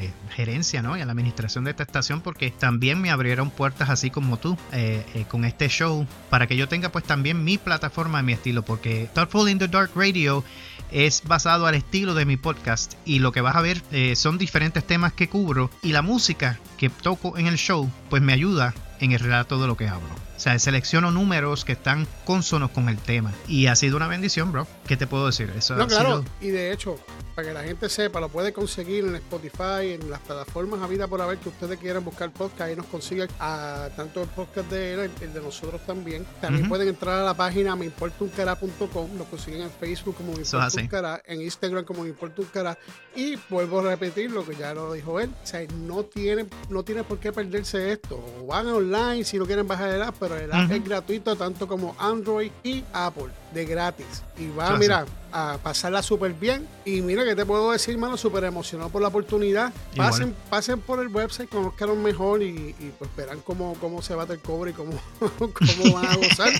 eh, 0.00 0.12
gerencia 0.34 0.82
¿no? 0.82 0.96
y 0.96 1.00
a 1.00 1.06
la 1.06 1.12
administración 1.12 1.62
de 1.62 1.70
esta 1.70 1.84
estación 1.84 2.22
porque 2.22 2.50
también 2.50 3.00
me 3.00 3.10
abrieron 3.10 3.50
puertas 3.50 3.88
así 3.88 4.10
como 4.10 4.36
tú 4.36 4.58
eh, 4.72 5.06
eh, 5.14 5.24
con 5.28 5.44
este 5.44 5.68
show 5.68 6.08
para 6.28 6.48
que 6.48 6.56
yo 6.56 6.66
tenga 6.66 6.90
pues 6.90 7.04
también 7.04 7.44
mi 7.44 7.56
plataforma, 7.56 8.20
mi 8.20 8.32
estilo, 8.32 8.64
porque 8.64 9.08
Thoughtful 9.14 9.48
in 9.48 9.58
the 9.60 9.68
Dark 9.68 9.92
Radio 9.94 10.42
es 10.90 11.22
basado 11.24 11.66
al 11.66 11.76
estilo 11.76 12.14
de 12.14 12.24
mi 12.24 12.36
podcast 12.36 12.94
y 13.04 13.20
lo 13.20 13.30
que 13.30 13.42
vas 13.42 13.54
a 13.54 13.60
ver 13.60 13.80
son 14.16 14.38
diferentes 14.38 14.84
temas 14.84 15.12
que 15.12 15.28
cubro 15.28 15.70
y 15.84 15.92
la 15.92 16.02
música 16.02 16.58
que 16.80 16.88
toco 16.88 17.36
en 17.36 17.46
el 17.46 17.58
show 17.58 17.90
pues 18.08 18.22
me 18.22 18.32
ayuda 18.32 18.72
en 19.00 19.12
el 19.12 19.18
relato 19.20 19.60
de 19.60 19.66
lo 19.66 19.76
que 19.76 19.86
hablo. 19.88 20.08
O 20.36 20.40
sea, 20.42 20.58
selecciono 20.58 21.10
números 21.10 21.66
que 21.66 21.72
están 21.72 22.06
consonos 22.24 22.70
con 22.70 22.88
el 22.88 22.96
tema 22.96 23.32
y 23.46 23.66
ha 23.66 23.76
sido 23.76 23.98
una 23.98 24.06
bendición, 24.08 24.52
bro. 24.52 24.66
¿Qué 24.86 24.96
te 24.96 25.06
puedo 25.06 25.26
decir? 25.26 25.52
Eso 25.56 25.76
No, 25.76 25.86
claro, 25.86 26.20
sido- 26.22 26.24
y 26.40 26.48
de 26.48 26.72
hecho, 26.72 26.98
para 27.34 27.48
que 27.48 27.54
la 27.54 27.62
gente 27.62 27.88
sepa, 27.90 28.20
lo 28.20 28.28
puede 28.30 28.52
conseguir 28.54 29.04
en 29.04 29.16
Spotify, 29.16 29.92
en 29.92 30.10
las 30.10 30.20
plataformas 30.20 30.80
a 30.80 30.86
vida 30.86 31.06
por 31.08 31.20
haber 31.20 31.38
que 31.38 31.50
ustedes 31.50 31.78
quieran 31.78 32.04
buscar 32.04 32.30
podcast, 32.32 32.62
ahí 32.62 32.76
nos 32.76 32.86
consiguen 32.86 33.28
a 33.38 33.88
tanto 33.96 34.22
el 34.22 34.28
podcast 34.28 34.70
de 34.70 34.94
él, 34.94 35.10
el 35.20 35.32
de 35.34 35.40
nosotros 35.42 35.80
también. 35.86 36.24
También 36.40 36.68
pueden 36.68 36.88
entrar 36.88 37.18
a 37.20 37.24
la 37.24 37.34
página 37.34 37.76
meimportuncara.com, 37.76 39.16
lo 39.18 39.24
consiguen 39.24 39.62
en 39.62 39.70
Facebook 39.70 40.16
como 40.16 40.32
Me 40.32 40.38
Importa 40.42 40.68
un 40.76 41.20
en 41.26 41.42
Instagram 41.42 41.84
como 41.84 42.02
Me 42.02 42.08
Importa 42.10 42.40
un 42.42 42.48
Cara, 42.48 42.78
y 43.14 43.36
vuelvo 43.48 43.80
a 43.80 43.82
repetir 43.90 44.30
lo 44.30 44.44
que 44.46 44.56
ya 44.56 44.74
lo 44.74 44.92
dijo 44.92 45.20
él, 45.20 45.30
o 45.42 45.46
sea, 45.46 45.60
no 45.86 46.04
tienen, 46.04 46.48
no 46.70 46.82
tienen 46.82 47.04
por 47.04 47.18
qué 47.18 47.32
perderse 47.32 47.92
esto, 47.92 48.22
o 48.40 48.46
van 48.46 48.66
online 48.68 49.24
si 49.24 49.38
no 49.38 49.46
quieren 49.46 49.66
bajar 49.66 49.90
el 49.90 50.02
app, 50.02 50.16
pero 50.18 50.36
el 50.36 50.52
app 50.52 50.70
es 50.70 50.84
gratuito 50.84 51.36
tanto 51.36 51.66
como 51.66 51.94
Android 51.98 52.50
y 52.62 52.84
Apple, 52.92 53.28
de 53.54 53.64
gratis. 53.64 54.22
Y 54.38 54.48
va, 54.50 54.72
es 54.74 54.78
mira, 54.78 55.04
a 55.32 55.58
pasarla 55.62 56.02
súper 56.02 56.32
bien. 56.32 56.66
Y 56.84 57.02
mira, 57.02 57.24
que 57.24 57.36
te 57.36 57.44
puedo 57.44 57.70
decir, 57.72 57.96
mano? 57.98 58.16
Súper 58.16 58.44
emocionado 58.44 58.90
por 58.90 59.02
la 59.02 59.08
oportunidad. 59.08 59.72
Igual. 59.92 60.10
Pasen, 60.10 60.34
pasen 60.48 60.80
por 60.80 61.00
el 61.00 61.08
website, 61.08 61.48
conozcan 61.48 62.02
mejor 62.02 62.42
y, 62.42 62.74
y, 62.78 62.92
pues 62.98 63.10
verán 63.16 63.40
cómo, 63.40 63.74
cómo 63.80 64.00
se 64.02 64.14
bate 64.14 64.32
el 64.34 64.40
cobre 64.40 64.70
y 64.70 64.74
cómo, 64.74 64.92
cómo 65.38 65.94
van 65.94 66.06
a 66.06 66.16
gozar. 66.16 66.50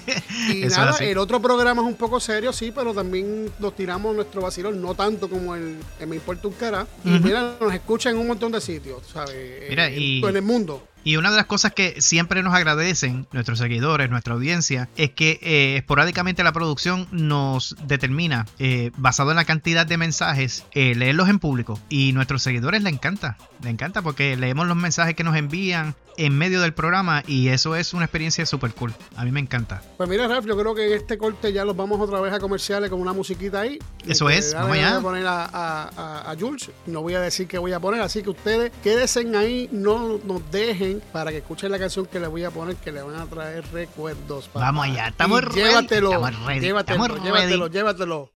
Y 0.53 0.64
Eso 0.64 0.80
nada, 0.80 0.99
el 0.99 1.18
otro 1.18 1.41
programa 1.41 1.82
es 1.82 1.88
un 1.88 1.95
poco 1.95 2.20
serio, 2.20 2.53
sí, 2.53 2.70
pero 2.74 2.93
también 2.93 3.51
nos 3.59 3.74
tiramos 3.74 4.14
nuestro 4.14 4.43
vacilón, 4.43 4.80
no 4.82 4.95
tanto 4.95 5.28
como 5.28 5.55
el, 5.55 5.78
el 5.99 6.07
Me 6.07 6.16
Importa 6.16 6.49
un 6.49 6.55
Cara. 6.55 6.86
Y 7.05 7.09
mira, 7.11 7.57
nos 7.61 7.72
escuchan 7.72 8.14
en 8.14 8.20
un 8.20 8.26
montón 8.28 8.53
de 8.53 8.61
sitios, 8.61 9.03
¿sabes? 9.12 9.68
Mira, 9.70 9.86
en, 9.88 9.95
y- 10.01 10.24
en 10.24 10.36
el 10.36 10.43
mundo. 10.43 10.86
Y 11.03 11.16
una 11.16 11.30
de 11.30 11.36
las 11.36 11.46
cosas 11.46 11.72
que 11.72 12.01
siempre 12.01 12.42
nos 12.42 12.55
agradecen 12.55 13.26
nuestros 13.32 13.59
seguidores, 13.59 14.11
nuestra 14.11 14.34
audiencia, 14.34 14.88
es 14.96 15.11
que 15.11 15.38
eh, 15.42 15.76
esporádicamente 15.78 16.44
la 16.44 16.53
producción 16.53 17.09
nos 17.11 17.76
determina, 17.84 18.46
eh, 18.59 18.90
basado 18.96 19.30
en 19.30 19.36
la 19.36 19.44
cantidad 19.44 19.86
de 19.86 19.96
mensajes, 19.96 20.64
eh, 20.72 20.94
leerlos 20.94 21.28
en 21.28 21.38
público. 21.38 21.80
Y 21.88 22.12
nuestros 22.12 22.42
seguidores 22.42 22.82
le 22.82 22.90
encanta, 22.90 23.38
le 23.62 23.70
encanta 23.70 24.02
porque 24.02 24.36
leemos 24.36 24.66
los 24.66 24.76
mensajes 24.76 25.14
que 25.14 25.24
nos 25.24 25.36
envían 25.36 25.94
en 26.16 26.36
medio 26.36 26.61
del 26.61 26.74
programa 26.74 27.22
y 27.26 27.48
eso 27.48 27.76
es 27.76 27.94
una 27.94 28.04
experiencia 28.04 28.44
súper 28.44 28.72
cool. 28.74 28.92
A 29.16 29.24
mí 29.24 29.30
me 29.32 29.40
encanta. 29.40 29.82
Pues 29.96 30.08
mira, 30.08 30.26
Ralph, 30.28 30.44
yo 30.46 30.56
creo 30.58 30.74
que 30.74 30.94
este 30.94 31.16
corte 31.16 31.52
ya 31.52 31.64
los 31.64 31.74
vamos 31.76 31.98
otra 32.00 32.20
vez 32.20 32.32
a 32.32 32.38
comerciales 32.40 32.90
con 32.90 33.00
una 33.00 33.12
musiquita 33.14 33.61
ahí. 33.61 33.78
Eso 34.06 34.26
Que 34.26 34.36
es, 34.38 34.52
vamos 34.52 34.72
allá. 34.72 34.90
Voy 34.90 34.98
a 34.98 35.02
poner 35.02 35.26
a, 35.26 35.44
a- 35.46 36.30
a- 36.30 36.36
Jules. 36.38 36.70
No 36.86 37.00
voy 37.02 37.14
a 37.14 37.20
decir 37.20 37.46
qué 37.48 37.58
voy 37.58 37.72
a 37.72 37.80
poner, 37.80 38.00
así 38.02 38.22
que 38.22 38.30
ustedes 38.30 38.70
quédense 38.82 39.20
ahí, 39.36 39.68
no 39.72 40.18
nos 40.24 40.50
dejen 40.50 41.00
para 41.12 41.30
que 41.30 41.38
escuchen 41.38 41.70
la 41.70 41.78
canción 41.78 42.04
que 42.06 42.20
les 42.20 42.28
voy 42.28 42.44
a 42.44 42.50
poner, 42.50 42.76
que 42.76 42.92
le 42.92 43.02
van 43.02 43.16
a 43.16 43.26
traer 43.26 43.64
recuerdos. 43.72 44.48
papá. 44.48 44.61
Vamos 44.66 44.86
allá, 44.86 45.08
estamos 45.08 45.40
Y 45.42 45.44
ready, 45.46 45.61
Llévatelo, 45.61 46.08
estamos 46.12 46.46
ready, 46.46 46.61
llévatelo, 46.61 47.04
estamos 47.04 47.24
llévatelo, 47.24 47.64
ready. 47.64 47.72
llévatelo. 47.74 48.30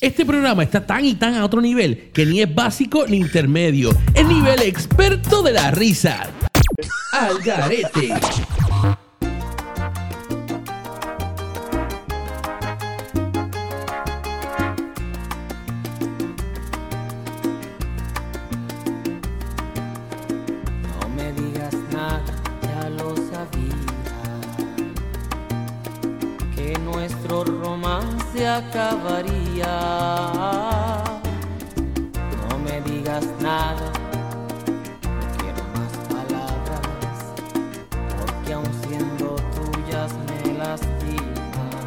Este 0.00 0.26
programa 0.26 0.62
está 0.62 0.84
tan 0.84 1.04
y 1.04 1.14
tan 1.14 1.34
a 1.34 1.44
otro 1.44 1.60
nivel 1.60 2.10
que 2.12 2.26
ni 2.26 2.42
es 2.42 2.52
básico 2.52 3.06
ni 3.06 3.16
intermedio. 3.16 3.90
Es 4.14 4.26
nivel 4.26 4.60
experto 4.62 5.42
de 5.42 5.52
la 5.52 5.70
risa. 5.70 6.30
Al 7.12 7.38
garete. 7.40 8.12
Acabaría. 28.46 29.74
No 32.48 32.58
me 32.58 32.80
digas 32.82 33.26
nada, 33.40 33.90
no 35.02 35.22
quiero 35.38 35.62
más 35.74 35.92
palabras. 36.08 37.16
Porque 38.18 38.52
aun 38.52 38.72
siendo 38.86 39.36
tuyas 39.56 40.12
me 40.26 40.54
lastiman. 40.54 41.86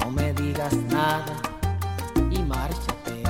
No 0.00 0.10
me 0.10 0.32
digas 0.34 0.74
nada 0.74 1.34
y 2.30 2.38
márchate. 2.42 3.22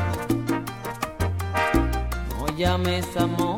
No 2.38 2.46
llames 2.56 3.16
amor 3.16 3.57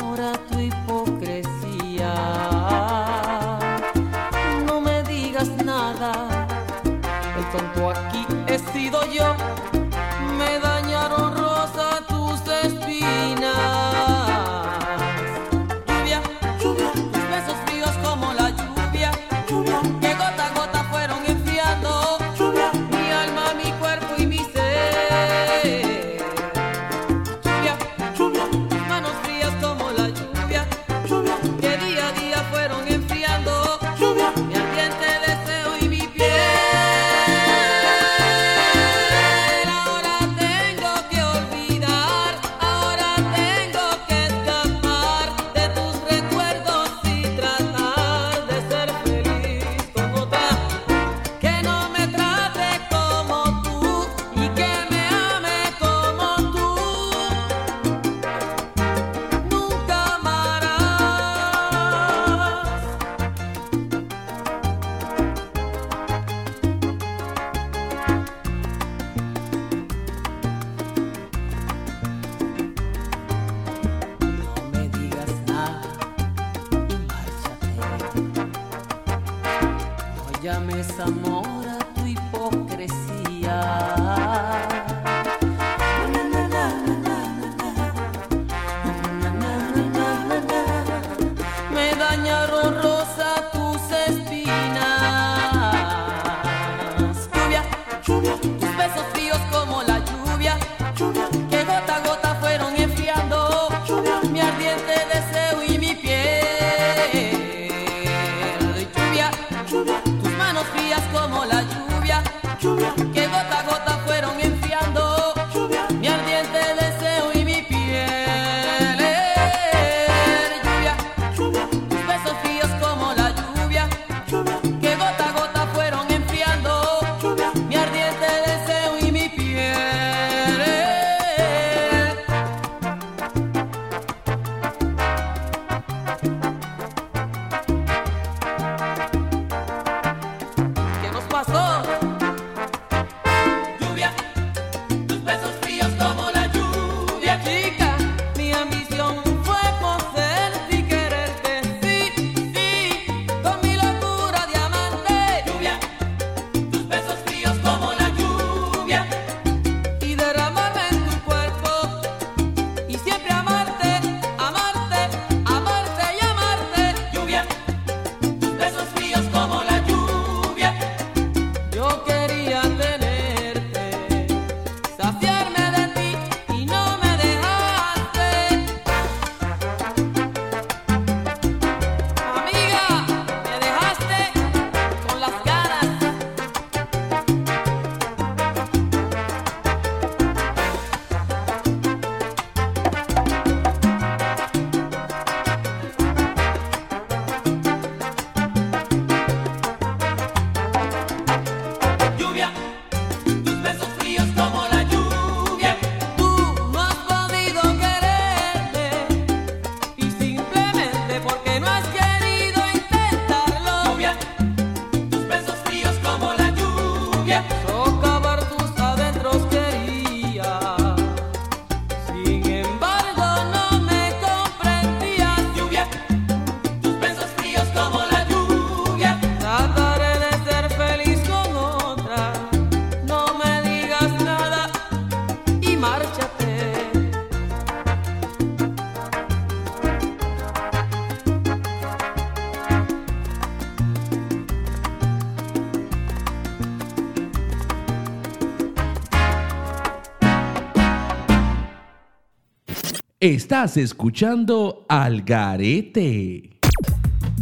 Estás 253.21 253.77
escuchando 253.77 254.87
Al 254.89 255.21
Garete 255.21 256.59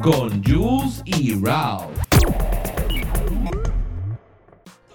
con 0.02 0.42
Jules 0.42 1.02
y 1.04 1.40
Ralph. 1.40 1.84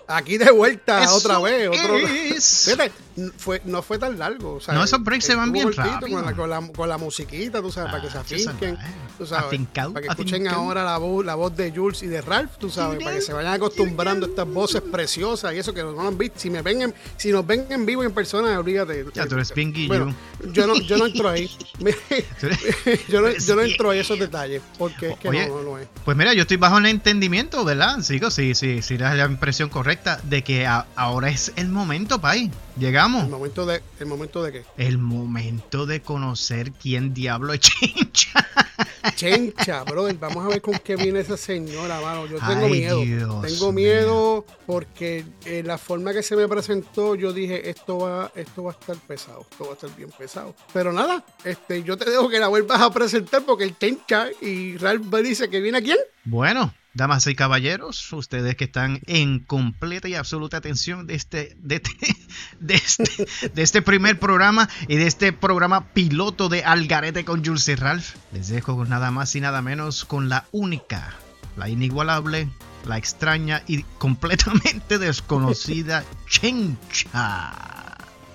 Aquí 0.06 0.38
de 0.38 0.52
vuelta 0.52 1.02
Eso 1.06 1.16
otra 1.16 1.40
vez. 1.40 1.70
Otro... 1.70 1.96
es. 1.98 2.66
Fíjate, 2.66 2.92
n- 3.16 3.32
fue, 3.38 3.62
no 3.64 3.82
fue 3.82 3.98
tan 3.98 4.20
largo. 4.20 4.56
o 4.56 4.60
sea, 4.60 4.74
No, 4.74 4.84
esos 4.84 5.02
breaks 5.02 5.24
se 5.26 5.36
van 5.36 5.54
bien 5.54 5.64
cortito 5.72 5.86
rápido. 6.02 6.18
Con 6.18 6.26
la, 6.26 6.36
con, 6.36 6.50
la, 6.50 6.62
con 6.76 6.90
la 6.90 6.98
musiquita, 6.98 7.62
tú 7.62 7.72
sabes, 7.72 7.90
para 7.90 8.04
que 8.04 8.10
se 8.10 8.18
Ah, 8.18 8.22
afinquen. 8.22 8.78
Tú 9.18 9.26
sabes, 9.28 9.46
para 9.94 10.02
que 10.02 10.08
escuchen 10.10 10.48
ahora 10.48 10.84
la 10.84 10.98
voz, 10.98 11.24
la 11.26 11.36
voz 11.36 11.56
de 11.56 11.72
Jules 11.72 12.02
y 12.04 12.08
de 12.08 12.22
Ralph, 12.22 12.52
tú 12.58 12.70
sabes, 12.70 13.02
para 13.04 13.16
que 13.16 13.22
se 13.22 13.32
vayan 13.34 13.54
acostumbrando 13.54 14.26
a 14.26 14.30
estas 14.30 14.48
voces 14.48 14.82
preciosas 14.82 15.54
y 15.54 15.60
eso 15.60 15.74
que 15.74 15.84
no 15.84 15.92
lo 15.92 16.02
han 16.02 16.18
visto. 16.18 16.40
Si, 16.40 16.50
me 16.50 16.62
ven 16.62 16.82
en- 16.82 16.94
si 17.18 17.32
nos 17.32 17.46
ven 17.46 17.66
en 17.70 17.86
vivo 17.86 18.04
y 18.04 18.08
en 18.08 18.12
persona, 18.14 18.58
olvídate. 18.60 19.06
Ya, 19.14 19.28
tú 19.28 19.36
eres 19.36 19.54
bien 19.54 19.72
guillo. 19.72 19.88
Bueno, 19.88 20.16
yo 20.52 20.66
no, 20.68 20.76
yo 20.82 20.98
no 20.98 21.06
entro 21.06 21.30
ahí. 21.30 21.50
Yo, 23.08 23.22
no, 23.22 23.30
yo 23.32 23.56
no 23.56 23.62
entro 23.62 23.90
ahí 23.92 24.00
esos 24.00 24.18
detalles, 24.20 24.62
porque 24.78 25.10
es 25.12 25.18
que 25.18 25.30
Oye, 25.30 25.48
no, 25.48 25.62
no 25.62 25.78
es. 25.78 25.88
Pues 26.06 26.18
mira, 26.18 26.34
yo 26.34 26.42
estoy 26.42 26.58
bajo 26.58 26.78
el 26.78 26.86
entendimiento, 26.88 27.64
¿verdad? 27.64 28.00
Sigo, 28.02 28.30
sí, 28.32 28.56
sí, 28.56 28.82
sí, 28.82 28.98
da 28.98 29.14
la 29.14 29.26
impresión 29.26 29.70
correcta 29.70 30.20
de 30.24 30.44
que 30.44 30.66
a- 30.66 30.86
ahora 30.96 31.30
es 31.30 31.54
el 31.56 31.70
momento, 31.70 32.20
Pai. 32.20 32.52
Llegamos. 32.78 33.26
El 33.26 33.30
momento 33.30 33.66
de, 33.66 33.82
el 34.00 34.06
momento 34.08 34.44
de 34.44 34.52
qué? 34.52 34.66
El 34.78 34.98
momento 34.98 35.86
de 35.86 36.02
conocer 36.02 36.72
quién 36.72 37.14
diablo 37.14 37.54
es 37.54 37.60
Chincha. 37.60 38.48
Chencha, 39.16 39.84
brother, 39.84 40.18
vamos 40.18 40.46
a 40.46 40.48
ver 40.48 40.62
con 40.62 40.80
qué 40.80 40.96
viene 40.96 41.20
esa 41.20 41.38
señora, 41.38 42.02
mano. 42.02 42.26
Yo 42.26 42.40
tengo 42.40 42.66
Ay, 42.66 42.72
miedo. 42.72 43.02
Dios 43.02 43.42
tengo 43.42 43.72
miedo 43.72 44.46
porque 44.66 45.24
eh, 45.46 45.62
la 45.64 45.78
forma 45.78 46.14
que 46.14 46.24
se 46.24 46.36
me 46.36 46.48
presentó, 46.48 47.16
yo 47.16 47.32
dije, 47.32 47.70
esto 47.70 48.00
va, 48.00 48.32
esto 48.36 48.64
va 48.64 48.72
a 48.72 48.74
estar 48.74 48.96
pesado, 48.96 49.46
esto 49.52 49.66
va 49.66 49.72
a 49.72 49.74
estar 49.74 49.96
bien 49.96 50.10
pesado. 50.18 50.56
Pero 50.74 50.92
nada, 50.92 51.24
este, 51.44 51.84
yo 51.84 51.98
te 51.98 52.10
dejo 52.10 52.28
que 52.30 52.40
la 52.40 52.48
vuelvas 52.48 52.82
a 52.82 52.92
presentar 52.92 53.44
porque 53.44 53.66
el 53.66 53.78
Chencha 53.78 54.28
y 54.42 54.78
Ralph 54.78 55.14
dice 55.24 55.50
que 55.50 55.62
viene 55.62 55.78
a 55.78 55.82
quién. 55.82 55.98
Bueno, 56.24 56.74
damas 56.94 57.26
y 57.28 57.36
caballeros, 57.36 58.12
ustedes 58.14 58.56
que 58.56 58.66
están 58.66 59.02
en 59.08 59.40
completa 59.40 60.08
y 60.08 60.16
absoluta 60.16 60.58
atención 60.58 61.08
de 61.08 61.16
este, 61.16 61.56
de 61.60 61.76
este, 61.76 61.92
de 62.60 62.76
este, 62.76 63.50
de 63.54 63.62
este 63.62 63.82
primer 63.82 64.20
programa 64.20 64.70
y 64.88 64.98
de 64.98 65.08
este 65.08 65.34
programa 65.34 65.88
piloto 65.94 66.50
de 66.50 66.64
Algarete 66.64 67.26
con 67.26 67.44
Jules 67.44 67.68
y 67.68 67.76
Ralph, 67.76 68.16
les 68.32 68.50
dejo 68.50 68.76
con 68.76 68.90
nada 68.90 69.12
más 69.12 69.36
y 69.36 69.42
nada 69.42 69.62
menos 69.62 70.06
con 70.06 70.30
la 70.30 70.46
única, 70.52 71.14
la 71.58 71.70
inigualable, 71.70 72.50
la 72.86 72.98
extraña 72.98 73.64
y 73.68 73.84
completamente 73.98 75.00
desconocida 75.00 76.04
Chencha. 76.28 77.54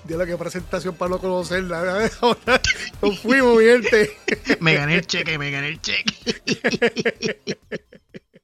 Dio 0.05 0.17
la 0.17 0.25
que 0.25 0.37
presentación 0.37 0.95
para 0.95 1.11
no 1.11 1.19
conocerla. 1.19 2.09
Ahora 2.21 2.61
nos 3.01 3.19
fuimos, 3.19 3.57
mi 3.57 3.65
gente. 3.65 4.17
Me 4.59 4.73
gané 4.75 4.95
el 4.95 5.05
cheque, 5.05 5.37
me 5.37 5.51
gané 5.51 5.67
el 5.67 5.81
cheque. 5.81 6.13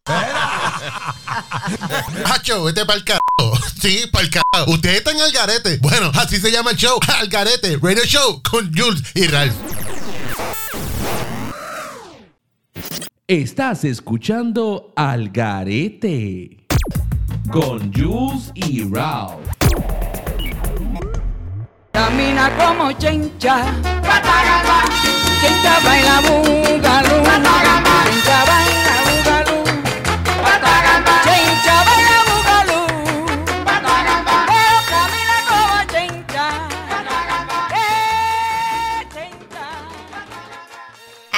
Hacho, 2.25 2.63
vete 2.65 2.85
pa'l 2.85 3.03
carajo. 3.03 3.57
Sí, 3.81 4.05
pa'l 4.11 4.29
carajo. 4.29 4.71
Ustedes 4.71 4.97
están 4.97 5.19
al 5.19 5.31
garete. 5.31 5.79
Bueno, 5.79 6.11
así 6.15 6.37
se 6.37 6.51
llama 6.51 6.69
el 6.71 6.77
show. 6.77 6.99
Al 7.19 7.27
garete. 7.27 7.77
Radio 7.81 8.03
Show 8.05 8.41
con 8.43 8.71
Jules 8.75 9.01
y 9.13 9.27
Ralph. 9.27 9.53
Estás 13.27 13.83
escuchando 13.83 14.93
Al 14.95 15.29
Garete 15.29 16.65
con 17.51 17.91
Jules 17.91 18.51
y 18.53 18.83
Ralph. 18.83 19.39
Camina 21.91 22.55
como 22.57 22.91
chencha. 22.93 23.65
Chencha 25.41 25.79
baila 25.83 26.21
bugalú. 26.21 27.23
Chencha 27.23 28.45
baila 28.45 28.84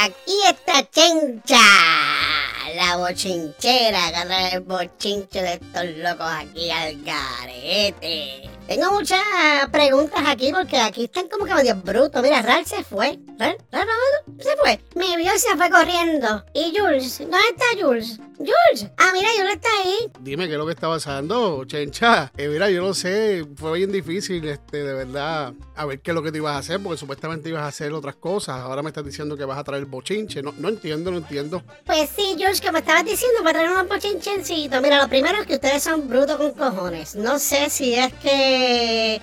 Aquí 0.08 0.40
está 0.48 0.90
Chencha, 0.90 1.58
la 2.76 2.96
bochinchera 2.96 4.10
trae 4.26 4.54
el 4.54 4.62
bochinche 4.62 5.42
de 5.42 5.54
estos 5.56 5.84
locos 5.98 6.32
aquí 6.32 6.72
al 6.72 7.04
garete. 7.04 8.57
Tengo 8.68 8.92
muchas 8.92 9.22
preguntas 9.72 10.20
aquí 10.28 10.52
porque 10.52 10.78
aquí 10.78 11.06
están 11.06 11.30
como 11.30 11.46
que 11.46 11.56
medio 11.56 11.76
brutos. 11.78 12.22
Mira, 12.22 12.42
Ralph 12.42 12.68
se 12.68 12.84
fue. 12.84 13.18
Ralph, 13.40 13.62
Ralph, 13.72 13.88
Ralph 13.88 14.42
se 14.42 14.58
fue. 14.58 14.82
Me 14.96 15.16
vio 15.16 15.32
se 15.38 15.56
fue 15.56 15.70
corriendo. 15.70 16.44
¿Y 16.54 16.78
Jules? 16.78 17.20
¿Dónde 17.20 17.38
está 17.50 17.66
Jules? 17.80 18.20
Jules. 18.38 18.88
Ah, 18.98 19.12
mira, 19.14 19.30
Jules 19.38 19.56
está 19.56 19.70
ahí. 19.84 20.12
Dime 20.20 20.48
qué 20.48 20.54
es 20.54 20.58
lo 20.60 20.66
que 20.66 20.74
está 20.74 20.90
pasando, 20.90 21.64
Chencha. 21.66 22.32
Eh, 22.38 22.50
mira, 22.50 22.70
yo 22.70 22.82
no 22.82 22.94
sé, 22.94 23.46
fue 23.56 23.78
bien 23.78 23.92
difícil, 23.92 24.48
este, 24.48 24.84
de 24.84 24.94
verdad, 24.94 25.54
a 25.76 25.86
ver 25.86 26.02
qué 26.02 26.12
es 26.12 26.16
lo 26.16 26.22
que 26.22 26.32
te 26.32 26.38
ibas 26.38 26.56
a 26.56 26.60
hacer, 26.60 26.80
porque 26.84 27.00
supuestamente 27.00 27.50
ibas 27.50 27.64
a 27.64 27.68
hacer 27.68 27.94
otras 27.94 28.16
cosas. 28.18 28.58
Ahora 28.60 28.84
me 28.84 28.90
estás 28.90 29.06
diciendo 29.06 29.38
que 29.38 29.46
vas 29.46 29.58
a 29.58 29.64
traer 29.64 29.86
bochinche. 29.86 30.44
No, 30.44 30.54
no 30.58 30.70
entiendo, 30.70 31.10
no 31.10 31.18
entiendo. 31.18 31.64
Pues 31.86 32.10
sí, 32.16 32.34
Jules, 32.34 32.62
como 32.62 32.78
estabas 32.78 33.06
diciendo, 33.06 33.40
para 33.44 33.60
traer 33.60 33.72
unos 33.72 33.88
bochinchencitos. 33.88 34.82
Mira, 34.82 35.02
lo 35.02 35.08
primero 35.08 35.40
es 35.40 35.48
que 35.48 35.56
ustedes 35.56 35.82
son 35.82 36.08
brutos 36.08 36.36
con 36.36 36.52
cojones. 36.52 37.16
No 37.16 37.40
sé 37.40 37.70
si 37.70 37.96
es 37.96 38.14
que 38.16 38.57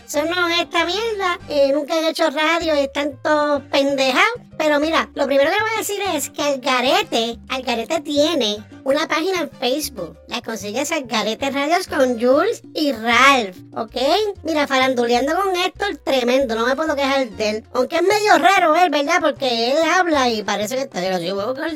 son 0.06 0.28
esta 0.60 0.84
mierda, 0.84 1.38
eh, 1.48 1.72
nunca 1.72 1.96
han 1.96 2.04
hecho 2.04 2.30
radio 2.30 2.74
y 2.74 2.80
están 2.80 3.18
todos 3.22 3.62
pendejados. 3.70 4.40
Pero 4.56 4.78
mira, 4.78 5.10
lo 5.14 5.26
primero 5.26 5.50
que 5.50 5.60
voy 5.60 5.70
a 5.74 5.78
decir 5.78 6.00
es 6.14 6.30
que 6.30 6.42
Algarete, 6.42 7.38
Algarete 7.48 8.00
tiene 8.00 8.58
una 8.84 9.08
página 9.08 9.40
en 9.40 9.50
Facebook. 9.50 10.16
La 10.28 10.42
consigues 10.42 10.92
Algarete 10.92 11.50
Radios 11.50 11.88
con 11.88 12.20
Jules 12.20 12.62
y 12.72 12.92
Ralph, 12.92 13.56
¿ok? 13.74 13.96
Mira, 14.44 14.66
faranduleando 14.66 15.34
con 15.34 15.56
Héctor, 15.56 15.96
tremendo, 16.04 16.54
no 16.54 16.66
me 16.66 16.76
puedo 16.76 16.94
quejar 16.94 17.28
de 17.30 17.50
él. 17.50 17.64
Aunque 17.74 17.96
es 17.96 18.02
medio 18.02 18.38
raro 18.38 18.76
él, 18.76 18.90
¿verdad? 18.90 19.20
Porque 19.20 19.72
él 19.72 19.78
habla 19.92 20.28
y 20.28 20.42
parece 20.42 20.76
que 20.76 20.82
está 20.82 21.00
de 21.00 21.10
locutor. 21.10 21.70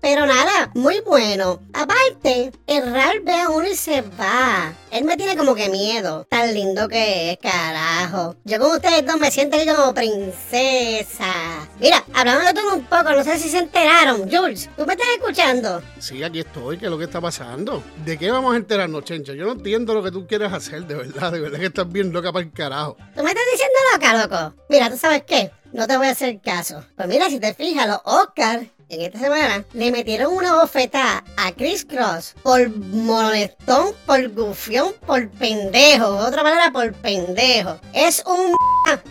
Pero 0.00 0.26
nada, 0.26 0.70
muy 0.74 1.00
bueno. 1.00 1.60
Aparte, 1.74 2.52
el 2.66 2.92
Ralph 2.92 3.24
ve 3.24 3.34
a 3.40 3.48
uno 3.50 3.68
y 3.68 3.76
se 3.76 4.02
va. 4.02 4.74
Él 4.92 5.04
me 5.04 5.16
tiene 5.16 5.38
como 5.38 5.54
que 5.54 5.70
miedo. 5.70 6.26
Tan 6.28 6.52
lindo 6.52 6.86
que 6.86 7.30
es, 7.30 7.38
carajo. 7.38 8.36
Yo 8.44 8.58
con 8.58 8.72
ustedes 8.72 9.06
dos 9.06 9.18
me 9.18 9.30
siento 9.30 9.56
aquí 9.56 9.66
como 9.66 9.94
princesa. 9.94 11.32
Mira, 11.80 12.04
hablando 12.12 12.44
de 12.44 12.52
todo 12.52 12.74
un 12.74 12.84
poco, 12.84 13.04
no 13.04 13.24
sé 13.24 13.38
si 13.38 13.48
se 13.48 13.60
enteraron. 13.60 14.30
Jules, 14.30 14.68
¿tú 14.76 14.84
me 14.84 14.92
estás 14.92 15.08
escuchando? 15.16 15.82
Sí, 15.98 16.22
aquí 16.22 16.40
estoy, 16.40 16.76
¿qué 16.76 16.84
es 16.84 16.90
lo 16.90 16.98
que 16.98 17.04
está 17.04 17.22
pasando? 17.22 17.82
¿De 18.04 18.18
qué 18.18 18.30
vamos 18.30 18.52
a 18.52 18.58
enterarnos, 18.58 19.02
Chencha? 19.04 19.32
Yo 19.32 19.46
no 19.46 19.52
entiendo 19.52 19.94
lo 19.94 20.02
que 20.02 20.10
tú 20.10 20.26
quieres 20.26 20.52
hacer, 20.52 20.86
de 20.86 20.94
verdad, 20.94 21.32
de 21.32 21.40
verdad 21.40 21.58
que 21.58 21.66
estás 21.66 21.90
bien 21.90 22.12
loca 22.12 22.30
para 22.30 22.44
el 22.44 22.52
carajo. 22.52 22.98
¿Tú 23.16 23.22
me 23.22 23.30
estás 23.30 23.44
diciendo 23.50 23.78
loca, 23.94 24.26
loco? 24.26 24.54
Mira, 24.68 24.90
¿tú 24.90 24.98
sabes 24.98 25.22
qué? 25.26 25.52
No 25.72 25.86
te 25.86 25.96
voy 25.96 26.08
a 26.08 26.10
hacer 26.10 26.38
caso. 26.42 26.84
Pues 26.96 27.08
mira, 27.08 27.30
si 27.30 27.40
te 27.40 27.54
fijas, 27.54 27.88
los 27.88 28.00
Oscars 28.04 28.66
en 28.92 29.00
esta 29.00 29.18
semana 29.18 29.64
le 29.72 29.90
metieron 29.90 30.34
una 30.34 30.54
bofetada 30.54 31.24
a 31.38 31.52
Chris 31.52 31.84
Cross 31.84 32.34
por 32.42 32.68
molestón, 32.76 33.94
por 34.04 34.28
gufión, 34.28 34.92
por 35.06 35.30
pendejo. 35.30 36.06
Otra 36.18 36.42
palabra, 36.42 36.70
por 36.72 36.92
pendejo. 36.92 37.78
Es 37.94 38.22
un... 38.26 38.54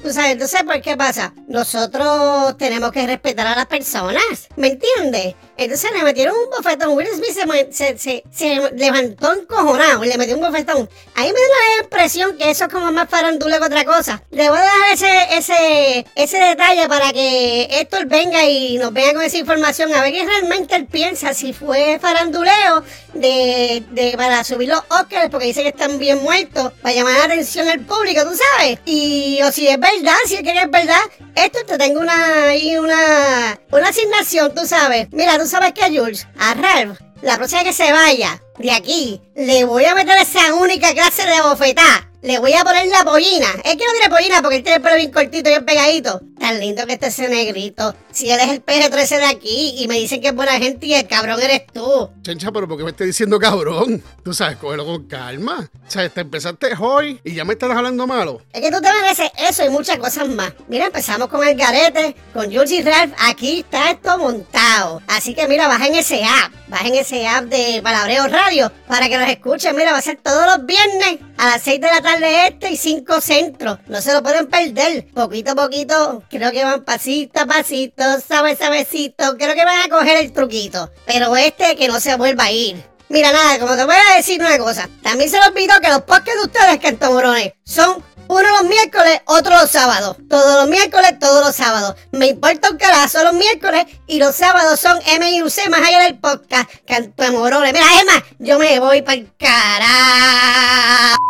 Tú 0.03 0.11
sabes, 0.11 0.31
entonces, 0.33 0.63
¿por 0.63 0.81
qué 0.81 0.97
pasa? 0.97 1.33
Nosotros 1.47 2.57
tenemos 2.57 2.91
que 2.91 3.05
respetar 3.07 3.47
a 3.47 3.55
las 3.55 3.65
personas. 3.67 4.21
¿Me 4.55 4.67
entiendes? 4.69 5.35
Entonces 5.57 5.91
le 5.91 6.03
metieron 6.03 6.35
un 6.35 6.49
bofetón. 6.49 6.95
Will 6.95 7.07
Smith 7.07 7.71
se, 7.71 7.97
se, 7.97 8.23
se- 8.31 8.71
levantó 8.75 9.33
encojonado 9.33 10.03
y 10.03 10.07
le 10.07 10.17
metió 10.17 10.35
un 10.35 10.41
bofetón. 10.41 10.89
Ahí 11.15 11.27
me 11.27 11.39
da 11.39 11.77
la 11.77 11.83
impresión 11.83 12.37
que 12.37 12.49
eso 12.49 12.65
es 12.65 12.73
como 12.73 12.91
más 12.91 13.09
farandula 13.09 13.59
que 13.59 13.65
otra 13.65 13.85
cosa. 13.85 14.23
Le 14.31 14.49
voy 14.49 14.57
a 14.59 14.61
dejar 14.61 14.93
ese, 14.93 15.37
ese, 15.37 16.05
ese 16.15 16.37
detalle 16.37 16.87
para 16.87 17.11
que 17.13 17.67
Héctor 17.71 18.05
venga 18.07 18.43
y 18.45 18.77
nos 18.77 18.91
venga 18.91 19.13
con 19.13 19.23
esa 19.23 19.37
información. 19.37 19.93
A 19.93 20.01
ver 20.01 20.13
qué 20.13 20.25
realmente 20.25 20.75
él 20.75 20.87
piensa. 20.87 21.33
Si 21.33 21.53
fue 21.53 21.97
faranduleo 22.01 22.83
de, 23.13 23.83
de, 23.91 24.13
para 24.17 24.43
subir 24.43 24.69
los 24.69 24.81
Oscars 24.89 25.29
porque 25.29 25.47
dice 25.47 25.61
que 25.63 25.69
están 25.69 25.97
bien 25.99 26.21
muertos. 26.23 26.71
Para 26.81 26.95
llamar 26.95 27.13
la 27.19 27.23
atención 27.25 27.67
al 27.69 27.81
público, 27.81 28.23
tú 28.23 28.35
sabes. 28.57 28.79
Y 28.85 29.39
o 29.43 29.51
si 29.51 29.60
es 29.67 29.79
verdad, 29.79 30.15
si 30.25 30.35
es 30.35 30.43
que 30.43 30.51
es 30.51 30.69
verdad. 30.69 31.01
Héctor, 31.35 31.63
te 31.65 31.77
tengo 31.77 31.99
una, 31.99 32.49
ahí 32.49 32.77
una, 32.77 33.59
una 33.71 33.89
asignación, 33.89 34.53
tú 34.53 34.65
sabes. 34.65 35.07
Mira, 35.11 35.37
tú 35.37 35.47
sabes 35.47 35.73
que 35.73 35.97
Jules, 35.97 36.27
a 36.37 36.53
Ralph, 36.53 36.99
la 37.21 37.37
próxima 37.37 37.63
que 37.63 37.73
se 37.73 37.91
vaya 37.91 38.41
de 38.57 38.71
aquí, 38.71 39.21
le 39.35 39.63
voy 39.63 39.85
a 39.85 39.95
meter 39.95 40.17
esa 40.17 40.53
única 40.55 40.93
clase 40.93 41.25
de 41.25 41.41
bofetada. 41.41 42.09
Le 42.21 42.37
voy 42.37 42.53
a 42.53 42.63
poner 42.63 42.87
la 42.87 43.03
pollina. 43.03 43.47
Es 43.63 43.75
que 43.75 43.85
no 43.85 43.91
tiene 43.93 44.09
pollina 44.09 44.41
porque 44.41 44.57
él 44.57 44.63
tiene 44.63 44.77
el 44.77 44.83
pelo 44.83 44.95
bien 44.95 45.11
cortito 45.11 45.49
y 45.49 45.53
bien 45.53 45.65
pegadito. 45.65 46.21
Tan 46.41 46.59
lindo 46.59 46.87
que 46.87 46.93
esté 46.93 47.07
ese 47.07 47.29
negrito. 47.29 47.93
Si 48.11 48.31
él 48.31 48.39
es 48.39 48.49
el 48.49 48.65
PG-13 48.65 49.17
de 49.19 49.25
aquí 49.25 49.75
y 49.77 49.87
me 49.87 49.99
dicen 49.99 50.19
que 50.21 50.29
es 50.29 50.35
buena 50.35 50.53
gente 50.53 50.87
y 50.87 50.95
el 50.95 51.07
cabrón 51.07 51.39
eres 51.39 51.67
tú. 51.71 52.09
Chencha, 52.23 52.51
pero 52.51 52.67
¿por 52.67 52.79
qué 52.79 52.83
me 52.83 52.89
estás 52.89 53.05
diciendo 53.05 53.37
cabrón? 53.37 54.01
Tú 54.23 54.33
sabes, 54.33 54.57
cógelo 54.57 54.83
con 54.83 55.07
calma. 55.07 55.69
O 55.87 55.91
sea, 55.91 56.09
te 56.09 56.21
empezaste 56.21 56.71
hoy 56.79 57.21
y 57.23 57.35
ya 57.35 57.45
me 57.45 57.53
estás 57.53 57.69
hablando 57.69 58.07
malo. 58.07 58.41
Es 58.53 58.59
que 58.59 58.71
tú 58.71 58.81
te 58.81 58.91
mereces 58.91 59.29
eso 59.49 59.63
y 59.63 59.69
muchas 59.69 59.97
cosas 59.97 60.27
más. 60.29 60.51
Mira, 60.67 60.87
empezamos 60.87 61.27
con 61.27 61.47
el 61.47 61.55
garete, 61.55 62.15
con 62.33 62.51
y 62.51 62.81
Ralph. 62.81 63.13
Aquí 63.19 63.59
está 63.59 63.91
esto 63.91 64.17
montado. 64.17 65.03
Así 65.07 65.35
que 65.35 65.47
mira, 65.47 65.67
bajen 65.67 65.93
ese 65.93 66.23
app. 66.23 66.51
Bajen 66.69 66.95
ese 66.95 67.27
app 67.27 67.45
de 67.45 67.81
Palabreo 67.83 68.27
Radio 68.27 68.71
para 68.87 69.09
que 69.09 69.17
nos 69.17 69.29
escuchen. 69.29 69.75
Mira, 69.75 69.91
va 69.91 69.99
a 69.99 70.01
ser 70.01 70.17
todos 70.23 70.45
los 70.45 70.65
viernes 70.65 71.19
a 71.37 71.47
las 71.47 71.61
6 71.63 71.81
de 71.81 71.87
la 71.87 72.01
tarde 72.01 72.47
este 72.47 72.71
y 72.71 72.77
5 72.77 73.19
centros. 73.19 73.79
No 73.87 74.01
se 74.01 74.13
lo 74.13 74.23
pueden 74.23 74.47
perder. 74.47 75.07
Poquito 75.13 75.51
a 75.51 75.55
poquito, 75.55 76.23
creo 76.31 76.51
que 76.51 76.63
van 76.63 76.83
pasito 76.83 77.41
a 77.41 77.45
pasito, 77.45 78.03
sabe, 78.25 78.55
sabecito. 78.55 79.37
Creo 79.37 79.53
que 79.53 79.65
van 79.65 79.81
a 79.81 79.89
coger 79.89 80.17
el 80.17 80.31
truquito. 80.31 80.89
Pero 81.05 81.35
este 81.35 81.75
que 81.75 81.87
no 81.87 81.99
se 81.99 82.15
vuelva 82.15 82.45
a 82.45 82.51
ir. 82.51 82.83
Mira, 83.09 83.33
nada, 83.33 83.59
como 83.59 83.75
te 83.75 83.83
voy 83.83 83.95
a 83.95 84.15
decir 84.15 84.39
una 84.39 84.57
cosa. 84.57 84.89
También 85.03 85.29
se 85.29 85.37
los 85.37 85.49
olvidó 85.49 85.73
que 85.81 85.89
los 85.89 86.01
podcasts 86.03 86.35
de 86.35 86.45
ustedes, 86.47 86.79
cantomorones, 86.79 87.53
son 87.65 88.03
uno 88.29 88.49
los 88.49 88.63
miércoles, 88.63 89.19
otro 89.25 89.51
los 89.51 89.69
sábados. 89.69 90.15
Todos 90.29 90.61
los 90.61 90.69
miércoles, 90.69 91.19
todos 91.19 91.45
los 91.45 91.53
sábados. 91.53 91.95
Me 92.11 92.27
importa 92.27 92.69
un 92.71 92.77
carajo, 92.77 93.23
los 93.23 93.33
miércoles 93.33 93.85
y 94.07 94.19
los 94.19 94.33
sábados 94.33 94.79
son 94.79 94.97
M 95.05 95.29
y 95.29 95.43
UC 95.43 95.67
más 95.69 95.81
allá 95.81 95.99
del 96.03 96.17
podcast. 96.17 96.69
Cantomorones. 96.87 97.73
Mira, 97.73 97.85
Emma, 97.99 98.23
yo 98.39 98.57
me 98.57 98.79
voy 98.79 99.01
para 99.01 99.17
el 99.17 99.29
carajo. 99.37 101.20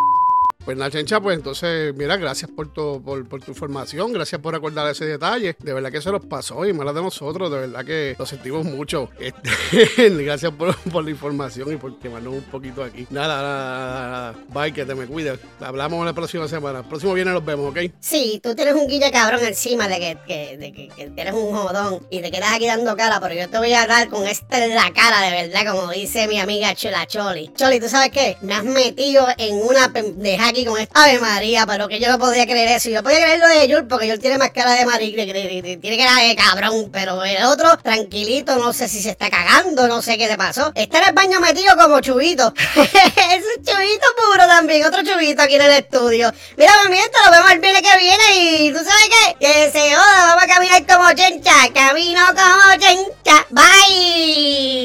Pues 0.72 0.80
nada, 0.80 0.89
Chencha, 0.89 1.19
pues 1.19 1.36
entonces, 1.36 1.93
mira, 1.97 2.15
gracias 2.15 2.49
por 2.49 2.72
tu, 2.72 3.03
por, 3.03 3.28
tu 3.28 3.51
información, 3.51 4.13
gracias 4.13 4.39
por 4.39 4.53
recordar 4.53 4.89
ese 4.89 5.03
detalle. 5.03 5.57
De 5.59 5.74
verdad 5.74 5.91
que 5.91 6.01
se 6.01 6.09
nos 6.13 6.26
pasó 6.26 6.65
y 6.65 6.72
mala 6.72 6.93
de 6.93 7.01
nosotros, 7.01 7.51
de 7.51 7.57
verdad 7.57 7.84
que 7.84 8.15
lo 8.17 8.26
sentimos 8.26 8.63
mucho. 8.63 9.09
Este, 9.19 10.09
gracias 10.24 10.53
por, 10.53 11.03
la 11.03 11.09
información 11.11 11.74
y 11.74 11.76
por 11.76 11.99
quemarnos 11.99 12.36
un 12.36 12.43
poquito 12.43 12.86
aquí. 12.86 13.05
Nada, 13.09 13.41
nada, 13.41 14.09
nada. 14.09 14.36
Bye, 14.47 14.72
que 14.72 14.86
te 14.86 14.95
me 14.95 15.07
cuides. 15.07 15.39
Hablamos 15.59 16.05
la 16.05 16.13
próxima 16.13 16.47
semana. 16.47 16.80
El 16.80 16.86
próximo 16.86 17.15
viernes 17.15 17.34
nos 17.36 17.43
vemos, 17.43 17.69
¿ok? 17.69 17.91
Sí, 17.99 18.39
tú 18.41 18.55
tienes 18.55 18.74
un 18.74 18.88
guilla 18.88 19.11
cabrón 19.11 19.41
encima 19.43 19.89
de 19.89 19.99
que, 19.99 20.17
que- 20.26 20.89
que, 20.95 21.13
que 21.13 21.32
un 21.34 21.53
jodón 21.53 22.07
y 22.09 22.22
te 22.22 22.32
quedas 22.32 22.53
aquí 22.53 22.67
dando 22.67 22.95
cara, 22.95 23.19
pero 23.19 23.36
yo 23.36 23.49
te 23.49 23.57
voy 23.57 23.74
a 23.74 23.86
dar 23.86 24.07
con 24.07 24.26
esta 24.26 24.63
en 24.63 24.74
la 24.74 24.89
cara, 24.93 25.19
de 25.22 25.32
verdad, 25.32 25.74
como 25.74 25.91
dice 25.91 26.30
mi 26.30 26.39
amiga 26.39 26.74
Chula 26.76 27.05
Choli. 27.07 27.51
Choli, 27.57 27.82
¿tú 27.82 27.89
sabes 27.89 28.11
qué? 28.11 28.38
Me 28.41 28.53
has 28.53 28.63
metido 28.63 29.28
en 29.38 29.55
una 29.55 29.91
pendeja 29.91 30.47
aquí 30.47 30.61
con 30.66 30.80
esta 30.80 31.03
Ave 31.03 31.20
María, 31.20 31.66
pero 31.66 31.88
que 31.88 31.99
yo 31.99 32.09
no 32.09 32.18
podía 32.20 32.45
creer 32.45 32.70
eso. 32.70 32.89
Yo 32.89 33.03
podía 33.03 33.22
creer 33.22 33.39
lo 33.39 33.47
de 33.47 33.68
Yul 33.68 33.88
porque 33.88 34.07
Yul 34.07 34.20
tiene 34.20 34.38
más 34.38 34.51
cara 34.51 34.74
de 34.74 34.86
marica, 34.86 35.24
tiene 35.24 35.97
cara 35.97 36.22
de 36.22 36.36
cabrón, 36.36 36.89
pero 36.91 37.24
el 37.24 37.43
otro, 37.43 37.78
tranquilito, 37.78 38.57
no 38.57 38.74
sé 38.74 38.88
si 38.88 39.01
se 39.01 39.09
está 39.12 39.30
cagando, 39.30 39.88
no 39.88 40.01
sé 40.01 40.18
qué 40.18 40.28
le 40.28 40.38
pasó. 40.38 40.72
Está 40.76 40.99
en 40.99 41.09
el 41.09 41.14
baño 41.14 41.39
metido 41.39 41.76
como 41.78 41.99
chubito. 42.01 42.53
es 42.76 43.43
un 43.57 43.64
chubito 43.64 44.07
puro 44.18 44.47
también, 44.47 44.86
otro 44.86 45.03
chubito 45.03 45.41
aquí 45.41 45.55
en 45.55 45.62
el 45.62 45.72
estudio. 45.72 46.34
Mira, 46.57 46.72
movimiento, 46.84 47.18
lo 47.26 47.32
vemos 47.32 47.51
el 47.51 47.59
viernes 47.59 47.82
que 47.82 47.97
viene 47.97 48.24
y 48.36 48.72
tú 48.72 48.80
sabes 48.80 49.09
qué, 49.09 49.36
que 49.39 49.72
se 49.72 49.95
joda, 49.95 50.26
vamos 50.28 50.43
a 50.43 50.47
caminar 50.47 50.86
como 50.86 51.12
chencha, 51.14 51.70
camino 51.74 52.22
como 52.28 52.74
chencha. 52.80 53.45
Bye. 53.49 54.82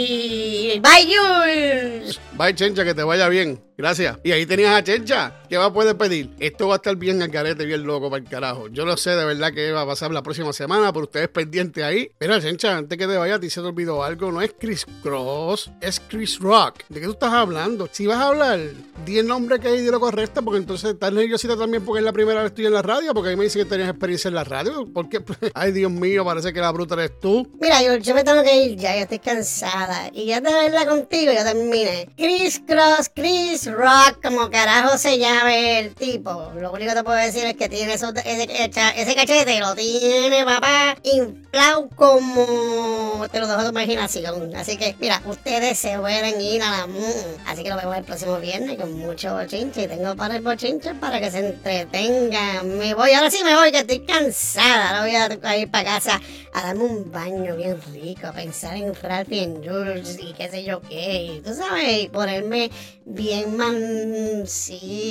Bye, 0.80 1.06
Jules. 1.06 2.25
Bye, 2.38 2.54
Chencha, 2.54 2.84
que 2.84 2.92
te 2.92 3.02
vaya 3.02 3.30
bien. 3.30 3.66
Gracias. 3.78 4.18
Y 4.24 4.32
ahí 4.32 4.46
tenías 4.46 4.74
a 4.74 4.82
Chencha. 4.82 5.42
¿Qué 5.48 5.56
va 5.56 5.66
a 5.66 5.72
poder 5.72 5.96
pedir? 5.96 6.30
Esto 6.40 6.68
va 6.68 6.74
a 6.74 6.76
estar 6.76 6.96
bien 6.96 7.20
al 7.22 7.30
carete, 7.30 7.64
bien 7.66 7.86
loco 7.86 8.10
para 8.10 8.22
el 8.22 8.28
carajo. 8.28 8.68
Yo 8.68 8.84
no 8.86 8.96
sé 8.96 9.10
de 9.10 9.24
verdad 9.24 9.52
qué 9.54 9.70
va 9.70 9.82
a 9.82 9.86
pasar 9.86 10.10
la 10.10 10.22
próxima 10.22 10.52
semana, 10.52 10.92
pero 10.92 11.04
ustedes 11.04 11.28
pendientes 11.28 11.84
ahí. 11.84 12.10
Mira, 12.18 12.40
Chencha, 12.40 12.76
antes 12.76 12.98
que 12.98 13.06
te 13.06 13.16
vaya, 13.16 13.34
a 13.34 13.40
ti 13.40 13.50
se 13.50 13.60
te 13.60 13.66
olvidó 13.66 14.02
algo. 14.02 14.32
No 14.32 14.40
es 14.40 14.54
Chris 14.58 14.86
Cross, 15.02 15.70
es 15.80 16.00
Chris 16.08 16.38
Rock. 16.40 16.80
¿De 16.88 17.00
qué 17.00 17.06
tú 17.06 17.12
estás 17.12 17.32
hablando? 17.32 17.88
Si 17.92 18.06
vas 18.06 18.18
a 18.18 18.28
hablar, 18.28 18.60
di 19.04 19.18
el 19.18 19.26
nombre 19.26 19.60
que 19.60 19.68
hay 19.68 19.82
de 19.82 19.90
lo 19.90 20.00
correcto, 20.00 20.42
porque 20.42 20.58
entonces 20.58 20.94
estás 20.94 21.12
nerviosita 21.12 21.56
también 21.56 21.84
porque 21.84 22.00
es 22.00 22.04
la 22.04 22.12
primera 22.12 22.42
vez 22.42 22.52
que 22.52 22.54
estoy 22.54 22.66
en 22.66 22.72
la 22.72 22.82
radio, 22.82 23.12
porque 23.12 23.30
ahí 23.30 23.36
me 23.36 23.44
dice 23.44 23.58
que 23.58 23.66
tenías 23.66 23.90
experiencia 23.90 24.28
en 24.28 24.34
la 24.34 24.44
radio. 24.44 24.86
Porque, 24.92 25.22
ay, 25.54 25.72
Dios 25.72 25.90
mío, 25.90 26.24
parece 26.24 26.52
que 26.52 26.60
la 26.60 26.72
bruta 26.72 26.94
eres 26.94 27.20
tú. 27.20 27.46
Mira, 27.60 27.82
yo, 27.82 28.14
me 28.14 28.24
tengo 28.24 28.42
que 28.42 28.56
ir 28.56 28.76
ya, 28.76 28.96
yo 28.96 29.02
estoy 29.02 29.18
cansada. 29.18 30.10
Y 30.14 30.26
ya 30.26 30.40
de 30.40 30.50
verla 30.50 30.86
contigo, 30.86 31.30
ya 31.30 31.44
terminé. 31.44 32.08
Chris 32.26 32.60
Cross, 32.66 33.08
Chris 33.14 33.70
Rock, 33.70 34.20
como 34.20 34.50
carajo 34.50 34.98
se 34.98 35.16
llame 35.16 35.78
el 35.78 35.94
tipo. 35.94 36.50
Lo 36.56 36.72
único 36.72 36.90
que 36.90 36.96
te 36.96 37.04
puedo 37.04 37.16
decir 37.18 37.44
es 37.44 37.54
que 37.54 37.68
tiene 37.68 37.94
esos- 37.94 38.14
ese, 38.16 38.48
ese 38.96 39.14
cachete, 39.14 39.60
lo 39.60 39.76
tiene, 39.76 40.44
papá, 40.44 40.96
inflado 41.04 41.88
como 41.94 43.26
te 43.30 43.38
lo 43.38 43.46
dejo 43.46 43.62
tu 43.62 43.68
imaginación. 43.68 44.56
Así 44.56 44.76
que, 44.76 44.96
mira, 44.98 45.22
ustedes 45.24 45.78
se 45.78 45.96
pueden 46.00 46.40
ir 46.40 46.62
a 46.62 46.78
la 46.78 46.86
moon. 46.88 47.04
Así 47.46 47.62
que 47.62 47.70
lo 47.70 47.76
vemos 47.76 47.96
el 47.96 48.02
próximo 48.02 48.38
viernes 48.38 48.76
con 48.76 48.92
mucho 48.94 49.32
bochinche. 49.32 49.84
Y 49.84 49.86
tengo 49.86 50.16
para 50.16 50.34
el 50.34 50.42
bochinche 50.42 50.94
para 50.96 51.20
que 51.20 51.30
se 51.30 51.46
entretengan. 51.46 52.76
Me 52.76 52.92
voy, 52.94 53.12
ahora 53.12 53.30
sí 53.30 53.44
me 53.44 53.54
voy, 53.54 53.70
que 53.70 53.78
estoy 53.78 54.00
cansada. 54.00 54.98
Ahora 54.98 55.28
voy 55.30 55.40
a, 55.44 55.56
ir 55.58 55.70
para 55.70 55.84
casa 55.84 56.20
a 56.52 56.62
darme 56.62 56.84
un 56.84 57.12
baño 57.12 57.54
bien 57.54 57.78
rico, 57.92 58.26
a 58.26 58.32
pensar 58.32 58.76
en 58.76 58.94
Ralph 58.94 59.30
y 59.30 59.40
en 59.40 59.62
Jules 59.62 60.18
y 60.20 60.32
qué 60.32 60.48
sé 60.48 60.64
yo 60.64 60.80
qué. 60.80 61.40
Tú 61.44 61.54
sabes, 61.54 62.08
ponerme 62.16 62.70
bien 63.04 63.56
mansita 63.58 65.04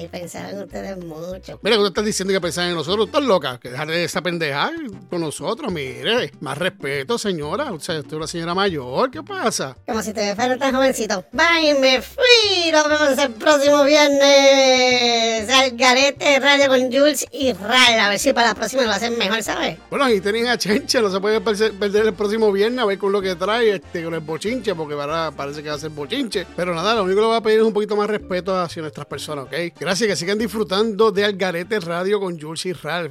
y 0.00 0.08
pensar 0.08 0.52
en 0.52 0.62
ustedes 0.64 0.96
mucho. 0.98 1.60
Mira, 1.62 1.76
que 1.76 1.82
tú 1.82 1.86
estás 1.86 2.04
diciendo 2.04 2.34
que 2.34 2.40
pensás 2.40 2.68
en 2.68 2.74
nosotros, 2.74 3.06
estás 3.06 3.22
loca, 3.22 3.60
que 3.60 3.70
dejar 3.70 3.86
de 3.86 4.02
esa 4.02 4.20
pendeja 4.22 4.72
con 5.08 5.20
nosotros, 5.20 5.72
mire, 5.72 6.32
más 6.40 6.58
respeto, 6.58 7.16
señora, 7.16 7.72
o 7.72 7.78
sea, 7.78 8.00
usted 8.00 8.08
es 8.08 8.16
una 8.16 8.26
señora 8.26 8.56
mayor, 8.56 9.12
¿qué 9.12 9.22
pasa? 9.22 9.76
Como 9.86 10.02
si 10.02 10.12
te 10.12 10.34
fuera 10.34 10.58
tan 10.58 10.74
jovencito. 10.74 11.24
Bye, 11.30 11.78
me 11.78 12.02
fui. 12.02 12.72
Nos 12.72 12.88
vemos 12.88 13.16
el 13.18 13.30
próximo 13.34 13.84
viernes. 13.84 15.48
Al 15.48 15.76
garete 15.76 16.40
radio 16.40 16.66
con 16.66 16.92
Jules 16.92 17.24
y 17.30 17.52
Ray. 17.52 17.94
A 18.00 18.08
ver 18.08 18.18
si 18.18 18.32
para 18.32 18.48
la 18.48 18.54
próxima 18.56 18.82
lo 18.82 18.90
hacen 18.90 19.16
mejor, 19.16 19.42
¿sabes? 19.44 19.78
Bueno, 19.90 20.06
ahí 20.06 20.20
tenéis 20.20 20.48
a 20.48 20.58
Chencha, 20.58 21.00
no 21.00 21.10
se 21.10 21.20
puede 21.20 21.40
perder 21.40 22.06
el 22.06 22.14
próximo 22.14 22.50
viernes 22.50 22.80
a 22.80 22.84
ver 22.84 22.98
con 22.98 23.12
lo 23.12 23.22
que 23.22 23.36
trae, 23.36 23.76
este, 23.76 24.02
con 24.02 24.14
el 24.14 24.20
bochinche, 24.20 24.74
porque 24.74 24.94
ahora 24.94 25.30
parece 25.30 25.62
que 25.62 25.68
va 25.68 25.76
a 25.76 25.78
ser 25.78 25.90
bochinche. 25.90 26.31
Pero 26.56 26.74
nada, 26.74 26.94
lo 26.94 27.04
único 27.04 27.16
que 27.16 27.22
le 27.22 27.26
voy 27.28 27.36
a 27.36 27.40
pedir 27.42 27.60
es 27.60 27.64
un 27.64 27.72
poquito 27.72 27.96
más 27.96 28.08
respeto 28.08 28.58
hacia 28.58 28.82
nuestras 28.82 29.06
personas, 29.06 29.44
¿ok? 29.44 29.52
Gracias, 29.78 30.08
que 30.08 30.16
sigan 30.16 30.38
disfrutando 30.38 31.10
de 31.10 31.24
Algarete 31.24 31.80
Radio 31.80 32.20
con 32.20 32.38
Jules 32.40 32.66
y 32.66 32.72
Ralph. 32.72 33.10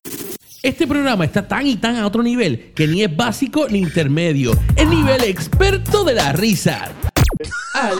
Este 0.63 0.85
programa 0.85 1.25
está 1.25 1.47
tan 1.47 1.65
y 1.65 1.77
tan 1.77 1.95
a 1.95 2.05
otro 2.05 2.21
nivel 2.21 2.71
que 2.75 2.87
ni 2.87 3.03
es 3.03 3.15
básico 3.15 3.67
ni 3.67 3.79
intermedio. 3.79 4.51
Es 4.75 4.87
nivel 4.87 5.23
experto 5.23 6.03
de 6.03 6.13
la 6.13 6.33
risa. 6.33 6.91
Al 7.73 7.99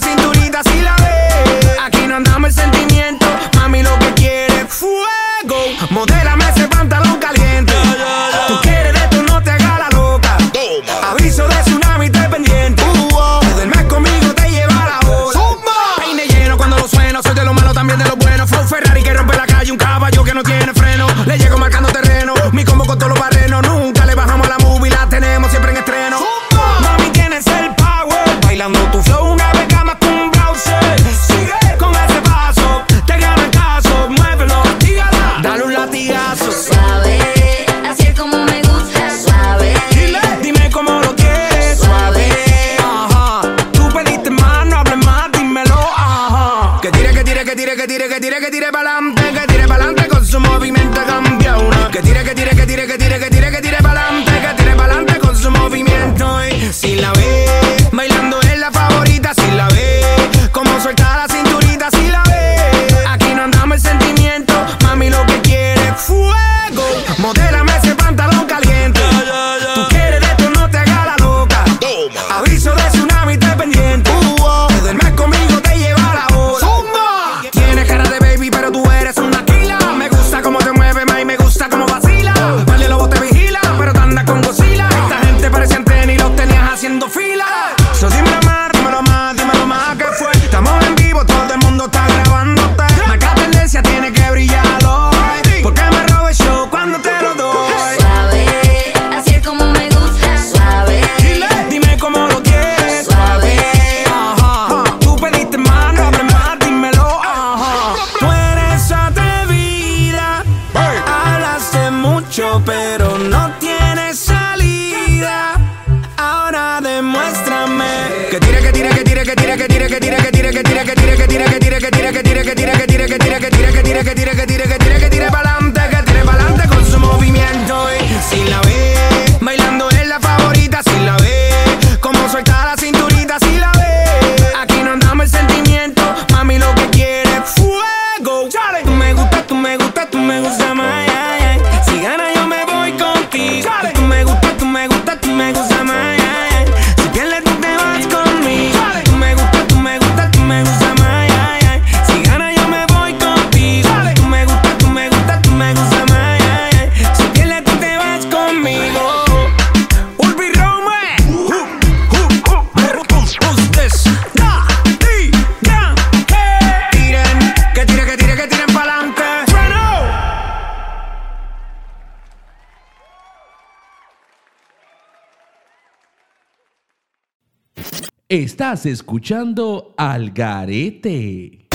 Estás 178.31 178.85
escuchando 178.85 179.93
Al 179.97 180.31
Garete 180.31 181.67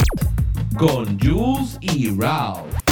con 0.79 1.21
Jules 1.21 1.77
y 1.83 2.09
Ralph. 2.19 2.86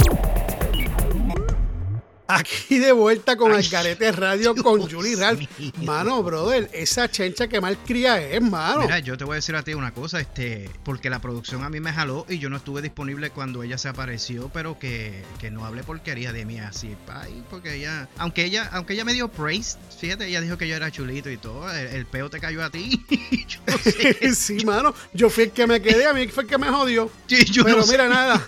Aquí 2.35 2.79
de 2.79 2.93
vuelta 2.93 3.37
con 3.37 3.53
el 3.55 3.69
Garete 3.69 4.11
Radio 4.13 4.55
con 4.55 4.89
Julie 4.91 5.17
Ralph. 5.17 5.43
Mano, 5.83 6.23
brother, 6.23 6.69
esa 6.73 7.11
chencha 7.11 7.49
que 7.49 7.61
mal 7.61 7.79
cría 7.79 8.21
es, 8.21 8.43
mano. 8.43 8.81
Mira, 8.83 8.99
yo 8.99 9.17
te 9.17 9.25
voy 9.25 9.35
a 9.35 9.37
decir 9.37 9.55
a 9.57 9.63
ti 9.63 9.75
una 9.75 9.93
cosa, 9.93 10.21
este, 10.21 10.71
porque 10.85 11.11
la 11.11 11.21
producción 11.21 11.63
a 11.65 11.71
mí 11.71 11.81
me 11.81 11.93
jaló 11.93 12.27
y 12.29 12.39
yo 12.39 12.51
no 12.51 12.57
estuve 12.57 12.83
disponible 12.83 13.31
cuando 13.31 13.63
ella 13.63 13.79
se 13.79 13.89
apareció, 13.89 14.51
pero 14.53 14.79
que, 14.79 15.23
que 15.39 15.51
no 15.51 15.65
hable 15.65 15.83
porquería 15.85 16.33
de 16.33 16.45
mí 16.45 16.59
así, 16.59 16.97
pay, 17.07 17.43
porque 17.51 17.75
ella, 17.75 18.09
aunque 18.19 18.45
ella, 18.45 18.69
aunque 18.73 18.95
ella 18.95 19.05
me 19.05 19.13
dio 19.13 19.29
praise, 19.29 19.77
fíjate, 19.99 20.27
ella 20.27 20.41
dijo 20.41 20.59
que 20.59 20.67
yo 20.69 20.77
era 20.77 20.91
chulito 20.91 21.31
y 21.31 21.37
todo, 21.37 21.71
el, 21.71 21.87
el 21.89 22.07
peo 22.07 22.31
te 22.31 22.41
cayó 22.41 22.65
a 22.65 22.71
ti. 22.71 23.05
yo 23.49 23.61
no 23.67 23.79
sé. 23.79 24.35
sí, 24.35 24.65
mano. 24.65 24.95
Yo 25.13 25.31
fui 25.31 25.45
el 25.45 25.51
que 25.53 25.67
me 25.67 25.81
quedé, 25.81 26.07
a 26.07 26.13
mí 26.13 26.27
fue 26.29 26.45
el 26.45 26.49
que 26.49 26.59
me 26.59 26.69
jodió. 26.69 27.11
Sí, 27.27 27.45
yo 27.45 27.65
Pero 27.65 27.79
no 27.79 27.83
sé. 27.83 27.93
mira, 27.93 28.09
nada. 28.09 28.47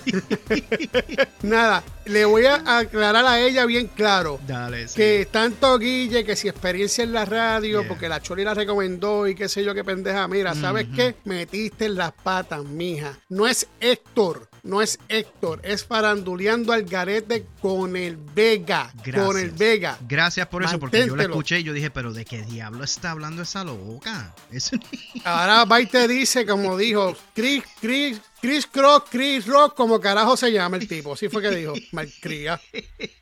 nada. 1.43 1.85
Le 2.05 2.25
voy 2.25 2.47
a 2.47 2.79
aclarar 2.79 3.27
a 3.27 3.41
ella 3.41 3.67
bien 3.67 3.76
claro. 3.85 4.41
Dale, 4.47 4.89
sí. 4.89 4.95
Que 4.97 5.29
tanto 5.31 5.79
Guille, 5.79 6.25
que 6.25 6.35
si 6.37 6.49
experiencia 6.49 7.05
en 7.05 7.13
la 7.13 7.25
radio, 7.25 7.81
Yeah. 7.81 7.89
porque 7.89 8.09
la 8.09 8.21
Choli 8.23 8.43
la 8.45 8.55
recomendó 8.55 9.27
y 9.29 9.35
qué 9.35 9.49
sé 9.49 9.63
yo 9.65 9.75
qué 9.75 9.85
pendeja. 9.85 10.27
Mira, 10.29 10.55
¿sabes 10.55 10.87
qué? 10.95 11.15
Metiste 11.25 11.85
en 11.87 11.97
las 11.97 12.13
patas, 12.13 12.65
mija. 12.65 13.19
No 13.29 13.47
es 13.47 13.67
Héctor, 13.81 14.49
no 14.67 14.83
es 14.83 14.99
Héctor, 15.09 15.61
es 15.63 15.85
faranduleando 15.85 16.73
al 16.73 16.85
garete 16.85 17.47
con 17.61 17.97
el 17.97 18.17
Vega. 18.17 18.93
Gracias. 19.05 19.27
Con 19.27 19.39
el 19.39 19.51
Vega. 19.51 19.99
Gracias 20.09 20.47
por 20.49 20.63
eso, 20.65 20.79
porque 20.79 20.99
yo 20.99 21.05
la 21.07 21.11
Manténtelo. 21.13 21.35
escuché 21.35 21.61
y 21.61 21.63
yo 21.65 21.73
dije, 21.73 21.91
pero 21.91 22.13
¿de 22.13 22.25
qué 22.25 22.43
diablo 22.43 22.85
está 22.85 23.13
hablando 23.13 23.43
esa 23.43 23.65
loca? 23.65 24.35
Eso 24.51 24.77
Ahora 25.25 25.65
va 25.65 25.81
y 25.81 25.87
te 25.87 26.07
dice, 26.09 26.45
como 26.45 26.77
dijo, 26.77 27.17
Chris, 27.35 27.63
Chris, 27.81 28.21
Chris 28.41 28.67
Cross, 28.67 29.05
Chris 29.11 29.47
Rock, 29.47 29.75
como 29.75 30.01
carajo 30.01 30.37
se 30.37 30.53
llama 30.53 30.77
el 30.77 30.87
tipo. 30.87 31.15
Así 31.15 31.29
fue 31.29 31.41
que 31.43 31.51
dijo, 31.51 31.75
malcría. 31.93 32.61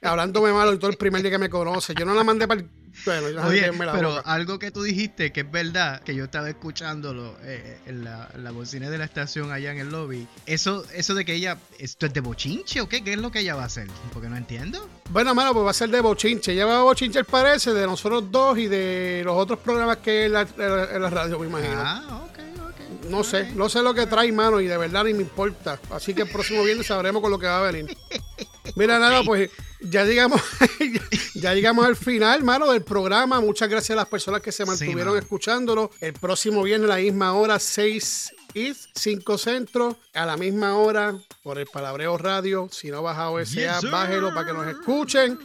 Hablándome 0.02 0.52
malo 0.52 0.78
todo 0.78 0.90
el 0.90 0.96
primer 0.96 1.22
día 1.22 1.30
que 1.30 1.38
me 1.38 1.50
conoce. 1.50 1.94
Yo 1.94 2.04
no 2.04 2.14
la 2.14 2.24
mandé 2.24 2.48
para 2.48 2.60
el. 2.60 2.68
Bueno, 3.04 3.46
Oye, 3.46 3.70
me 3.72 3.84
la 3.84 3.92
pero 3.92 4.10
boca. 4.16 4.22
algo 4.24 4.58
que 4.58 4.70
tú 4.70 4.82
dijiste 4.82 5.32
que 5.32 5.40
es 5.42 5.50
verdad, 5.50 6.00
que 6.02 6.14
yo 6.14 6.24
estaba 6.24 6.48
escuchándolo 6.48 7.36
eh, 7.42 7.78
en, 7.86 8.02
la, 8.04 8.28
en 8.34 8.44
la 8.44 8.50
bocina 8.50 8.88
de 8.88 8.96
la 8.98 9.04
estación 9.04 9.52
allá 9.52 9.72
en 9.72 9.78
el 9.78 9.90
lobby. 9.90 10.26
Eso, 10.46 10.84
eso 10.94 11.14
de 11.14 11.24
que 11.24 11.34
ella, 11.34 11.58
¿esto 11.78 12.06
es 12.06 12.14
de 12.14 12.20
bochinche 12.20 12.80
o 12.80 12.88
qué? 12.88 13.04
¿Qué 13.04 13.12
es 13.12 13.18
lo 13.18 13.30
que 13.30 13.40
ella 13.40 13.54
va 13.56 13.62
a 13.64 13.66
hacer? 13.66 13.88
Porque 14.12 14.28
no 14.28 14.36
entiendo. 14.36 14.88
Bueno, 15.10 15.34
mano, 15.34 15.52
pues 15.52 15.66
va 15.66 15.70
a 15.70 15.74
ser 15.74 15.90
de 15.90 16.00
bochinche. 16.00 16.54
Lleva 16.54 16.82
bochinche, 16.82 17.24
parece, 17.24 17.72
de 17.74 17.86
nosotros 17.86 18.30
dos 18.30 18.56
y 18.58 18.68
de 18.68 19.22
los 19.24 19.36
otros 19.36 19.58
programas 19.58 19.98
que 19.98 20.24
en 20.24 20.32
la, 20.32 20.42
en 20.42 21.02
la- 21.02 21.10
radio, 21.10 21.38
me 21.38 21.46
imagino. 21.46 21.74
Ah, 21.76 22.22
ok, 22.24 22.38
ok. 22.68 23.10
No 23.10 23.22
sé, 23.22 23.50
no 23.54 23.68
sé 23.68 23.82
lo 23.82 23.92
que 23.92 24.06
trae, 24.06 24.32
mano, 24.32 24.60
y 24.60 24.66
de 24.66 24.78
verdad 24.78 25.04
ni 25.04 25.12
me 25.12 25.20
importa. 25.22 25.78
Así 25.90 26.14
que 26.14 26.22
el 26.22 26.28
próximo 26.30 26.64
viernes 26.64 26.86
sabremos 26.86 27.20
con 27.20 27.30
lo 27.30 27.38
que 27.38 27.46
va 27.46 27.58
a 27.66 27.70
venir. 27.70 27.94
Mira, 28.76 28.98
nada, 28.98 29.22
pues 29.26 29.50
ya 29.90 30.04
llegamos, 30.04 30.40
ya 31.34 31.54
llegamos 31.54 31.86
al 31.86 31.96
final, 31.96 32.42
mano, 32.42 32.72
del 32.72 32.82
programa. 32.82 33.40
Muchas 33.40 33.68
gracias 33.68 33.90
a 33.90 34.00
las 34.00 34.08
personas 34.08 34.40
que 34.40 34.52
se 34.52 34.64
mantuvieron 34.64 35.14
mano. 35.14 35.18
escuchándolo. 35.18 35.90
El 36.00 36.14
próximo 36.14 36.62
viernes, 36.62 36.90
a 36.90 36.94
la 36.96 37.00
misma 37.00 37.34
hora, 37.34 37.58
6 37.58 38.34
East, 38.54 38.90
5 38.94 39.38
Centro, 39.38 39.96
a 40.14 40.26
la 40.26 40.36
misma 40.36 40.76
hora, 40.76 41.14
por 41.42 41.58
el 41.58 41.66
Palabreo 41.66 42.16
Radio. 42.16 42.68
Si 42.70 42.90
no 42.90 43.02
baja 43.02 43.30
OSA, 43.30 43.80
Yes, 43.80 43.90
bájelo 43.90 44.32
para 44.32 44.46
que 44.46 44.52
nos 44.52 44.66
escuchen. 44.68 45.38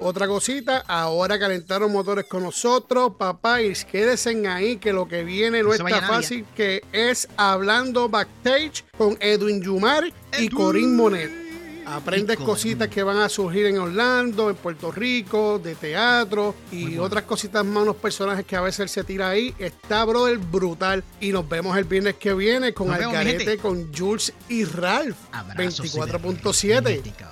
Otra 0.00 0.26
cosita, 0.26 0.84
ahora 0.88 1.38
calentaron 1.38 1.92
motores 1.92 2.26
con 2.26 2.42
nosotros, 2.42 3.12
papá, 3.16 3.62
y 3.62 3.72
quédense 3.90 4.46
ahí 4.48 4.76
que 4.76 4.92
lo 4.92 5.06
que 5.06 5.22
viene 5.22 5.62
no 5.62 5.72
está 5.72 6.02
fácil, 6.02 6.44
que 6.56 6.82
es 6.92 7.28
hablando 7.36 8.08
backstage 8.08 8.84
con 8.98 9.16
Edwin 9.20 9.62
Yumar 9.62 10.04
y 10.06 10.12
Edwin. 10.32 10.50
Corín 10.50 10.96
Monet. 10.96 11.43
Aprendes 11.86 12.38
cositas 12.38 12.88
que 12.88 13.02
van 13.02 13.18
a 13.18 13.28
surgir 13.28 13.66
en 13.66 13.78
Orlando, 13.78 14.50
en 14.50 14.56
Puerto 14.56 14.90
Rico, 14.90 15.58
de 15.58 15.74
teatro 15.74 16.54
y 16.70 16.98
otras 16.98 17.24
cositas 17.24 17.64
más, 17.64 17.82
unos 17.82 17.96
personajes 17.96 18.44
que 18.46 18.56
a 18.56 18.60
veces 18.60 18.80
él 18.80 18.88
se 18.88 19.04
tira 19.04 19.30
ahí. 19.30 19.54
Está, 19.58 20.04
brother, 20.04 20.38
brutal. 20.38 21.04
Y 21.20 21.32
nos 21.32 21.48
vemos 21.48 21.76
el 21.76 21.84
viernes 21.84 22.14
que 22.14 22.34
viene 22.34 22.72
con 22.72 22.88
Nos 22.88 22.98
Algarete, 22.98 23.58
con 23.58 23.92
Jules 23.94 24.32
y 24.48 24.64
Ralph. 24.64 25.16
Abrazos 25.32 25.94
24.7. 25.94 26.54
cibernéticos. 26.54 27.28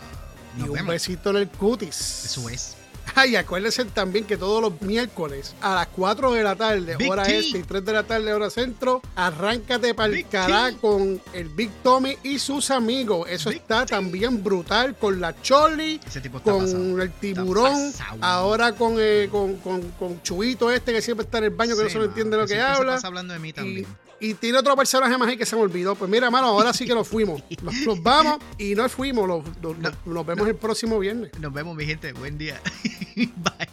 Y 0.59 0.63
un 0.63 0.73
vemos. 0.73 0.89
besito 0.89 1.31
en 1.31 1.37
el 1.37 1.49
cutis. 1.49 2.25
Eso 2.25 2.49
es. 2.49 2.77
Ay, 3.15 3.37
acuérdense 3.37 3.85
también 3.87 4.25
que 4.25 4.37
todos 4.37 4.63
los 4.63 4.81
miércoles 4.81 5.55
a 5.61 5.75
las 5.75 5.89
4 5.89 6.33
de 6.33 6.43
la 6.43 6.57
tarde, 6.57 6.97
Big 6.97 7.11
hora 7.11 7.25
T. 7.25 7.39
este 7.39 7.59
y 7.59 7.63
3 7.63 7.85
de 7.85 7.93
la 7.93 8.03
tarde, 8.05 8.33
hora 8.33 8.49
centro, 8.51 9.03
arráncate 9.15 9.95
para 9.95 10.13
el 10.13 10.27
cará 10.27 10.73
con 10.81 11.21
el 11.33 11.49
Big 11.49 11.71
Tommy 11.83 12.17
y 12.23 12.39
sus 12.39 12.71
amigos. 12.71 13.29
Eso 13.29 13.51
Big 13.51 13.61
está 13.61 13.85
T. 13.85 13.95
también 13.95 14.43
brutal 14.43 14.97
con 14.97 15.21
la 15.21 15.41
Choli, 15.43 16.01
con 16.43 16.61
pasado. 16.61 17.03
el 17.03 17.13
tiburón, 17.13 17.93
ahora 18.21 18.73
con, 18.73 18.97
eh, 18.99 19.29
con, 19.31 19.57
con, 19.57 19.83
con 19.93 20.23
Chubito 20.23 20.71
este 20.71 20.93
que 20.93 21.03
siempre 21.03 21.25
está 21.25 21.39
en 21.39 21.45
el 21.45 21.51
baño 21.51 21.77
que 21.77 21.85
no 21.85 21.91
se 21.91 21.99
lo 21.99 22.05
entiende 22.05 22.37
lo 22.37 22.47
que 22.47 22.61
habla. 22.61 22.99
hablando 23.03 23.35
de 23.35 23.41
mí 23.41 23.53
también. 23.53 23.87
Y 23.87 24.02
tiene 24.35 24.59
otro 24.59 24.77
personaje 24.77 25.17
más 25.19 25.29
ahí 25.29 25.37
que 25.37 25.45
se 25.47 25.57
me 25.57 25.63
olvidó. 25.63 25.95
Pues 25.95 26.11
mira, 26.11 26.27
hermano, 26.27 26.47
ahora 26.49 26.73
sí 26.73 26.87
que 26.87 26.95
nos 26.95 27.09
fuimos. 27.09 27.43
Nos, 27.63 27.75
nos 27.87 28.03
vamos 28.03 28.39
y 28.59 28.75
no 28.75 28.89
fuimos. 28.89 29.29
No. 29.29 29.45
nos- 29.75 29.95
nos 30.07 30.27
vemos 30.27 30.49
el 30.49 30.55
próximo 30.57 30.99
viernes. 30.99 31.31
Nos 31.41 31.53
vemos, 31.53 31.75
mi 31.77 31.85
gente. 31.85 32.13
Buen 32.13 32.39
día. 32.39 32.61
Bye. 33.17 33.69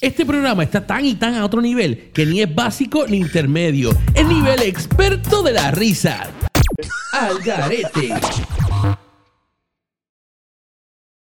Este 0.00 0.26
programa 0.26 0.62
está 0.62 0.86
tan 0.86 1.04
y 1.04 1.14
tan 1.14 1.34
a 1.34 1.44
otro 1.44 1.60
nivel 1.62 2.10
que 2.12 2.26
ni 2.26 2.42
es 2.42 2.54
básico 2.54 3.06
ni 3.06 3.18
intermedio. 3.18 3.90
Es 4.14 4.26
nivel 4.26 4.62
experto 4.62 5.42
de 5.42 5.52
la 5.52 5.70
risa. 5.70 6.30
Al 7.12 7.38
garete. 7.40 8.12